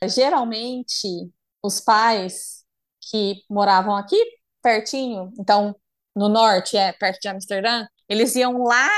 geralmente 0.08 1.32
os 1.64 1.80
pais 1.82 2.66
que 3.12 3.44
moravam 3.50 3.96
aqui 3.96 4.18
pertinho, 4.62 5.32
então 5.40 5.76
no 6.16 6.30
norte, 6.30 6.76
é 6.78 6.92
perto 6.94 7.22
de 7.22 7.28
Amsterdã, 7.30 7.88
eles 8.10 8.36
iam 8.36 8.64
lá 8.64 8.90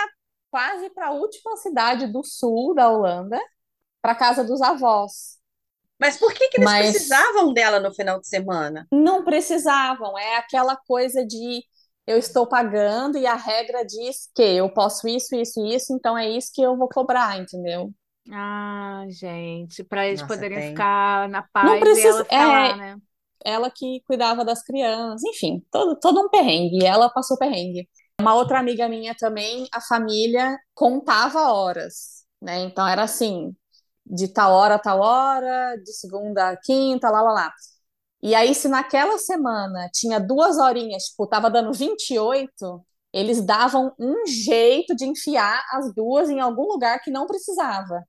quase 0.51 0.89
para 0.91 1.07
a 1.07 1.11
última 1.11 1.57
cidade 1.57 2.07
do 2.07 2.23
sul 2.23 2.73
da 2.73 2.89
Holanda, 2.89 3.39
para 4.01 4.15
casa 4.15 4.43
dos 4.43 4.61
avós. 4.61 5.38
Mas 5.99 6.17
por 6.17 6.33
que 6.33 6.47
que 6.49 6.57
eles 6.57 6.65
Mas- 6.65 6.89
precisavam 6.91 7.53
dela 7.53 7.79
no 7.79 7.93
final 7.93 8.19
de 8.19 8.27
semana? 8.27 8.87
Não 8.91 9.23
precisavam, 9.23 10.17
é 10.17 10.37
aquela 10.37 10.75
coisa 10.75 11.25
de 11.25 11.63
eu 12.07 12.17
estou 12.17 12.47
pagando 12.47 13.17
e 13.17 13.27
a 13.27 13.35
regra 13.35 13.85
diz 13.85 14.29
que 14.33 14.41
eu 14.41 14.69
posso 14.73 15.07
isso, 15.07 15.35
isso 15.35 15.59
e 15.63 15.75
isso, 15.75 15.93
então 15.93 16.17
é 16.17 16.27
isso 16.29 16.51
que 16.53 16.61
eu 16.61 16.75
vou 16.77 16.87
cobrar, 16.89 17.37
entendeu? 17.37 17.91
Ah, 18.31 19.05
gente, 19.09 19.83
para 19.83 20.07
eles 20.07 20.21
Nossa, 20.21 20.33
poderem 20.33 20.57
tem. 20.57 20.69
ficar 20.69 21.27
na 21.29 21.43
paz 21.53 21.77
e 21.77 21.79
precisa- 21.79 22.07
ela 22.09 22.23
ficar 22.23 22.47
lá, 22.47 22.67
é- 22.67 22.75
né? 22.75 22.97
Ela 23.45 23.69
que 23.71 24.01
cuidava 24.05 24.43
das 24.43 24.63
crianças, 24.63 25.23
enfim, 25.23 25.63
todo, 25.71 25.97
todo 25.99 26.19
um 26.21 26.29
perrengue, 26.29 26.79
e 26.81 26.85
ela 26.85 27.09
passou 27.09 27.37
perrengue. 27.37 27.87
Uma 28.19 28.35
outra 28.35 28.59
amiga 28.59 28.87
minha 28.89 29.15
também, 29.15 29.67
a 29.73 29.79
família 29.79 30.57
contava 30.73 31.51
horas, 31.53 32.25
né? 32.41 32.59
Então 32.63 32.85
era 32.87 33.03
assim, 33.03 33.55
de 34.09 34.27
tal 34.29 34.53
hora 34.53 34.75
a 34.75 34.79
tal 34.79 34.99
hora, 35.01 35.75
de 35.83 35.93
segunda 35.93 36.49
a 36.51 36.57
quinta, 36.57 37.09
lá, 37.09 37.21
lá, 37.21 37.31
lá. 37.33 37.53
E 38.21 38.35
aí, 38.35 38.53
se 38.55 38.67
naquela 38.67 39.17
semana 39.17 39.89
tinha 39.93 40.19
duas 40.19 40.57
horinhas, 40.57 41.05
tipo, 41.05 41.27
tava 41.27 41.49
dando 41.49 41.73
28, 41.73 42.85
eles 43.13 43.41
davam 43.45 43.93
um 43.99 44.25
jeito 44.27 44.95
de 44.95 45.05
enfiar 45.05 45.63
as 45.71 45.93
duas 45.95 46.29
em 46.29 46.39
algum 46.39 46.63
lugar 46.67 46.99
que 47.01 47.11
não 47.11 47.25
precisava. 47.27 48.03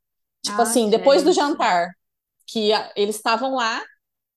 Tipo 0.45 0.63
Ah, 0.63 0.63
assim, 0.63 0.91
depois 0.91 1.23
do 1.23 1.33
gente. 1.33 1.33
jantar, 1.33 1.89
que 2.49 2.73
a- 2.73 2.93
eles 2.97 3.17
estavam 3.17 3.55
lá 3.57 3.83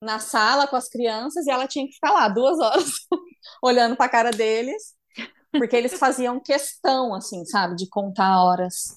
na 0.02 0.20
sala 0.20 0.68
com 0.68 0.76
as 0.78 0.90
crianças 0.90 1.48
e 1.48 1.52
ela 1.52 1.68
tinha 1.68 1.88
que 1.88 1.94
ficar 1.96 2.12
lá 2.14 2.28
duas 2.30 2.60
horas 2.60 2.86
olhando 3.64 3.96
para 3.98 4.08
a 4.08 4.10
cara 4.10 4.32
deles, 4.32 4.94
porque 5.58 5.76
eles 5.76 5.98
faziam 5.98 6.40
questão, 6.42 7.14
assim, 7.16 7.46
sabe, 7.46 7.76
de 7.76 7.90
contar 7.90 8.44
horas. 8.44 8.96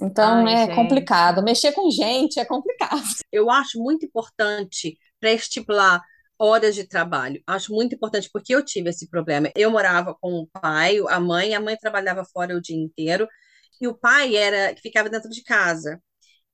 Então 0.00 0.46
Ai, 0.46 0.46
é 0.46 0.66
gente. 0.66 0.74
complicado. 0.74 1.42
Mexer 1.42 1.72
com 1.72 1.90
gente 1.90 2.38
é 2.38 2.44
complicado. 2.44 3.02
Eu 3.32 3.50
acho 3.50 3.78
muito 3.82 4.06
importante 4.06 4.96
para 5.20 5.32
estipular 5.32 6.02
horas 6.38 6.74
de 6.74 6.84
trabalho. 6.86 7.42
Acho 7.46 7.72
muito 7.72 7.94
importante 7.96 8.30
porque 8.32 8.54
eu 8.54 8.64
tive 8.64 8.90
esse 8.90 9.08
problema. 9.08 9.50
Eu 9.56 9.70
morava 9.72 10.14
com 10.20 10.34
o 10.34 10.46
pai, 10.48 10.98
a 11.08 11.18
mãe, 11.18 11.54
a 11.54 11.60
mãe 11.60 11.76
trabalhava 11.76 12.24
fora 12.24 12.56
o 12.56 12.60
dia 12.60 12.76
inteiro 12.76 13.26
e 13.80 13.88
o 13.88 13.94
pai 13.94 14.36
era 14.36 14.72
que 14.74 14.80
ficava 14.82 15.08
dentro 15.10 15.28
de 15.30 15.42
casa. 15.42 16.00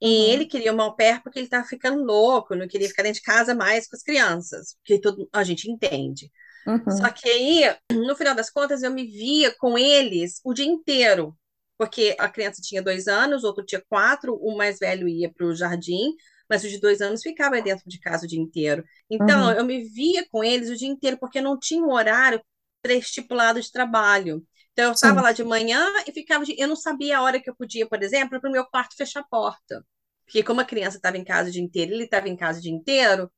E 0.01 0.07
Uhum. 0.17 0.25
ele 0.33 0.47
queria 0.47 0.73
uma 0.73 0.85
au 0.85 0.97
pair 0.97 1.23
porque 1.23 1.39
ele 1.39 1.47
estava 1.47 1.67
ficando 1.67 2.03
louco, 2.05 2.55
não 2.55 2.69
queria 2.69 2.89
ficar 2.89 3.03
dentro 3.05 3.21
de 3.21 3.27
casa 3.27 3.55
mais 3.55 3.89
com 3.89 3.97
as 3.97 4.03
crianças, 4.03 4.77
porque 4.79 5.01
todo, 5.01 5.29
a 5.33 5.45
gente 5.45 5.71
entende. 5.71 6.31
Uhum. 6.67 6.85
Só 6.89 7.11
que 7.11 7.29
aí, 7.29 7.77
no 7.93 8.17
final 8.17 8.35
das 8.35 8.51
contas, 8.51 8.83
eu 8.83 8.91
me 8.91 9.05
via 9.07 9.55
com 9.59 9.79
eles 9.79 10.41
o 10.45 10.55
dia 10.55 10.67
inteiro, 10.67 11.37
porque 11.79 12.17
a 12.19 12.29
criança 12.29 12.63
tinha 12.63 12.83
dois 12.83 13.09
anos, 13.09 13.45
outro 13.45 13.65
tinha 13.65 13.83
quatro, 13.89 14.35
o 14.37 14.57
mais 14.57 14.79
velho 14.79 15.09
ia 15.09 15.33
para 15.33 15.47
o 15.47 15.55
jardim, 15.55 16.15
mas 16.49 16.63
o 16.65 16.69
de 16.69 16.79
dois 16.81 17.01
anos 17.01 17.23
ficava 17.23 17.61
dentro 17.63 17.89
de 17.89 17.99
casa 18.01 18.25
o 18.27 18.29
dia 18.29 18.41
inteiro. 18.41 18.85
Então, 19.11 19.51
Uhum. 19.51 19.53
eu 19.53 19.65
me 19.65 19.85
via 19.85 20.27
com 20.31 20.43
eles 20.45 20.71
o 20.71 20.77
dia 20.77 20.89
inteiro, 20.89 21.19
porque 21.19 21.41
não 21.41 21.59
tinha 21.59 21.83
um 21.83 21.93
horário 21.93 22.41
pré-estipulado 22.83 23.61
de 23.61 23.71
trabalho. 23.73 24.47
Então, 24.73 24.87
eu 24.87 24.93
estava 24.93 25.21
lá 25.21 25.33
de 25.33 25.45
manhã 25.45 25.87
e 26.07 26.13
ficava. 26.13 26.45
De... 26.45 26.55
Eu 26.59 26.69
não 26.69 26.77
sabia 26.77 27.19
a 27.19 27.23
hora 27.23 27.41
que 27.41 27.49
eu 27.49 27.55
podia, 27.57 27.89
por 27.89 28.03
exemplo, 28.03 28.41
para 28.41 28.49
o 28.49 28.53
meu 28.53 28.67
quarto 28.67 28.97
fechar 28.97 29.21
a 29.21 29.25
porta. 29.25 29.85
Porque, 30.27 30.43
como 30.43 30.61
a 30.61 30.65
criança 30.65 30.97
estava 30.97 31.17
em 31.17 31.25
casa 31.25 31.49
o 31.49 31.53
dia 31.53 31.63
inteiro, 31.63 31.93
ele 31.93 32.05
estava 32.05 32.29
em 32.29 32.37
casa 32.37 32.59
o 32.59 32.63
dia 32.63 32.73
inteiro, 32.73 33.31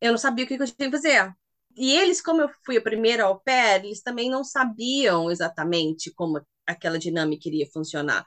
eu 0.00 0.10
não 0.12 0.18
sabia 0.18 0.44
o 0.44 0.48
que 0.48 0.56
que 0.56 0.62
eu 0.62 0.66
tinha 0.66 0.90
que 0.90 0.96
fazer. 0.96 1.32
E 1.76 1.92
eles, 1.96 2.20
como 2.22 2.42
eu 2.42 2.50
fui 2.64 2.76
a 2.76 2.82
primeira 2.82 3.24
au 3.24 3.40
pair, 3.40 3.84
eles 3.84 4.02
também 4.02 4.30
não 4.30 4.44
sabiam 4.44 5.30
exatamente 5.30 6.12
como 6.14 6.40
aquela 6.66 6.98
dinâmica 6.98 7.48
iria 7.48 7.66
funcionar. 7.72 8.26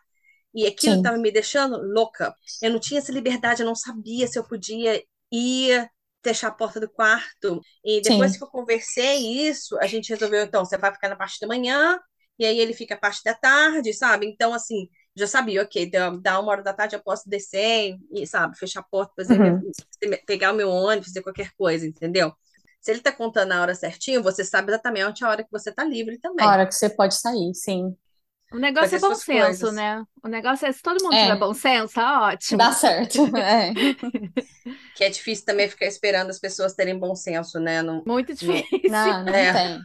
E 0.53 0.65
aquilo 0.65 0.95
estava 0.95 1.17
me 1.17 1.31
deixando 1.31 1.77
louca. 1.93 2.33
Eu 2.61 2.71
não 2.71 2.79
tinha 2.79 2.99
essa 2.99 3.11
liberdade, 3.11 3.61
eu 3.61 3.65
não 3.67 3.75
sabia 3.75 4.27
se 4.27 4.39
eu 4.39 4.43
podia 4.47 5.03
ir 5.31 5.89
fechar 6.23 6.47
a 6.49 6.51
porta 6.51 6.79
do 6.79 6.89
quarto. 6.89 7.61
E 7.83 8.01
depois 8.01 8.35
Sim. 8.35 8.37
que 8.37 8.43
eu 8.43 8.47
conversei 8.47 9.17
isso, 9.47 9.77
a 9.79 9.87
gente 9.87 10.09
resolveu, 10.09 10.43
então, 10.43 10.65
você 10.65 10.77
vai 10.77 10.91
ficar 10.93 11.09
na 11.09 11.15
parte 11.15 11.39
da 11.39 11.47
manhã, 11.47 11.99
e 12.39 12.45
aí 12.45 12.59
ele 12.59 12.73
fica 12.73 12.95
a 12.95 12.97
parte 12.97 13.23
da 13.23 13.33
tarde, 13.33 13.93
sabe? 13.93 14.25
Então, 14.27 14.53
assim, 14.53 14.89
já 15.15 15.27
sabia, 15.27 15.63
ok, 15.63 15.89
dá 15.89 16.09
dá 16.11 16.39
uma 16.39 16.51
hora 16.51 16.63
da 16.63 16.73
tarde 16.73 16.95
eu 16.95 17.03
posso 17.03 17.29
descer 17.29 17.95
e, 18.11 18.25
sabe, 18.27 18.57
fechar 18.57 18.81
a 18.81 18.83
porta, 18.83 19.13
fazer 19.15 19.39
Uhum. 19.39 19.67
minha- 20.01 20.21
pegar 20.25 20.51
o 20.53 20.55
meu 20.55 20.69
ônibus, 20.69 21.07
fazer 21.07 21.21
qualquer 21.23 21.51
coisa, 21.57 21.85
entendeu? 21.87 22.33
Se 22.81 22.91
ele 22.91 23.01
tá 23.01 23.11
contando 23.11 23.51
a 23.53 23.61
hora 23.61 23.75
certinho, 23.75 24.23
você 24.23 24.43
sabe 24.45 24.71
exatamente 24.71 25.23
a 25.23 25.29
hora 25.29 25.43
que 25.43 25.51
você 25.51 25.71
tá 25.73 25.83
livre 25.83 26.19
também. 26.19 26.47
A 26.47 26.49
hora 26.51 26.65
que 26.67 26.73
você 26.73 26.89
pode 26.89 27.13
sair, 27.15 27.53
sim. 27.53 27.95
O 28.51 28.57
negócio 28.57 28.95
é 28.95 28.99
bom 28.99 29.13
senso, 29.13 29.41
coisas. 29.45 29.73
né? 29.73 30.03
O 30.23 30.27
negócio 30.27 30.65
é 30.65 30.71
se 30.71 30.81
todo 30.81 31.03
mundo 31.03 31.13
É. 31.15 31.23
tiver 31.23 31.37
bom 31.39 31.53
senso, 31.53 31.93
tá 31.93 32.21
ótimo. 32.29 32.57
Dá 32.57 32.71
certo. 32.71 33.17
É. 33.37 33.73
Que 34.95 35.03
é 35.03 35.09
difícil 35.09 35.45
também 35.45 35.67
ficar 35.69 35.85
esperando 35.85 36.29
as 36.29 36.39
pessoas 36.39 36.73
terem 36.73 36.97
bom 36.97 37.13
senso, 37.15 37.59
né? 37.59 37.81
Não, 37.81 38.03
Muito 38.07 38.33
difícil. 38.33 38.89
Não, 38.89 39.25
não 39.25 39.33
É. 39.33 39.53
tem. 39.53 39.81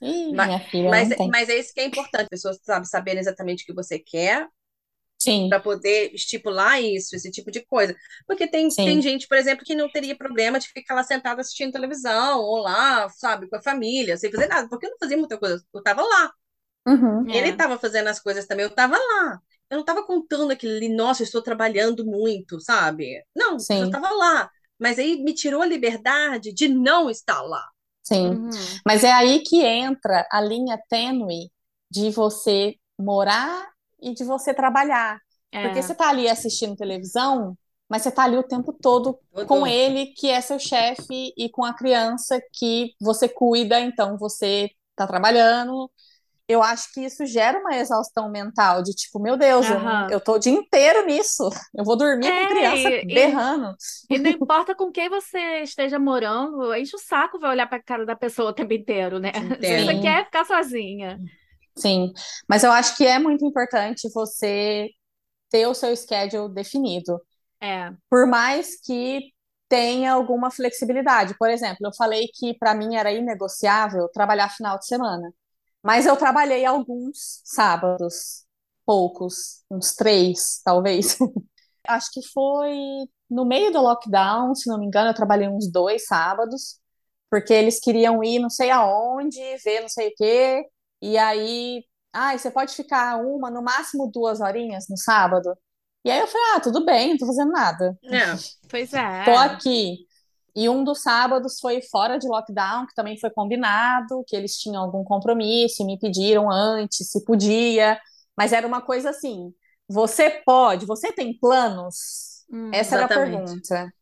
Ih, 0.00 0.32
Mas- 0.34 0.46
minha 0.46 0.60
filha, 0.60 0.90
Mas, 0.90 1.08
tem. 1.08 1.28
mas 1.28 1.48
é 1.48 1.58
isso 1.58 1.74
que 1.74 1.80
é 1.80 1.84
importante, 1.84 2.22
as 2.22 2.28
pessoas 2.28 2.58
sabe, 2.62 2.86
saberem 2.88 3.20
exatamente 3.20 3.64
o 3.64 3.66
que 3.66 3.74
você 3.74 3.98
quer 3.98 4.46
Sim, 5.20 5.48
para 5.48 5.58
poder 5.58 6.14
estipular 6.14 6.80
isso, 6.80 7.16
esse 7.16 7.30
tipo 7.30 7.50
de 7.50 7.66
coisa. 7.66 7.94
Porque 8.26 8.46
tem, 8.46 8.70
Sim. 8.70 8.84
tem 8.84 9.02
gente, 9.02 9.26
por 9.26 9.36
exemplo, 9.36 9.64
que 9.64 9.74
não 9.74 9.90
teria 9.90 10.16
problema 10.16 10.58
de 10.60 10.68
ficar 10.68 10.94
lá 10.94 11.02
sentada 11.02 11.40
assistindo 11.40 11.72
televisão, 11.72 12.40
ou 12.40 12.58
lá, 12.58 13.08
sabe, 13.10 13.48
com 13.48 13.56
a 13.56 13.62
família, 13.62 14.16
sem 14.16 14.30
fazer 14.30 14.46
nada, 14.46 14.68
porque 14.68 14.86
eu 14.86 14.90
não 14.90 14.98
fazia 14.98 15.16
muita 15.16 15.36
coisa, 15.36 15.60
eu 15.74 15.82
tava 15.82 16.02
lá. 16.02 16.32
Uhum. 16.88 17.28
É. 17.28 17.36
Ele 17.36 17.50
estava 17.50 17.78
fazendo 17.78 18.08
as 18.08 18.20
coisas 18.20 18.46
também, 18.46 18.64
eu 18.64 18.70
estava 18.70 18.96
lá. 18.96 19.40
Eu 19.70 19.76
não 19.76 19.80
estava 19.80 20.02
contando 20.04 20.50
aquilo 20.50 20.76
ali, 20.76 20.88
nossa, 20.88 21.22
eu 21.22 21.26
estou 21.26 21.42
trabalhando 21.42 22.04
muito, 22.06 22.58
sabe? 22.60 23.22
Não, 23.36 23.52
eu 23.52 23.60
Sim. 23.60 23.84
estava 23.84 24.10
lá. 24.10 24.50
Mas 24.78 24.98
aí 24.98 25.22
me 25.22 25.34
tirou 25.34 25.60
a 25.60 25.66
liberdade 25.66 26.52
de 26.52 26.68
não 26.68 27.10
estar 27.10 27.42
lá. 27.42 27.64
Sim. 28.02 28.28
Uhum. 28.28 28.50
Mas 28.86 29.04
é 29.04 29.12
aí 29.12 29.40
que 29.40 29.62
entra 29.62 30.26
a 30.30 30.40
linha 30.40 30.80
tênue 30.88 31.50
de 31.90 32.10
você 32.10 32.76
morar 32.98 33.68
e 34.00 34.14
de 34.14 34.24
você 34.24 34.54
trabalhar. 34.54 35.20
É. 35.52 35.64
Porque 35.64 35.82
você 35.82 35.94
tá 35.94 36.08
ali 36.08 36.28
assistindo 36.28 36.76
televisão, 36.76 37.56
mas 37.88 38.02
você 38.02 38.10
tá 38.10 38.24
ali 38.24 38.36
o 38.36 38.42
tempo 38.42 38.72
todo 38.72 39.18
Todo. 39.32 39.46
com 39.46 39.66
ele, 39.66 40.06
que 40.06 40.28
é 40.30 40.40
seu 40.40 40.58
chefe, 40.58 41.32
e 41.36 41.48
com 41.50 41.64
a 41.64 41.74
criança 41.74 42.40
que 42.52 42.94
você 43.00 43.28
cuida, 43.28 43.80
então 43.80 44.16
você 44.18 44.70
tá 44.94 45.06
trabalhando. 45.06 45.90
Eu 46.48 46.62
acho 46.62 46.92
que 46.94 47.02
isso 47.04 47.26
gera 47.26 47.58
uma 47.58 47.76
exaustão 47.76 48.30
mental 48.30 48.82
de 48.82 48.92
tipo, 48.94 49.20
meu 49.20 49.36
Deus, 49.36 49.68
eu, 49.68 49.76
Aham. 49.76 50.06
eu 50.10 50.18
tô 50.18 50.32
o 50.34 50.38
dia 50.38 50.52
inteiro 50.52 51.04
nisso. 51.04 51.48
Eu 51.76 51.84
vou 51.84 51.94
dormir 51.96 52.26
É, 52.26 52.46
com 52.46 52.54
criança 52.54 52.88
e- 52.88 53.04
berrando. 53.06 53.76
E 54.08 54.18
não 54.18 54.30
importa 54.30 54.74
com 54.74 54.90
quem 54.90 55.10
você 55.10 55.60
esteja 55.62 55.98
morando, 55.98 56.74
enche 56.74 56.96
o 56.96 56.98
saco 56.98 57.38
vai 57.38 57.50
olhar 57.50 57.66
pra 57.68 57.82
cara 57.82 58.06
da 58.06 58.16
pessoa 58.16 58.50
o 58.50 58.54
tempo 58.54 58.72
inteiro, 58.72 59.18
né? 59.18 59.28
Entendo. 59.34 59.86
você 59.86 60.00
quer 60.00 60.24
ficar 60.24 60.46
sozinha. 60.46 61.18
Sim, 61.76 62.12
mas 62.48 62.64
eu 62.64 62.72
acho 62.72 62.96
que 62.96 63.06
é 63.06 63.18
muito 63.18 63.44
importante 63.44 64.08
você 64.12 64.88
ter 65.50 65.66
o 65.66 65.74
seu 65.74 65.94
schedule 65.96 66.52
definido. 66.52 67.20
É. 67.60 67.90
por 68.08 68.24
mais 68.24 68.80
que 68.80 69.32
tenha 69.68 70.12
alguma 70.12 70.48
flexibilidade. 70.50 71.36
Por 71.36 71.50
exemplo, 71.50 71.78
eu 71.86 71.92
falei 71.94 72.28
que 72.32 72.54
para 72.56 72.72
mim 72.74 72.94
era 72.96 73.10
inegociável 73.12 74.08
trabalhar 74.14 74.48
final 74.48 74.78
de 74.78 74.86
semana, 74.86 75.30
mas 75.82 76.06
eu 76.06 76.16
trabalhei 76.16 76.64
alguns 76.64 77.40
sábados, 77.44 78.44
poucos, 78.86 79.62
uns 79.70 79.94
três, 79.94 80.60
talvez. 80.64 81.18
Acho 81.86 82.10
que 82.12 82.22
foi 82.32 82.76
no 83.30 83.44
meio 83.44 83.72
do 83.72 83.80
lockdown, 83.80 84.54
se 84.54 84.68
não 84.68 84.78
me 84.78 84.86
engano, 84.86 85.10
eu 85.10 85.14
trabalhei 85.14 85.48
uns 85.48 85.70
dois 85.70 86.06
sábados, 86.06 86.78
porque 87.30 87.52
eles 87.52 87.80
queriam 87.80 88.22
ir 88.24 88.38
não 88.38 88.50
sei 88.50 88.70
aonde, 88.70 89.40
ver 89.64 89.80
não 89.82 89.88
sei 89.88 90.08
o 90.08 90.14
quê, 90.16 90.64
e 91.00 91.16
aí, 91.18 91.84
ah, 92.12 92.36
você 92.36 92.50
pode 92.50 92.74
ficar 92.74 93.16
uma, 93.22 93.50
no 93.50 93.62
máximo 93.62 94.10
duas 94.12 94.40
horinhas 94.40 94.86
no 94.88 94.96
sábado. 94.96 95.56
E 96.04 96.10
aí 96.10 96.20
eu 96.20 96.26
falei, 96.26 96.46
ah, 96.56 96.60
tudo 96.60 96.84
bem, 96.84 97.10
não 97.10 97.18
tô 97.18 97.26
fazendo 97.26 97.52
nada. 97.52 97.98
É. 98.10 98.34
Pois 98.68 98.92
é. 98.92 99.24
Tô 99.24 99.32
aqui. 99.32 100.07
E 100.58 100.68
um 100.68 100.82
dos 100.84 101.02
sábados 101.02 101.60
foi 101.60 101.80
fora 101.82 102.18
de 102.18 102.26
lockdown, 102.28 102.86
que 102.86 102.94
também 102.94 103.18
foi 103.18 103.30
combinado, 103.30 104.24
que 104.26 104.34
eles 104.36 104.56
tinham 104.58 104.82
algum 104.82 105.04
compromisso 105.04 105.82
e 105.82 105.86
me 105.86 105.98
pediram 105.98 106.50
antes 106.50 107.08
se 107.10 107.24
podia. 107.24 107.98
Mas 108.36 108.52
era 108.52 108.66
uma 108.66 108.80
coisa 108.82 109.10
assim: 109.10 109.52
você 109.88 110.30
pode, 110.44 110.86
você 110.86 111.12
tem 111.12 111.38
planos? 111.38 112.44
Hum. 112.52 112.70
Essa 112.72 112.96
era 112.96 113.04
a 113.04 113.08
Exatamente. 113.08 113.44
pergunta. 113.44 113.92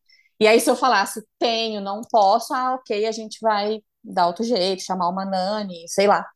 E 0.41 0.47
aí, 0.47 0.61
se 0.61 0.71
eu 0.71 0.77
falasse 0.77 1.23
tenho, 1.39 1.81
não 1.81 2.01
posso, 2.11 2.53
ah, 2.55 2.75
ok, 2.75 3.07
a 3.07 3.13
gente 3.13 3.39
vai 3.41 3.81
dar 4.05 4.27
outro 4.27 4.45
jeito, 4.45 4.83
chamar 4.83 5.09
uma 5.09 5.25
nani, 5.25 5.89
sei 5.89 6.07
lá. 6.07 6.27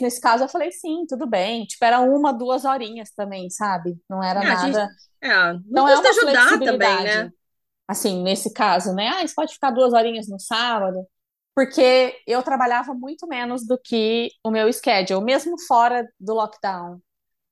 Nesse 0.00 0.20
caso, 0.20 0.44
eu 0.44 0.48
falei 0.48 0.72
sim, 0.72 1.04
tudo 1.06 1.26
bem. 1.26 1.64
Tipo, 1.66 1.84
era 1.84 2.00
uma, 2.00 2.32
duas 2.32 2.64
horinhas 2.64 3.10
também, 3.10 3.50
sabe? 3.50 3.98
Não 4.08 4.22
era 4.22 4.42
É, 4.42 4.46
a 4.50 4.56
gente- 4.56 4.72
nada. 4.72 4.88
É, 5.22 5.52
não 5.52 5.60
Então 5.70 5.88
é 5.88 5.98
uma 5.98 6.08
ajudar 6.10 6.58
também, 6.58 7.04
né? 7.04 7.32
Assim, 7.90 8.22
nesse 8.22 8.52
caso, 8.52 8.94
né? 8.94 9.08
Ah, 9.08 9.26
você 9.26 9.34
pode 9.34 9.52
ficar 9.52 9.72
duas 9.72 9.92
horinhas 9.92 10.28
no 10.28 10.38
sábado, 10.38 11.04
porque 11.52 12.16
eu 12.24 12.40
trabalhava 12.40 12.94
muito 12.94 13.26
menos 13.26 13.66
do 13.66 13.76
que 13.76 14.30
o 14.44 14.50
meu 14.52 14.72
schedule, 14.72 15.24
mesmo 15.24 15.60
fora 15.66 16.08
do 16.20 16.34
lockdown. 16.34 17.00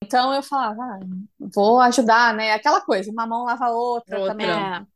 Então 0.01 0.33
eu 0.33 0.41
falava, 0.41 0.81
ah, 0.81 1.01
vou 1.53 1.81
ajudar, 1.81 2.33
né? 2.35 2.53
Aquela 2.53 2.81
coisa, 2.81 3.11
uma 3.11 3.27
mão 3.27 3.47
lava 3.47 3.65
a 3.65 3.73
outra 3.73 4.21
Outra. 4.21 4.33
também. 4.33 4.49
É. 4.49 4.87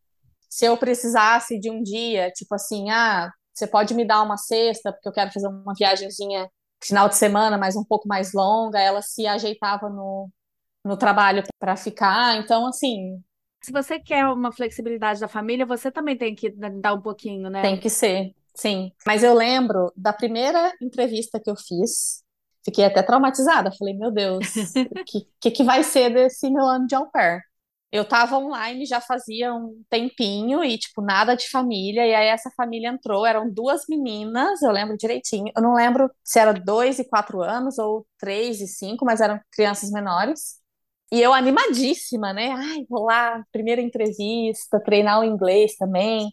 Se 0.49 0.65
eu 0.65 0.77
precisasse 0.77 1.59
de 1.59 1.69
um 1.69 1.83
dia, 1.83 2.31
tipo 2.31 2.55
assim, 2.55 2.89
ah, 2.91 3.29
você 3.53 3.67
pode 3.67 3.95
me 3.95 4.05
dar 4.05 4.23
uma 4.23 4.37
cesta, 4.37 4.93
porque 4.93 5.09
eu 5.09 5.13
quero 5.13 5.33
fazer 5.33 5.49
uma 5.49 5.75
viagemzinha 5.75 6.49
final 6.81 7.09
de 7.09 7.17
semana, 7.17 7.59
mas 7.59 7.75
um 7.75 7.83
pouco 7.85 8.07
mais 8.07 8.33
longa, 8.33 8.79
ela 8.79 9.03
se 9.03 9.27
ajeitava 9.27 9.89
no, 9.91 10.31
no 10.85 10.97
trabalho 10.97 11.43
para 11.59 11.77
ficar. 11.77 12.37
Então, 12.37 12.65
assim, 12.65 13.21
Se 13.65 13.71
você 13.71 14.01
quer 14.01 14.27
uma 14.27 14.53
flexibilidade 14.53 15.21
da 15.21 15.29
família, 15.29 15.65
você 15.65 15.91
também 15.91 16.17
tem 16.17 16.35
que 16.35 16.51
dar 16.51 16.95
um 16.95 17.01
pouquinho, 17.01 17.49
né? 17.49 17.63
Tem 17.63 17.79
que 17.79 17.89
ser, 17.89 18.35
sim. 18.55 18.93
Mas 19.07 19.23
eu 19.23 19.35
lembro 19.35 19.93
da 19.97 20.13
primeira 20.13 20.73
entrevista 20.81 21.39
que 21.41 21.49
eu 21.51 21.57
fiz, 21.57 22.25
fiquei 22.65 22.85
até 22.85 23.03
traumatizada. 23.03 23.71
Falei, 23.73 23.95
meu 23.95 24.11
Deus, 24.11 24.45
o 24.91 25.05
que, 25.05 25.29
que, 25.41 25.51
que 25.51 25.63
vai 25.65 25.85
ser 25.85 26.11
desse 26.13 26.51
meu 26.51 26.65
ano 26.65 26.87
de 26.87 26.95
au 26.95 27.11
pair? 27.11 27.41
Eu 27.93 28.07
tava 28.07 28.39
online 28.39 28.87
já 28.87 29.03
fazia 29.03 29.53
um 29.55 29.85
tempinho 29.91 30.65
e, 30.65 30.79
tipo, 30.79 31.03
nada 31.03 31.37
de 31.37 31.49
família. 31.51 32.07
E 32.07 32.15
aí 32.15 32.29
essa 32.29 32.51
família 32.57 32.89
entrou, 32.89 33.27
eram 33.27 33.51
duas 33.51 33.83
meninas, 33.87 34.63
eu 34.63 34.73
lembro 34.73 34.97
direitinho. 34.97 35.53
Eu 35.55 35.63
não 35.63 35.75
lembro 35.75 36.11
se 36.25 36.39
era 36.39 36.55
dois 36.55 36.99
e 36.99 37.05
quatro 37.05 37.43
anos 37.43 37.79
ou 37.79 38.07
três 38.19 38.63
e 38.63 38.67
cinco, 38.67 39.05
mas 39.05 39.21
eram 39.21 39.39
crianças 39.53 39.91
menores. 39.91 40.62
E 41.13 41.21
eu 41.23 41.35
animadíssima, 41.35 42.35
né? 42.35 42.53
Ai, 42.53 42.87
vou 42.91 43.05
lá, 43.07 43.45
primeira 43.53 43.83
entrevista, 43.83 44.81
treinar 44.83 45.21
o 45.21 45.25
inglês 45.25 45.77
também. 45.77 46.33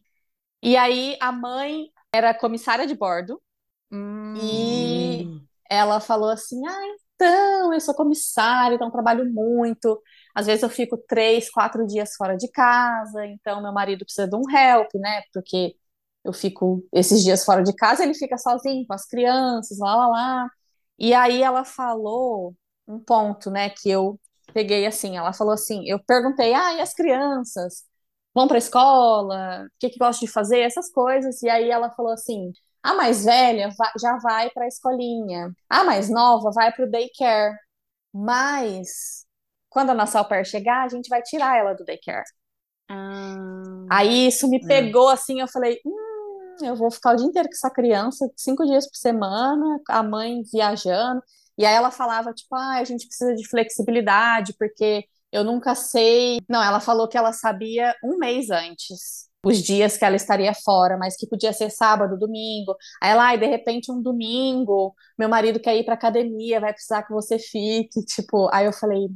E 0.63 0.77
aí 0.77 1.17
a 1.21 1.31
mãe 1.31 1.91
era 2.13 2.33
comissária 2.33 2.87
de 2.87 2.95
bordo 2.95 3.41
Hum. 3.91 4.35
e 4.35 5.31
ela 5.69 5.99
falou 5.99 6.29
assim: 6.29 6.65
Ah, 6.67 6.79
então, 7.15 7.73
eu 7.73 7.79
sou 7.81 7.95
comissária, 7.95 8.75
então 8.75 8.91
trabalho 8.91 9.25
muito. 9.31 10.01
Às 10.35 10.45
vezes 10.47 10.63
eu 10.63 10.69
fico 10.69 10.97
três, 11.07 11.49
quatro 11.49 11.85
dias 11.87 12.15
fora 12.15 12.35
de 12.37 12.49
casa, 12.51 13.25
então 13.25 13.61
meu 13.61 13.73
marido 13.73 14.05
precisa 14.05 14.27
de 14.27 14.35
um 14.35 14.43
help, 14.49 14.89
né? 14.95 15.21
Porque 15.33 15.75
eu 16.23 16.33
fico 16.33 16.83
esses 16.93 17.23
dias 17.23 17.43
fora 17.45 17.63
de 17.63 17.73
casa, 17.75 18.03
ele 18.03 18.13
fica 18.15 18.37
sozinho 18.37 18.85
com 18.87 18.93
as 18.93 19.05
crianças, 19.07 19.77
lá, 19.79 19.95
lá, 19.95 20.07
lá. 20.07 20.49
E 20.97 21.13
aí 21.13 21.41
ela 21.43 21.63
falou 21.65 22.55
um 22.87 22.99
ponto, 22.99 23.49
né, 23.51 23.69
que 23.69 23.89
eu 23.89 24.19
peguei 24.53 24.85
assim, 24.85 25.17
ela 25.17 25.33
falou 25.33 25.53
assim, 25.53 25.83
eu 25.87 25.99
perguntei, 26.05 26.53
ah, 26.53 26.73
e 26.75 26.81
as 26.81 26.93
crianças? 26.93 27.83
Vão 28.33 28.47
para 28.47 28.57
a 28.57 28.59
escola? 28.59 29.65
O 29.65 29.69
que 29.79 29.89
que 29.89 29.99
gostam 29.99 30.25
de 30.27 30.31
fazer? 30.31 30.59
Essas 30.59 30.91
coisas. 30.91 31.41
E 31.43 31.49
aí 31.49 31.69
ela 31.69 31.91
falou 31.91 32.11
assim, 32.13 32.51
a 32.83 32.93
mais 32.95 33.25
velha 33.25 33.69
já 33.99 34.17
vai 34.19 34.49
para 34.51 34.65
a 34.65 34.67
escolinha. 34.67 35.51
A 35.69 35.83
mais 35.83 36.09
nova 36.09 36.51
vai 36.51 36.71
para 36.73 36.85
o 36.85 36.91
daycare. 36.91 37.55
Mas 38.13 39.25
quando 39.69 39.91
a 39.91 39.93
nossa 39.95 40.19
au 40.19 40.25
pair 40.27 40.45
chegar, 40.45 40.85
a 40.85 40.89
gente 40.89 41.09
vai 41.09 41.21
tirar 41.23 41.57
ela 41.57 41.73
do 41.75 41.85
daycare. 41.85 42.25
Ah. 42.89 43.85
Aí 43.89 44.27
isso 44.27 44.47
me 44.49 44.59
Hum. 44.63 44.67
pegou 44.67 45.09
assim, 45.09 45.39
eu 45.41 45.47
falei, 45.47 45.79
hum, 45.85 46.55
eu 46.63 46.75
vou 46.75 46.91
ficar 46.91 47.13
o 47.13 47.15
dia 47.15 47.25
inteiro 47.25 47.47
com 47.49 47.55
essa 47.55 47.69
criança, 47.71 48.29
cinco 48.37 48.65
dias 48.65 48.87
por 48.87 48.97
semana, 48.97 49.79
a 49.89 50.03
mãe 50.03 50.41
viajando. 50.51 51.21
E 51.59 51.65
aí 51.65 51.75
ela 51.75 51.91
falava, 51.91 52.33
tipo, 52.33 52.55
ah, 52.55 52.77
a 52.79 52.83
gente 52.85 53.05
precisa 53.05 53.35
de 53.35 53.47
flexibilidade, 53.47 54.53
porque 54.57 55.05
eu 55.31 55.43
nunca 55.43 55.75
sei. 55.75 56.39
Não, 56.49 56.63
ela 56.63 56.79
falou 56.79 57.07
que 57.07 57.17
ela 57.17 57.33
sabia 57.33 57.93
um 58.03 58.17
mês 58.17 58.49
antes 58.49 59.29
os 59.43 59.59
dias 59.61 59.97
que 59.97 60.03
ela 60.03 60.15
estaria 60.15 60.53
fora, 60.53 60.97
mas 60.97 61.15
que 61.15 61.27
podia 61.27 61.53
ser 61.53 61.69
sábado, 61.69 62.17
domingo. 62.17 62.75
Aí 63.01 63.11
ela, 63.11 63.23
ai, 63.27 63.37
de 63.37 63.45
repente 63.45 63.91
um 63.91 64.01
domingo, 64.01 64.93
meu 65.17 65.29
marido 65.29 65.59
quer 65.59 65.75
ir 65.77 65.85
pra 65.85 65.93
academia, 65.93 66.59
vai 66.59 66.73
precisar 66.73 67.03
que 67.03 67.13
você 67.13 67.39
fique, 67.39 68.03
tipo, 68.03 68.49
aí 68.53 68.65
eu 68.65 68.73
falei, 68.73 69.07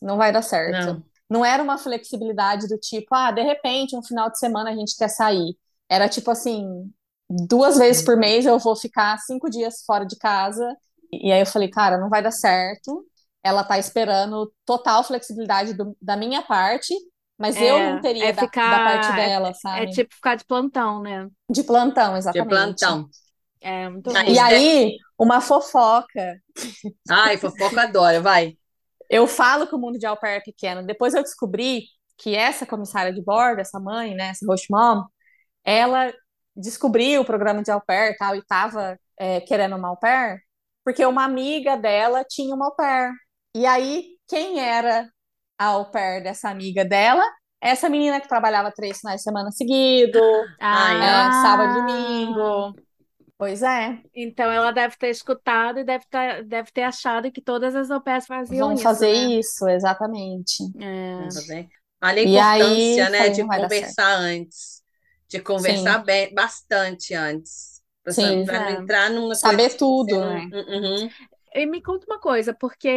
não 0.00 0.16
vai 0.16 0.32
dar 0.32 0.42
certo. 0.42 0.86
Não. 0.86 1.04
Não 1.30 1.44
era 1.44 1.62
uma 1.62 1.76
flexibilidade 1.76 2.66
do 2.68 2.78
tipo, 2.78 3.14
ah, 3.14 3.30
de 3.30 3.42
repente, 3.42 3.94
um 3.94 4.02
final 4.02 4.30
de 4.30 4.38
semana 4.38 4.70
a 4.70 4.74
gente 4.74 4.96
quer 4.96 5.08
sair. 5.08 5.56
Era 5.88 6.08
tipo 6.08 6.30
assim, 6.30 6.90
duas 7.28 7.76
vezes 7.76 8.02
por 8.02 8.16
mês 8.16 8.46
eu 8.46 8.58
vou 8.58 8.74
ficar 8.74 9.18
cinco 9.18 9.50
dias 9.50 9.82
fora 9.84 10.06
de 10.06 10.16
casa. 10.16 10.74
E 11.12 11.32
aí 11.32 11.40
eu 11.40 11.46
falei, 11.46 11.70
cara, 11.70 11.98
não 11.98 12.08
vai 12.08 12.22
dar 12.22 12.30
certo. 12.32 13.06
Ela 13.42 13.64
tá 13.64 13.78
esperando 13.78 14.52
total 14.64 15.04
flexibilidade 15.04 15.74
do- 15.74 15.96
da 16.02 16.16
minha 16.16 16.42
parte, 16.42 16.94
mas 17.38 17.60
eu 17.60 17.80
É, 17.80 17.92
não 17.92 17.98
teria 18.00 18.30
é 18.30 18.32
da, 18.32 18.50
ficar- 18.50 18.52
da 18.64 18.80
parte 18.80 19.12
dela, 19.12 19.54
É 19.72 19.86
sabe? 19.86 19.86
tipo 19.86 20.14
ficar 20.14 20.36
de 20.36 20.44
plantão, 20.44 21.02
né? 21.02 21.28
De 21.50 21.62
plantão, 21.62 22.16
De 22.32 22.42
exatamente. 22.42 22.44
plantão. 22.44 23.10
É 23.60 23.88
muito 23.90 24.12
ruim. 24.12 24.26
E 24.26 24.38
aí, 24.38 24.96
uma 25.18 25.40
fofoca. 25.40 26.40
Ai, 27.10 27.36
fofoca 27.38 27.82
adora, 27.82 28.20
vai. 28.22 28.56
eu 29.10 29.26
falo 29.26 29.66
que 29.66 29.74
o 29.74 29.78
mundo 29.78 29.98
de 29.98 30.06
au 30.06 30.16
pair 30.16 30.36
é 30.38 30.40
pequeno. 30.40 30.84
Depois 30.86 31.14
eu 31.14 31.22
descobri 31.22 31.84
que 32.18 32.34
essa 32.34 32.66
comissária 32.66 33.12
de 33.12 33.22
bordo, 33.22 33.60
essa 33.60 33.78
mãe, 33.80 34.14
né, 34.14 34.28
essa 34.30 34.46
host 34.46 34.66
mom, 34.70 35.04
ela 35.64 36.12
descobriu 36.56 37.22
o 37.22 37.26
programa 37.26 37.62
de 37.62 37.70
au 37.70 37.80
pair 37.82 38.16
tal, 38.18 38.36
e 38.36 38.40
estava 38.40 38.98
é, 39.18 39.40
querendo 39.42 39.76
uma 39.76 39.88
au 39.90 39.98
pair, 39.98 40.40
porque 40.88 41.04
uma 41.04 41.22
amiga 41.24 41.76
dela 41.76 42.24
tinha 42.24 42.54
uma 42.54 42.64
au 42.68 42.74
pair. 42.74 43.12
E 43.54 43.66
aí, 43.66 44.06
quem 44.26 44.58
era 44.58 45.06
a 45.58 45.66
au 45.66 45.90
pair 45.90 46.22
dessa 46.22 46.48
amiga 46.48 46.82
dela? 46.82 47.22
Essa 47.60 47.90
menina 47.90 48.18
que 48.18 48.26
trabalhava 48.26 48.72
três 48.72 48.98
finais 48.98 49.18
de 49.18 49.24
semana 49.24 49.50
seguido, 49.50 50.18
Ah, 50.58 50.94
é, 51.28 51.32
sábado 51.32 51.72
e 51.72 51.74
domingo. 51.74 52.74
Pois 53.36 53.62
é, 53.62 54.02
Então 54.14 54.50
ela 54.50 54.72
deve 54.72 54.96
ter 54.96 55.10
escutado 55.10 55.78
e 55.78 55.84
deve, 55.84 56.06
ter 56.08 56.42
deve 56.44 56.72
ter 56.72 56.84
achado 56.84 57.30
que 57.30 57.42
todas 57.42 57.76
as 57.76 57.90
au 57.90 58.00
pairs 58.02 58.26
faziam 58.26 58.72
vão 58.72 58.72
isso, 58.72 58.82
fazer 58.82 59.12
né? 59.12 59.28
isso, 59.38 59.68
exatamente. 59.68 60.62
É. 60.80 61.28
Tá? 62.00 62.08
Olha 62.08 62.20
a 62.22 62.24
E 62.24 62.38
aí, 62.38 62.98
importância, 62.98 63.10
né, 63.10 63.28
de 63.28 63.44
conversar 63.44 64.14
antes. 64.18 64.82
De 65.28 65.40
conversar 65.40 65.98
bem, 66.04 66.32
bastante 66.34 67.14
antes. 67.14 67.77
Sim. 68.12 68.44
É. 68.48 68.72
entrar 68.72 69.10
numa 69.10 69.34
Saber 69.34 69.76
tudo, 69.76 70.08
você 70.08 70.20
né? 70.20 70.48
Uhum. 70.52 71.08
E 71.54 71.66
me 71.66 71.82
conta 71.82 72.06
uma 72.06 72.20
coisa, 72.20 72.54
porque 72.54 72.88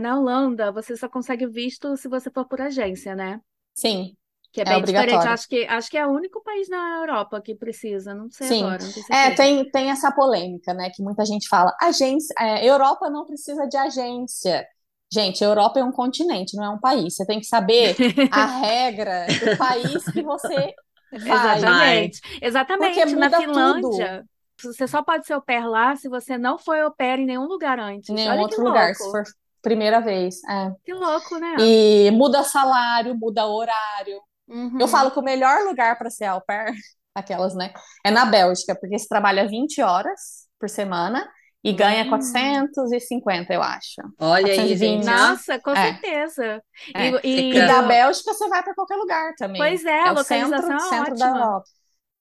na 0.00 0.18
Holanda 0.18 0.70
você 0.72 0.96
só 0.96 1.08
consegue 1.08 1.46
visto 1.46 1.96
se 1.96 2.08
você 2.08 2.30
for 2.30 2.46
por 2.46 2.60
agência, 2.60 3.14
né? 3.14 3.40
Sim, 3.74 4.16
Que 4.52 4.60
é 4.60 4.64
É 4.64 4.66
bem 4.66 4.82
diferente. 4.84 5.12
obrigatório. 5.12 5.32
Acho 5.32 5.48
que, 5.48 5.64
acho 5.66 5.90
que 5.90 5.96
é 5.98 6.06
o 6.06 6.10
único 6.10 6.42
país 6.42 6.68
na 6.68 6.98
Europa 7.00 7.40
que 7.40 7.54
precisa. 7.54 8.14
Não 8.14 8.30
sei 8.30 8.48
Sim. 8.48 8.62
agora, 8.64 8.84
não 8.84 8.92
É, 9.10 9.30
tem, 9.34 9.70
tem 9.70 9.90
essa 9.90 10.12
polêmica, 10.12 10.74
né? 10.74 10.90
Que 10.90 11.02
muita 11.02 11.24
gente 11.24 11.48
fala, 11.48 11.74
agência, 11.80 12.34
é, 12.38 12.66
Europa 12.68 13.08
não 13.10 13.26
precisa 13.26 13.66
de 13.66 13.76
agência. 13.76 14.66
Gente, 15.12 15.42
Europa 15.44 15.78
é 15.78 15.84
um 15.84 15.92
continente, 15.92 16.56
não 16.56 16.64
é 16.64 16.70
um 16.70 16.80
país. 16.80 17.14
Você 17.16 17.26
tem 17.26 17.38
que 17.40 17.46
saber 17.46 18.02
a 18.30 18.46
regra 18.60 19.34
do 19.34 19.50
país 19.50 20.08
que 20.10 20.22
você 20.22 20.74
vai. 21.18 21.58
Exatamente. 21.58 22.20
Exatamente. 22.40 23.00
Porque 23.00 23.16
Na 23.16 23.30
Finlândia, 23.30 24.24
você 24.62 24.86
só 24.86 25.02
pode 25.02 25.26
ser 25.26 25.34
au 25.34 25.42
pair 25.42 25.66
lá 25.66 25.94
se 25.96 26.08
você 26.08 26.38
não 26.38 26.58
foi 26.58 26.80
au 26.80 26.92
pair 26.92 27.18
em 27.20 27.26
nenhum 27.26 27.46
lugar 27.46 27.78
antes. 27.78 28.08
Em 28.08 28.14
nenhum 28.14 28.40
outro 28.40 28.62
lugar, 28.62 28.94
se 28.94 29.10
for 29.10 29.24
primeira 29.60 30.00
vez. 30.00 30.42
É. 30.44 30.72
Que 30.84 30.92
louco, 30.92 31.38
né? 31.38 31.56
E 31.58 32.10
muda 32.10 32.42
salário, 32.42 33.14
muda 33.14 33.46
horário. 33.46 34.20
Uhum. 34.48 34.78
Eu 34.78 34.88
falo 34.88 35.10
que 35.10 35.18
o 35.18 35.22
melhor 35.22 35.64
lugar 35.64 35.96
para 35.96 36.10
ser 36.10 36.24
au 36.24 36.40
pair, 36.40 36.74
aquelas, 37.14 37.54
né, 37.54 37.72
é 38.04 38.10
na 38.10 38.24
Bélgica, 38.24 38.74
porque 38.74 38.98
você 38.98 39.08
trabalha 39.08 39.48
20 39.48 39.80
horas 39.80 40.48
por 40.58 40.68
semana 40.68 41.28
e 41.64 41.72
ganha 41.72 42.04
Hum. 42.04 42.08
450, 42.08 43.52
eu 43.52 43.62
acho. 43.62 44.02
Olha 44.18 44.46
aí, 44.52 44.56
420. 44.56 45.04
gente. 45.04 45.08
ó. 45.08 45.16
Nossa, 45.16 45.58
com 45.60 45.70
É. 45.70 45.92
certeza. 45.92 46.62
É. 46.94 47.08
E, 47.24 47.50
e- 47.52 47.56
E 47.58 47.66
da 47.66 47.82
Bélgica 47.82 48.32
você 48.34 48.48
vai 48.48 48.62
para 48.62 48.74
qualquer 48.74 48.96
lugar 48.96 49.34
também. 49.36 49.60
Pois 49.60 49.84
é, 49.84 50.00
a 50.02 50.08
É 50.08 50.12
o 50.12 50.16
centro, 50.18 50.50
localização 50.50 50.76
é 50.76 50.80
centro 50.80 51.16
da 51.16 51.26
ótima. 51.26 51.38
Europa. 51.38 51.64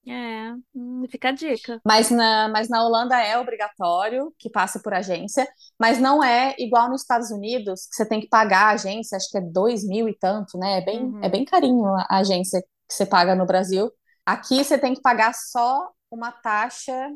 É, 0.07 0.53
hum, 0.73 1.05
fica 1.09 1.29
a 1.29 1.31
dica. 1.31 1.79
Mas 1.85 2.09
na, 2.09 2.49
mas 2.49 2.67
na 2.69 2.83
Holanda 2.83 3.15
é 3.21 3.37
obrigatório 3.37 4.33
que 4.39 4.49
passe 4.49 4.81
por 4.81 4.93
agência, 4.95 5.47
mas 5.79 5.99
não 5.99 6.23
é 6.23 6.55
igual 6.57 6.89
nos 6.89 7.01
Estados 7.01 7.29
Unidos, 7.29 7.85
que 7.87 7.95
você 7.95 8.05
tem 8.07 8.19
que 8.19 8.27
pagar 8.27 8.67
a 8.67 8.71
agência, 8.71 9.15
acho 9.15 9.29
que 9.29 9.37
é 9.37 9.41
dois 9.41 9.87
mil 9.87 10.09
e 10.09 10.17
tanto, 10.17 10.57
né? 10.57 10.79
É 10.79 10.81
bem, 10.81 11.03
Uhum. 11.05 11.19
é 11.23 11.29
bem 11.29 11.45
carinho 11.45 11.85
a 11.85 12.17
agência 12.17 12.61
que 12.61 12.67
você 12.95 13.05
paga 13.05 13.35
no 13.35 13.45
Brasil. 13.45 13.91
Aqui 14.25 14.63
você 14.63 14.75
tem 14.77 14.95
que 14.95 15.01
pagar 15.01 15.33
só 15.35 15.87
uma 16.09 16.31
taxa, 16.31 17.09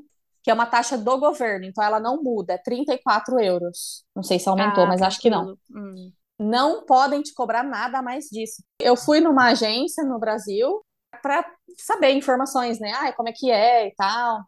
que 0.46 0.52
é 0.52 0.54
uma 0.54 0.68
taxa 0.68 0.96
do 0.96 1.18
governo, 1.18 1.66
então 1.66 1.84
ela 1.84 2.00
não 2.00 2.22
muda, 2.22 2.54
é 2.54 2.58
34 2.60 3.40
euros. 3.40 4.06
Não 4.16 4.22
sei 4.22 4.38
se 4.38 4.48
aumentou, 4.48 4.84
Ah, 4.84 4.88
mas 4.88 5.02
acho 5.02 5.20
que 5.20 5.28
não. 5.28 5.58
Hum. 5.72 6.12
não 6.38 6.86
podem 6.86 7.24
te 7.24 7.34
cobrar 7.34 7.64
nada 7.64 8.00
mais 8.00 8.26
disso. 8.26 8.64
Eu 8.80 8.96
fui 8.96 9.20
numa 9.20 9.48
agência 9.48 10.04
no 10.04 10.20
Brasil 10.20 10.86
para 11.20 11.44
saber 11.76 12.12
informações, 12.12 12.80
né? 12.80 12.92
Ai, 12.94 13.12
como 13.14 13.28
é 13.28 13.32
que 13.32 13.50
é 13.50 13.88
e 13.88 13.96
tal. 13.96 14.44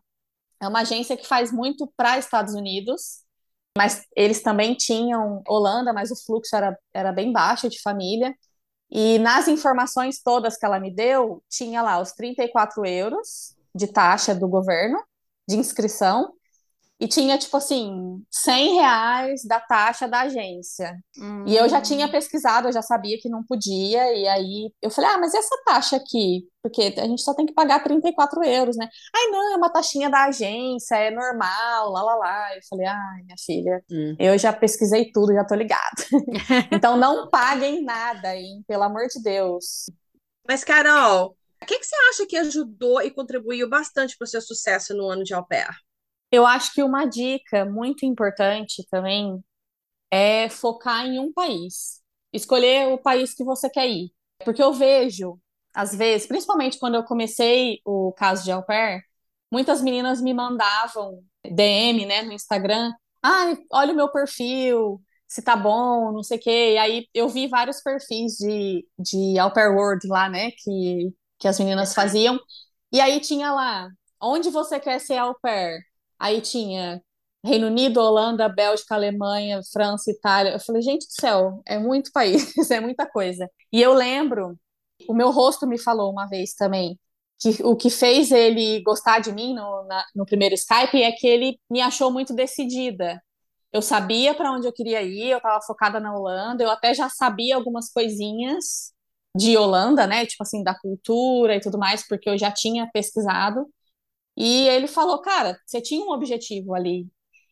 É 0.62 0.68
uma 0.68 0.82
agência 0.82 1.18
que 1.18 1.26
faz 1.26 1.52
muito 1.52 1.91
para 1.98 2.20
Estados 2.20 2.54
Unidos, 2.54 3.24
mas 3.76 4.06
eles 4.16 4.43
também 4.43 4.76
tinham 4.76 5.41
Holanda, 5.48 5.91
mas 5.93 6.12
o 6.12 6.16
fluxo 6.16 6.56
era, 6.56 6.78
era 6.93 7.12
bem 7.12 7.32
baixo 7.32 7.68
de 7.70 7.82
família. 7.82 8.36
E 8.91 9.18
nas 9.18 9.48
informações 9.48 10.22
todas 10.22 10.58
que 10.58 10.66
ela 10.66 10.80
me 10.80 10.93
deu, 10.93 11.43
tinha 11.50 11.82
lá 11.82 12.00
os 12.00 12.12
34 12.12 12.86
euros 12.86 13.56
de 13.74 13.88
taxa 13.88 14.36
do 14.36 14.48
governo, 14.48 15.00
de 15.48 15.56
inscrição, 15.58 16.34
e 17.00 17.08
tinha, 17.08 17.38
tipo 17.38 17.56
assim, 17.56 18.24
100 18.32 18.74
reais 18.76 19.43
da 19.45 19.60
taxa 19.60 20.08
da 20.08 20.22
agência. 20.22 20.98
E 21.45 21.56
eu 21.56 21.70
já 21.70 21.78
Hum. 21.78 21.82
tinha 21.84 22.10
pesquisado, 22.10 22.68
eu 22.68 22.72
já 22.74 22.82
sabia 22.82 23.20
que 23.22 23.30
não 23.30 23.43
podia, 23.43 24.16
e 24.16 24.28
aí 24.28 24.72
eu 24.82 24.89
falei, 24.89 25.12
ah, 25.12 25.18
mas 25.20 25.32
e 25.32 25.38
essa 25.38 25.56
taxa 25.64 25.95
aqui? 25.98 26.48
Porque 26.60 26.95
a 26.98 27.06
gente 27.06 27.22
só 27.22 27.36
tem 27.36 27.45
que 27.45 27.54
pagar 27.54 27.84
34 27.84 28.43
euros, 28.43 28.76
né? 28.78 28.89
Ai, 29.16 29.28
não, 29.32 29.54
é 29.54 29.58
uma 29.58 29.72
taxinha 29.72 30.10
da 30.10 30.26
agência, 30.26 30.95
é 30.95 31.12
normal, 31.12 31.91
lá, 31.91 32.02
lá, 32.02 32.16
lá. 32.16 32.56
Eu 32.56 32.62
falei, 32.68 32.88
ai, 32.88 33.22
minha 33.24 33.38
filha, 33.45 33.84
Hum. 33.91 34.16
eu 34.18 34.36
já 34.38 34.52
pesquisei 34.52 35.12
tudo, 35.12 35.34
já 35.36 35.45
tô 35.45 35.54
ligada. 35.54 35.82
Então 36.72 36.98
não 36.98 37.30
paguem 37.30 37.84
nada, 37.84 38.36
hein? 38.36 38.64
Pelo 38.68 38.84
amor 38.84 39.08
de 39.08 39.22
Deus. 39.22 39.86
Mas, 40.48 40.64
Carol, 40.64 41.38
o 41.62 41.66
que 41.66 41.80
que 41.80 41.86
você 41.86 41.95
acha 42.10 42.26
que 42.28 42.38
ajudou 42.38 43.01
e 43.01 43.12
contribuiu 43.12 43.70
bastante 43.70 44.18
para 44.18 44.26
o 44.26 44.28
seu 44.28 44.41
sucesso 44.41 44.93
no 44.95 45.10
ano 45.10 45.24
de 45.24 45.34
au 45.34 45.45
pair? 45.45 45.76
Eu 46.32 46.45
acho 46.45 46.74
que 46.74 46.84
uma 46.84 47.05
dica 47.05 47.66
muito 47.66 48.05
importante 48.05 48.86
também 48.89 49.43
é 50.12 50.49
focar 50.49 51.05
em 51.05 51.20
um 51.20 51.32
país. 51.34 52.01
Escolher 52.34 52.89
o 52.93 52.97
país 52.97 53.34
que 53.34 53.43
você 53.43 53.70
quer 53.70 53.88
ir. 53.88 54.12
Porque 54.43 54.62
eu 54.62 54.74
vejo, 54.74 55.39
às 55.74 55.95
vezes, 55.95 56.28
principalmente 56.28 56.80
quando 56.80 56.95
eu 56.95 57.03
comecei 57.03 57.80
o 57.86 58.14
caso 58.14 58.43
de 58.43 58.51
au 58.51 58.64
pair, 58.64 59.03
muitas 59.51 59.82
meninas 59.82 60.22
me 60.22 60.34
mandavam 60.34 61.24
DM, 61.43 62.05
né, 62.05 62.22
no 62.24 62.34
Instagram. 62.34 62.91
Ai, 63.24 63.58
olha 63.72 63.93
o 63.93 63.95
meu 63.95 64.12
perfil, 64.12 65.01
se 65.28 65.41
tá 65.41 65.55
bom, 65.55 66.12
não 66.12 66.24
sei 66.24 66.38
o 66.38 66.41
quê. 66.41 66.74
E 66.74 66.78
aí 66.78 67.08
eu 67.14 67.28
vi 67.30 67.47
vários 67.47 67.82
perfis 67.82 68.34
de, 68.38 68.86
de 68.99 69.39
au 69.39 69.51
pair 69.51 69.72
world 69.76 70.08
lá, 70.08 70.30
né, 70.30 70.51
que, 70.51 71.14
que 71.39 71.47
as 71.47 71.59
meninas 71.59 71.93
faziam. 71.93 72.39
E 72.91 72.99
aí 73.01 73.19
tinha 73.19 73.51
lá, 73.53 73.89
onde 74.21 74.49
você 74.49 74.79
quer 74.79 74.99
ser 74.99 75.17
au 75.17 75.35
pair? 75.41 75.81
Aí 76.19 76.41
tinha 76.41 77.01
Reino 77.43 77.67
Unido, 77.67 77.99
Holanda, 78.01 78.49
Bélgica, 78.49 78.95
Alemanha, 78.95 79.61
França, 79.71 80.11
Itália. 80.11 80.53
Eu 80.53 80.59
falei, 80.59 80.81
gente 80.81 81.05
do 81.07 81.13
céu, 81.21 81.61
é 81.65 81.77
muito 81.77 82.11
país, 82.11 82.53
é 82.71 82.79
muita 82.79 83.05
coisa. 83.07 83.49
E 83.71 83.81
eu 83.81 83.93
lembro, 83.93 84.57
o 85.07 85.13
meu 85.13 85.31
rosto 85.31 85.67
me 85.67 85.77
falou 85.77 86.11
uma 86.11 86.27
vez 86.27 86.53
também, 86.53 86.99
que 87.39 87.61
o 87.63 87.75
que 87.75 87.89
fez 87.89 88.31
ele 88.31 88.81
gostar 88.83 89.19
de 89.19 89.31
mim 89.31 89.53
no, 89.53 89.83
na- 89.88 90.05
no 90.15 90.25
primeiro 90.25 90.55
Skype 90.55 91.01
é 91.03 91.11
que 91.11 91.27
ele 91.27 91.59
me 91.69 91.81
achou 91.81 92.11
muito 92.11 92.33
decidida. 92.33 93.21
Eu 93.73 93.81
sabia 93.81 94.33
para 94.33 94.51
onde 94.51 94.67
eu 94.67 94.73
queria 94.73 95.01
ir, 95.03 95.29
eu 95.31 95.38
estava 95.38 95.61
focada 95.61 95.99
na 95.99 96.15
Holanda, 96.15 96.63
eu 96.63 96.71
até 96.71 96.93
já 96.93 97.09
sabia 97.09 97.55
algumas 97.55 97.91
coisinhas 97.91 98.93
de 99.38 99.57
Holanda, 99.57 100.07
né? 100.07 100.25
Tipo 100.25 100.43
assim, 100.43 100.63
da 100.63 100.73
cultura 100.77 101.55
e 101.55 101.59
tudo 101.59 101.77
mais, 101.77 102.05
porque 102.07 102.29
eu 102.29 102.38
já 102.38 102.51
tinha 102.51 102.89
pesquisado. 102.91 103.65
E 104.38 104.67
ele 104.67 104.88
falou, 104.88 105.21
cara, 105.21 105.59
você 105.65 105.81
tinha 105.81 106.03
um 106.05 106.11
objetivo 106.11 106.75
ali. 106.75 107.07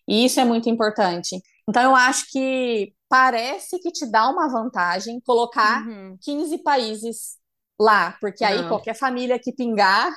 E 0.08 0.26
isso 0.26 0.40
é 0.40 0.46
muito 0.46 0.70
importante. 0.70 1.42
Então, 1.68 1.82
eu 1.84 1.96
acho 1.96 2.26
que 2.32 2.94
parece 3.10 3.80
que 3.80 3.92
te 3.92 4.06
dá 4.10 4.30
uma 4.30 4.48
vantagem 4.50 5.20
colocar 5.22 5.88
Uhum. 5.88 6.18
15 6.22 6.60
países 6.60 7.38
lá, 7.80 8.18
porque 8.22 8.44
aí 8.44 8.62
Não. 8.62 8.68
qualquer 8.70 8.96
família 8.96 9.40
que 9.40 9.52
pingar, 9.52 10.12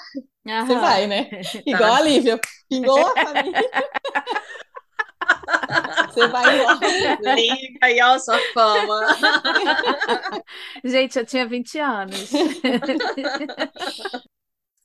você 0.44 0.74
vai, 0.74 1.06
né? 1.06 1.28
Igual 1.66 1.94
a 1.94 2.00
Lívia, 2.00 2.38
pingou 2.68 3.06
a 3.06 3.12
família. 3.14 3.70
Você 6.08 6.28
vai 6.28 6.50
embora. 6.50 6.78
Liga 7.20 7.78
aí, 7.82 8.00
ó, 8.02 8.18
sua 8.18 8.40
fama. 8.52 9.00
Gente, 10.84 11.18
eu 11.18 11.26
tinha 11.26 11.46
20 11.46 11.78
anos. 11.78 12.30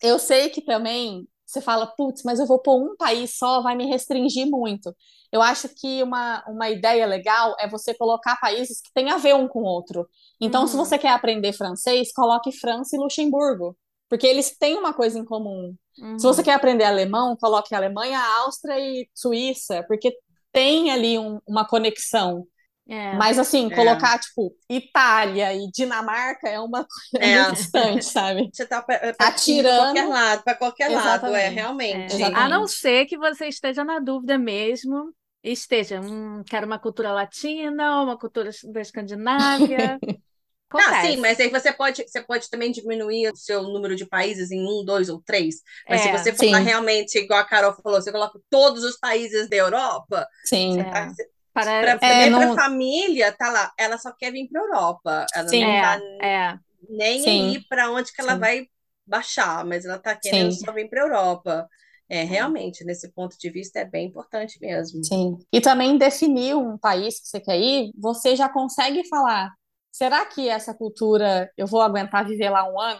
Eu 0.01 0.19
sei 0.19 0.49
que 0.49 0.61
também 0.61 1.27
você 1.45 1.61
fala, 1.61 1.87
putz, 1.87 2.23
mas 2.23 2.39
eu 2.39 2.47
vou 2.47 2.59
pôr 2.59 2.77
um 2.81 2.95
país 2.95 3.37
só, 3.37 3.61
vai 3.61 3.75
me 3.75 3.85
restringir 3.85 4.47
muito. 4.49 4.93
Eu 5.31 5.41
acho 5.41 5.69
que 5.69 6.01
uma, 6.03 6.43
uma 6.47 6.69
ideia 6.69 7.05
legal 7.05 7.55
é 7.59 7.67
você 7.69 7.93
colocar 7.93 8.37
países 8.37 8.81
que 8.81 8.91
têm 8.93 9.11
a 9.11 9.17
ver 9.17 9.35
um 9.35 9.47
com 9.47 9.59
o 9.61 9.65
outro. 9.65 10.07
Então, 10.41 10.67
se 10.67 10.75
Uhum. 10.75 10.83
você 10.85 10.97
quer 10.97 11.09
aprender 11.11 11.53
francês, 11.53 12.11
coloque 12.11 12.51
França 12.51 12.95
e 12.95 12.99
Luxemburgo, 12.99 13.77
porque 14.09 14.25
eles 14.27 14.57
têm 14.57 14.77
uma 14.77 14.93
coisa 14.93 15.17
em 15.19 15.25
comum. 15.25 15.75
Se 16.17 16.25
você 16.25 16.41
Uhum. 16.41 16.45
quer 16.45 16.53
aprender 16.53 16.83
alemão, 16.85 17.35
coloque 17.39 17.73
Alemanha, 17.75 18.19
Áustria 18.19 18.79
e 18.79 19.07
Suíça, 19.13 19.83
porque 19.87 20.11
tem 20.53 20.91
ali 20.91 21.19
um- 21.19 21.41
uma 21.47 21.67
conexão. 21.67 22.47
É. 22.87 23.13
Mas 23.15 23.39
assim, 23.39 23.71
É. 23.71 23.75
colocar 23.75 24.19
tipo 24.19 24.53
Itália 24.69 25.53
e 25.53 25.71
Dinamarca 25.71 26.49
é 26.49 26.59
uma 26.59 26.85
coisa 26.85 27.25
É. 27.25 27.43
muito 27.43 27.55
distante, 27.55 28.05
sabe? 28.05 28.49
Você 28.53 28.65
tá 28.67 28.81
para 28.81 29.13
para 29.13 29.27
Atirando. 29.29 29.77
qualquer 29.93 30.07
lado, 30.09 30.43
para 30.43 30.55
qualquer 30.55 30.89
lado, 30.89 30.97
é 30.97 31.47
Exatamente. 31.47 31.53
realmente. 31.55 32.13
É. 32.13 32.15
Exatamente. 32.17 32.39
A 32.41 32.49
não 32.49 32.67
ser 32.67 33.05
que 33.05 33.17
você 33.17 33.47
esteja 33.47 33.83
na 33.85 33.99
dúvida 33.99 34.37
mesmo 34.37 35.13
esteja, 35.43 36.01
hum, 36.01 36.43
quero 36.47 36.65
uma 36.67 36.79
cultura 36.79 37.11
latina, 37.13 38.01
uma 38.03 38.17
cultura 38.17 38.49
da 38.71 38.81
Escandinávia. 38.81 39.97
Ah, 40.81 41.01
sim, 41.01 41.17
mas 41.17 41.39
aí 41.39 41.49
você 41.49 41.71
pode, 41.71 42.03
você 42.07 42.21
pode 42.21 42.49
também 42.49 42.71
diminuir 42.71 43.31
o 43.31 43.35
seu 43.35 43.63
número 43.63 43.95
de 43.95 44.05
países 44.05 44.51
em 44.51 44.61
um, 44.61 44.83
dois 44.83 45.09
ou 45.09 45.21
três. 45.25 45.55
Mas 45.87 46.05
é, 46.05 46.17
se 46.17 46.31
você 46.31 46.35
sim. 46.35 46.55
realmente, 46.55 47.17
igual 47.17 47.39
a 47.39 47.45
Carol 47.45 47.73
falou, 47.73 48.01
você 48.01 48.11
coloca 48.11 48.39
todos 48.49 48.83
os 48.83 48.97
países 48.97 49.49
da 49.49 49.55
Europa. 49.55 50.27
Sim. 50.45 50.83
Tá, 50.83 51.11
para, 51.53 51.97
pra, 51.97 52.07
é, 52.07 52.29
não... 52.29 52.55
família, 52.55 53.31
tá 53.31 53.49
lá, 53.49 53.71
ela 53.77 53.97
só 53.97 54.11
quer 54.11 54.31
vir 54.31 54.47
para 54.49 54.61
Europa. 54.61 55.25
Ela 55.35 55.47
sim, 55.47 55.63
não 55.63 55.71
é, 55.71 55.81
tá 55.81 56.01
é. 56.21 56.57
nem 56.89 57.21
sim. 57.21 57.49
ir 57.51 57.65
para 57.69 57.91
onde 57.91 58.11
que 58.11 58.21
ela 58.21 58.33
sim. 58.33 58.39
vai 58.39 58.67
baixar, 59.05 59.63
mas 59.65 59.85
ela 59.85 59.99
tá 59.99 60.15
querendo 60.15 60.51
sim. 60.51 60.65
só 60.65 60.71
vir 60.71 60.89
para 60.89 61.01
Europa. 61.01 61.67
É, 62.09 62.19
é, 62.19 62.23
realmente, 62.23 62.83
nesse 62.83 63.11
ponto 63.11 63.37
de 63.37 63.49
vista, 63.49 63.79
é 63.79 63.85
bem 63.85 64.07
importante 64.07 64.59
mesmo. 64.59 65.03
Sim. 65.03 65.37
E 65.51 65.61
também 65.61 65.97
definir 65.97 66.55
um 66.55 66.77
país 66.77 67.19
que 67.19 67.27
você 67.27 67.39
quer 67.39 67.59
ir, 67.59 67.91
você 67.97 68.35
já 68.35 68.49
consegue 68.49 69.07
falar. 69.07 69.51
Será 69.93 70.25
que 70.25 70.49
essa 70.49 70.73
cultura 70.73 71.51
eu 71.55 71.67
vou 71.67 71.81
aguentar 71.81 72.25
viver 72.25 72.49
lá 72.49 72.67
um 72.67 72.79
ano? 72.81 72.99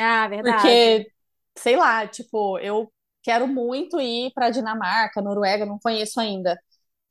Ah, 0.00 0.26
verdade. 0.28 0.62
Porque, 0.62 1.12
sei 1.56 1.76
lá, 1.76 2.06
tipo, 2.06 2.58
eu 2.58 2.90
quero 3.22 3.46
muito 3.46 4.00
ir 4.00 4.32
para 4.32 4.50
Dinamarca, 4.50 5.20
Noruega, 5.20 5.66
não 5.66 5.78
conheço 5.78 6.18
ainda. 6.18 6.58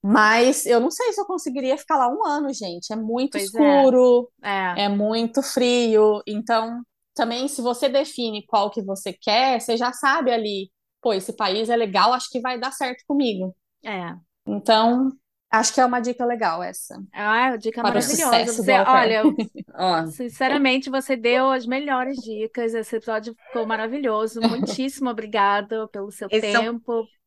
Mas 0.03 0.65
eu 0.65 0.79
não 0.79 0.89
sei 0.89 1.13
se 1.13 1.21
eu 1.21 1.25
conseguiria 1.25 1.77
ficar 1.77 1.97
lá 1.97 2.09
um 2.09 2.25
ano, 2.25 2.51
gente. 2.51 2.91
É 2.91 2.95
muito 2.95 3.33
pois 3.33 3.43
é. 3.43 3.45
escuro, 3.45 4.31
é. 4.41 4.85
é 4.85 4.89
muito 4.89 5.43
frio. 5.43 6.21
Então, 6.27 6.81
também, 7.13 7.47
se 7.47 7.61
você 7.61 7.87
define 7.87 8.45
qual 8.47 8.71
que 8.71 8.81
você 8.81 9.13
quer, 9.13 9.61
você 9.61 9.77
já 9.77 9.93
sabe 9.93 10.31
ali 10.31 10.71
pô, 11.07 11.13
esse 11.13 11.33
país 11.33 11.69
é 11.69 11.75
legal, 11.75 12.13
acho 12.13 12.29
que 12.29 12.41
vai 12.41 12.59
dar 12.59 12.71
certo 12.71 13.03
comigo. 13.07 13.55
É. 13.83 14.13
Então, 14.45 15.11
acho 15.49 15.73
que 15.73 15.81
é 15.81 15.85
uma 15.85 15.99
dica 15.99 16.25
legal 16.25 16.61
essa. 16.61 17.01
Ah, 17.13 17.55
dica 17.57 17.81
maravilhosa. 17.81 18.45
Você, 18.45 18.71
olha, 18.71 19.23
sinceramente, 20.11 20.89
você 20.89 21.15
deu 21.15 21.51
as 21.51 21.65
melhores 21.65 22.17
dicas. 22.17 22.73
Esse 22.73 22.97
episódio 22.97 23.35
ficou 23.47 23.65
maravilhoso. 23.65 24.41
Muitíssimo 24.41 25.09
obrigada 25.09 25.87
pelo 25.87 26.11
seu 26.11 26.27
Esse 26.31 26.41
tempo. 26.41 27.03
É... 27.03 27.17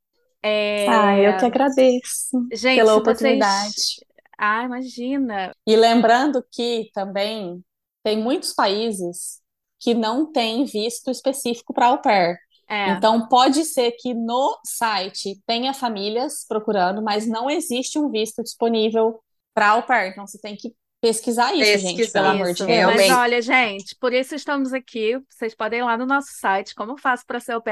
É... 0.42 0.88
Ah, 0.88 1.18
eu 1.18 1.36
que 1.36 1.44
agradeço 1.44 2.46
Gente, 2.52 2.76
pela 2.76 2.94
oportunidade. 2.94 3.72
Vocês... 3.72 4.04
Ah, 4.38 4.64
imagina. 4.64 5.52
E 5.66 5.76
lembrando 5.76 6.42
que 6.50 6.90
também 6.94 7.62
tem 8.02 8.18
muitos 8.18 8.54
países 8.54 9.40
que 9.78 9.92
não 9.92 10.30
têm 10.30 10.64
visto 10.64 11.10
específico 11.10 11.74
para 11.74 11.86
au 11.86 12.00
pair. 12.00 12.38
É. 12.70 12.90
Então, 12.90 13.26
pode 13.26 13.64
ser 13.64 13.90
que 13.98 14.14
no 14.14 14.56
site 14.64 15.42
tenha 15.44 15.74
famílias 15.74 16.46
procurando, 16.48 17.02
mas 17.02 17.26
não 17.26 17.50
existe 17.50 17.98
um 17.98 18.08
visto 18.08 18.44
disponível 18.44 19.20
para 19.52 19.70
au 19.70 19.82
pair. 19.82 20.12
Então, 20.12 20.24
você 20.24 20.38
tem 20.38 20.54
que 20.54 20.72
pesquisar 21.00 21.52
isso, 21.52 21.64
pesquisar 21.64 21.88
gente, 21.88 22.12
pelo 22.12 22.26
isso. 22.26 22.34
amor 22.34 22.54
de 22.54 22.66
Deus. 22.66 22.94
Mas 22.94 23.10
olha, 23.10 23.42
gente, 23.42 23.96
por 23.96 24.12
isso 24.12 24.36
estamos 24.36 24.72
aqui. 24.72 25.20
Vocês 25.28 25.52
podem 25.52 25.80
ir 25.80 25.82
lá 25.82 25.98
no 25.98 26.06
nosso 26.06 26.28
site, 26.34 26.74
como 26.74 26.96
faço 26.96 27.26
para 27.26 27.40
ser 27.40 27.52
au 27.52 27.62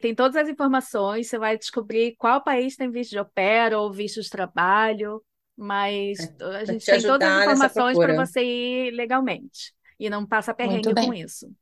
Tem 0.00 0.14
todas 0.14 0.36
as 0.36 0.48
informações, 0.48 1.28
você 1.28 1.38
vai 1.38 1.58
descobrir 1.58 2.14
qual 2.16 2.42
país 2.42 2.76
tem 2.76 2.90
visto 2.90 3.10
de 3.10 3.18
au 3.18 3.26
pair 3.26 3.74
ou 3.74 3.92
visto 3.92 4.22
de 4.22 4.30
trabalho, 4.30 5.22
mas 5.54 6.18
é, 6.40 6.56
a 6.56 6.64
gente 6.64 6.86
tem 6.86 7.02
todas 7.02 7.28
as 7.28 7.42
informações 7.42 7.98
para 7.98 8.14
você 8.14 8.42
ir 8.42 8.90
legalmente 8.92 9.74
e 10.00 10.08
não 10.08 10.26
passa 10.26 10.54
perrengue 10.54 10.94
com 10.94 11.12
isso. 11.12 11.52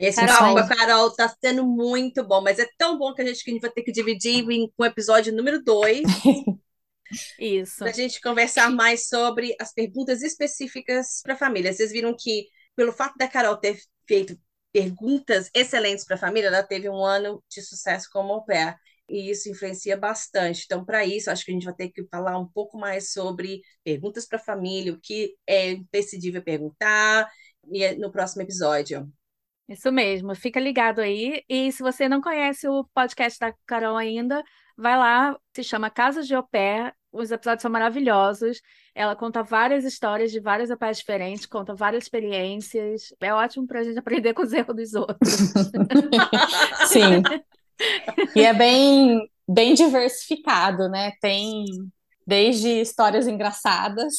Esse 0.00 0.24
Carol. 0.24 0.66
Carol, 0.66 1.14
tá 1.14 1.32
sendo 1.44 1.66
muito 1.66 2.24
bom, 2.24 2.40
mas 2.40 2.58
é 2.58 2.66
tão 2.78 2.98
bom 2.98 3.12
que 3.12 3.20
a 3.20 3.26
gente, 3.26 3.44
que 3.44 3.50
a 3.50 3.52
gente 3.52 3.62
vai 3.62 3.70
ter 3.70 3.82
que 3.82 3.92
dividir 3.92 4.42
com 4.44 4.82
o 4.82 4.86
episódio 4.86 5.32
número 5.32 5.62
2. 5.62 6.00
Isso. 7.38 7.78
Para 7.78 7.90
a 7.90 7.92
gente 7.92 8.20
conversar 8.20 8.70
mais 8.70 9.08
sobre 9.08 9.54
as 9.60 9.74
perguntas 9.74 10.22
específicas 10.22 11.20
para 11.22 11.34
a 11.34 11.36
família. 11.36 11.72
Vocês 11.72 11.92
viram 11.92 12.16
que, 12.18 12.46
pelo 12.74 12.92
fato 12.92 13.14
da 13.18 13.28
Carol 13.28 13.58
ter 13.58 13.78
feito 14.08 14.38
perguntas 14.72 15.50
excelentes 15.52 16.04
para 16.04 16.16
a 16.16 16.20
família, 16.20 16.46
ela 16.46 16.62
teve 16.62 16.88
um 16.88 17.04
ano 17.04 17.42
de 17.50 17.60
sucesso 17.60 18.08
como 18.10 18.32
au 18.32 18.44
pair. 18.44 18.76
E 19.06 19.28
isso 19.30 19.50
influencia 19.50 19.98
bastante. 19.98 20.62
Então, 20.64 20.84
para 20.84 21.04
isso, 21.04 21.30
acho 21.30 21.44
que 21.44 21.50
a 21.50 21.54
gente 21.54 21.64
vai 21.64 21.74
ter 21.74 21.90
que 21.90 22.06
falar 22.06 22.38
um 22.38 22.46
pouco 22.46 22.78
mais 22.78 23.12
sobre 23.12 23.60
perguntas 23.84 24.24
para 24.26 24.38
a 24.38 24.42
família, 24.42 24.92
o 24.92 25.00
que 25.00 25.34
é 25.46 25.72
imprescindível 25.72 26.42
perguntar, 26.42 27.28
e 27.70 27.82
é 27.82 27.94
no 27.96 28.12
próximo 28.12 28.42
episódio. 28.42 29.12
Isso 29.70 29.92
mesmo, 29.92 30.34
fica 30.34 30.58
ligado 30.58 31.00
aí. 31.00 31.44
E 31.48 31.70
se 31.70 31.80
você 31.80 32.08
não 32.08 32.20
conhece 32.20 32.66
o 32.66 32.84
podcast 32.92 33.38
da 33.38 33.54
Carol 33.64 33.96
ainda, 33.96 34.42
vai 34.76 34.98
lá, 34.98 35.38
se 35.54 35.62
chama 35.62 35.88
Casas 35.88 36.26
de 36.26 36.34
Au 36.34 36.42
Pair. 36.42 36.92
Os 37.12 37.30
episódios 37.30 37.62
são 37.62 37.70
maravilhosos. 37.70 38.60
Ela 38.92 39.14
conta 39.14 39.44
várias 39.44 39.84
histórias 39.84 40.32
de 40.32 40.40
várias 40.40 40.72
au 40.72 40.76
pairs 40.76 40.98
diferentes, 40.98 41.46
conta 41.46 41.72
várias 41.72 42.02
experiências. 42.02 43.14
É 43.20 43.32
ótimo 43.32 43.64
para 43.64 43.78
a 43.78 43.84
gente 43.84 43.98
aprender 43.98 44.34
com 44.34 44.42
os 44.42 44.52
erros 44.52 44.74
dos 44.74 44.94
outros. 44.94 45.52
Sim. 46.90 47.22
E 48.34 48.42
é 48.42 48.52
bem, 48.52 49.20
bem 49.48 49.74
diversificado, 49.74 50.88
né? 50.88 51.12
Tem 51.20 51.64
desde 52.26 52.80
histórias 52.80 53.28
engraçadas 53.28 54.14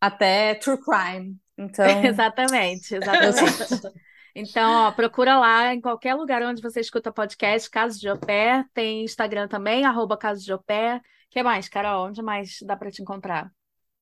até 0.00 0.54
true 0.54 0.78
crime. 0.80 1.36
Então, 1.58 1.84
exatamente, 2.06 2.94
exatamente. 2.94 4.09
Então, 4.34 4.86
ó, 4.86 4.92
procura 4.92 5.38
lá 5.38 5.74
em 5.74 5.80
qualquer 5.80 6.14
lugar 6.14 6.42
onde 6.42 6.62
você 6.62 6.80
escuta 6.80 7.12
podcast, 7.12 7.68
Caso 7.68 7.98
de 7.98 8.08
Opé. 8.08 8.64
Tem 8.72 9.04
Instagram 9.04 9.48
também, 9.48 9.84
arroba 9.84 10.16
Caso 10.16 10.44
de 10.44 10.52
Opé. 10.52 10.96
O 10.96 11.00
que 11.30 11.42
mais, 11.42 11.68
Carol? 11.68 12.08
Onde 12.08 12.22
mais 12.22 12.58
dá 12.62 12.76
para 12.76 12.90
te 12.90 13.02
encontrar? 13.02 13.50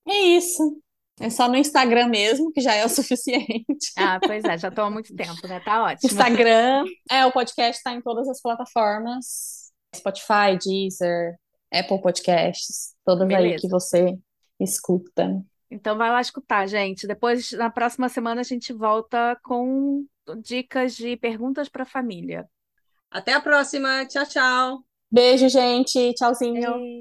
É 0.07 0.17
isso. 0.17 0.81
É 1.21 1.31
só 1.31 1.49
no 1.49 1.57
Instagram 1.57 2.09
mesmo, 2.09 2.53
que 2.53 2.61
já 2.61 2.75
é 2.75 2.85
o 2.85 2.89
suficiente. 2.91 3.93
Ah, 3.97 4.21
pois 4.25 4.45
é, 4.45 4.57
já 4.57 4.69
estou 4.69 4.85
há 4.85 4.91
muito 4.91 5.15
tempo, 5.15 5.47
né? 5.47 5.61
Tá 5.61 5.83
ótimo. 5.85 6.11
Instagram. 6.11 6.85
É, 7.11 7.27
o 7.27 7.33
podcast 7.33 7.79
está 7.79 7.93
em 7.93 8.01
todas 8.01 8.29
as 8.29 8.41
plataformas: 8.41 9.73
Spotify, 9.95 10.57
Deezer, 10.63 11.37
Apple 11.73 12.01
Podcasts, 12.01 12.95
todas 13.05 13.27
Beleza. 13.27 13.55
aí 13.55 13.61
que 13.61 13.69
você 13.69 14.17
escuta. 14.61 15.43
Então 15.71 15.97
vai 15.97 16.11
lá 16.11 16.21
escutar, 16.21 16.67
gente. 16.67 17.07
Depois, 17.07 17.53
na 17.53 17.71
próxima 17.71 18.09
semana, 18.09 18.41
a 18.41 18.45
gente 18.45 18.73
volta 18.73 19.39
com 19.43 20.07
dicas 20.43 20.95
de 20.97 21.17
perguntas 21.17 21.69
para 21.69 21.83
a 21.83 21.87
família. 21.87 22.49
Até 23.11 23.33
a 23.33 23.41
próxima. 23.41 24.05
Tchau, 24.07 24.27
tchau. 24.27 24.85
Beijo, 25.11 25.49
gente. 25.49 26.13
Tchauzinho. 26.15 27.01